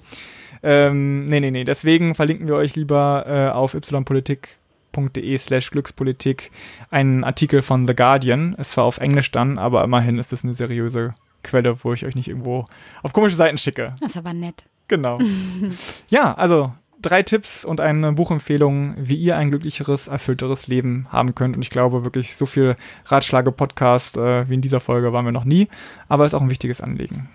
Ähm, 0.63 1.25
nee, 1.25 1.41
nee, 1.41 1.51
nee. 1.51 1.65
Deswegen 1.65 2.15
verlinken 2.15 2.49
wir 2.49 2.57
euch 2.57 2.77
lieber 2.77 3.25
äh, 3.27 3.49
auf 3.49 3.73
ypolitik 3.73 4.60
de 4.97 5.39
slash 5.39 5.71
Glückspolitik 5.71 6.51
einen 6.91 7.25
Artikel 7.25 7.63
von 7.63 7.87
The 7.87 7.95
Guardian. 7.95 8.55
Es 8.59 8.77
war 8.77 8.85
auf 8.85 8.99
Englisch 8.99 9.31
dann, 9.31 9.59
aber 9.59 9.85
immerhin 9.85 10.19
ist 10.19 10.33
es 10.33 10.45
eine 10.45 10.55
seriöse 10.55 11.15
Quelle, 11.43 11.83
wo 11.85 11.93
ich 11.93 12.05
euch 12.05 12.15
nicht 12.15 12.29
irgendwo 12.29 12.67
auf 13.03 13.13
komische 13.13 13.37
Seiten 13.37 13.59
schicke. 13.59 13.97
Das 14.01 14.11
ist 14.11 14.17
aber 14.17 14.35
nett. 14.35 14.65
Genau. 14.89 15.19
ja, 16.09 16.35
also 16.35 16.73
drei 17.01 17.23
Tipps 17.23 17.65
und 17.65 17.81
eine 17.81 18.13
Buchempfehlung, 18.13 18.95
wie 18.99 19.17
ihr 19.17 19.37
ein 19.37 19.51
glücklicheres, 19.51 20.09
erfüllteres 20.09 20.67
Leben 20.67 21.07
haben 21.11 21.35
könnt. 21.35 21.57
Und 21.57 21.63
ich 21.63 21.71
glaube 21.71 22.05
wirklich, 22.05 22.37
so 22.37 22.47
viel 22.47 22.77
Ratschlage-Podcast 23.07 24.17
äh, 24.17 24.49
wie 24.49 24.55
in 24.55 24.61
dieser 24.61 24.81
Folge 24.81 25.13
waren 25.13 25.25
wir 25.25 25.33
noch 25.33 25.45
nie, 25.45 25.69
aber 26.09 26.27
ist 26.27 26.35
auch 26.35 26.43
ein 26.43 26.51
wichtiges 26.51 26.81
Anliegen. 26.81 27.29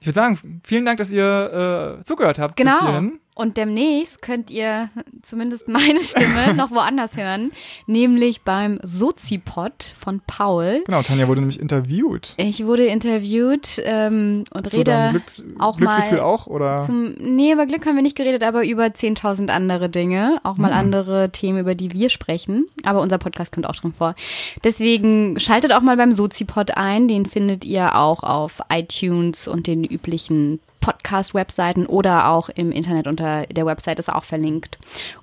Ich 0.00 0.06
würde 0.06 0.14
sagen, 0.14 0.60
vielen 0.64 0.84
Dank, 0.84 0.98
dass 0.98 1.10
ihr 1.10 1.98
äh, 2.00 2.04
zugehört 2.04 2.38
habt. 2.38 2.56
Genau. 2.56 2.72
Bis 2.72 2.80
hierhin. 2.80 3.20
Und 3.34 3.56
demnächst 3.56 4.22
könnt 4.22 4.48
ihr 4.50 4.90
zumindest 5.22 5.66
meine 5.66 6.02
Stimme 6.04 6.54
noch 6.54 6.70
woanders 6.70 7.16
hören, 7.16 7.50
nämlich 7.86 8.42
beim 8.42 8.78
Sozipod 8.82 9.94
von 9.98 10.20
Paul. 10.24 10.82
Genau, 10.86 11.02
Tanja 11.02 11.26
wurde 11.26 11.40
nämlich 11.40 11.58
interviewt. 11.58 12.34
Ich 12.36 12.64
wurde 12.64 12.86
interviewt 12.86 13.82
ähm, 13.84 14.44
und 14.52 14.66
Hast 14.66 14.74
rede 14.74 15.08
Glücks 15.10 15.42
auch 15.58 15.76
Glücksgefühl 15.76 16.18
mal 16.18 16.24
auch 16.24 16.46
oder? 16.46 16.82
Zum, 16.82 17.14
nee, 17.18 17.52
über 17.52 17.66
Glück 17.66 17.84
haben 17.86 17.96
wir 17.96 18.02
nicht 18.02 18.16
geredet, 18.16 18.44
aber 18.44 18.64
über 18.64 18.84
10.000 18.84 19.48
andere 19.48 19.88
Dinge, 19.88 20.38
auch 20.44 20.56
mal 20.56 20.70
hm. 20.70 20.78
andere 20.78 21.30
Themen, 21.30 21.58
über 21.58 21.74
die 21.74 21.92
wir 21.92 22.10
sprechen. 22.10 22.66
Aber 22.84 23.00
unser 23.00 23.18
Podcast 23.18 23.52
kommt 23.52 23.68
auch 23.68 23.74
drin 23.74 23.92
vor. 23.96 24.14
Deswegen 24.62 25.40
schaltet 25.40 25.72
auch 25.72 25.80
mal 25.80 25.96
beim 25.96 26.12
Sozipod 26.12 26.76
ein. 26.76 27.08
Den 27.08 27.26
findet 27.26 27.64
ihr 27.64 27.96
auch 27.96 28.22
auf 28.22 28.60
iTunes 28.70 29.48
und 29.48 29.66
den 29.66 29.82
üblichen 29.82 30.60
Podcast-Webseiten 30.84 31.86
oder 31.86 32.28
auch 32.28 32.50
im 32.50 32.70
Internet 32.70 33.06
unter 33.06 33.46
der 33.46 33.64
Website 33.64 33.98
ist 33.98 34.12
auch 34.12 34.24
verlinkt. 34.24 34.78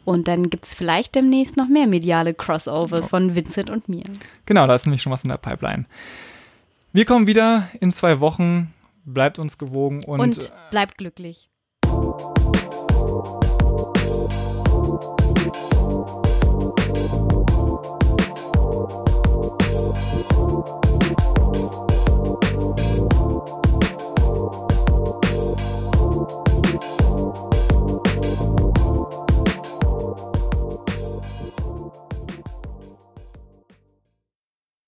Und 0.05 0.27
dann 0.27 0.49
gibt 0.49 0.65
es 0.65 0.73
vielleicht 0.73 1.13
demnächst 1.13 1.55
noch 1.55 1.67
mehr 1.67 1.85
mediale 1.85 2.33
Crossovers 2.33 3.09
von 3.09 3.35
Vincent 3.35 3.69
und 3.69 3.87
mir. 3.87 4.05
Genau, 4.47 4.65
da 4.65 4.73
ist 4.73 4.87
nämlich 4.87 5.03
schon 5.03 5.11
was 5.11 5.23
in 5.23 5.29
der 5.29 5.37
Pipeline. 5.37 5.85
Wir 6.93 7.05
kommen 7.05 7.27
wieder 7.27 7.67
in 7.79 7.91
zwei 7.91 8.19
Wochen. 8.19 8.73
Bleibt 9.05 9.37
uns 9.37 9.59
gewogen 9.59 10.03
und, 10.03 10.19
und 10.19 10.51
bleibt 10.71 10.97
glücklich. 10.97 11.47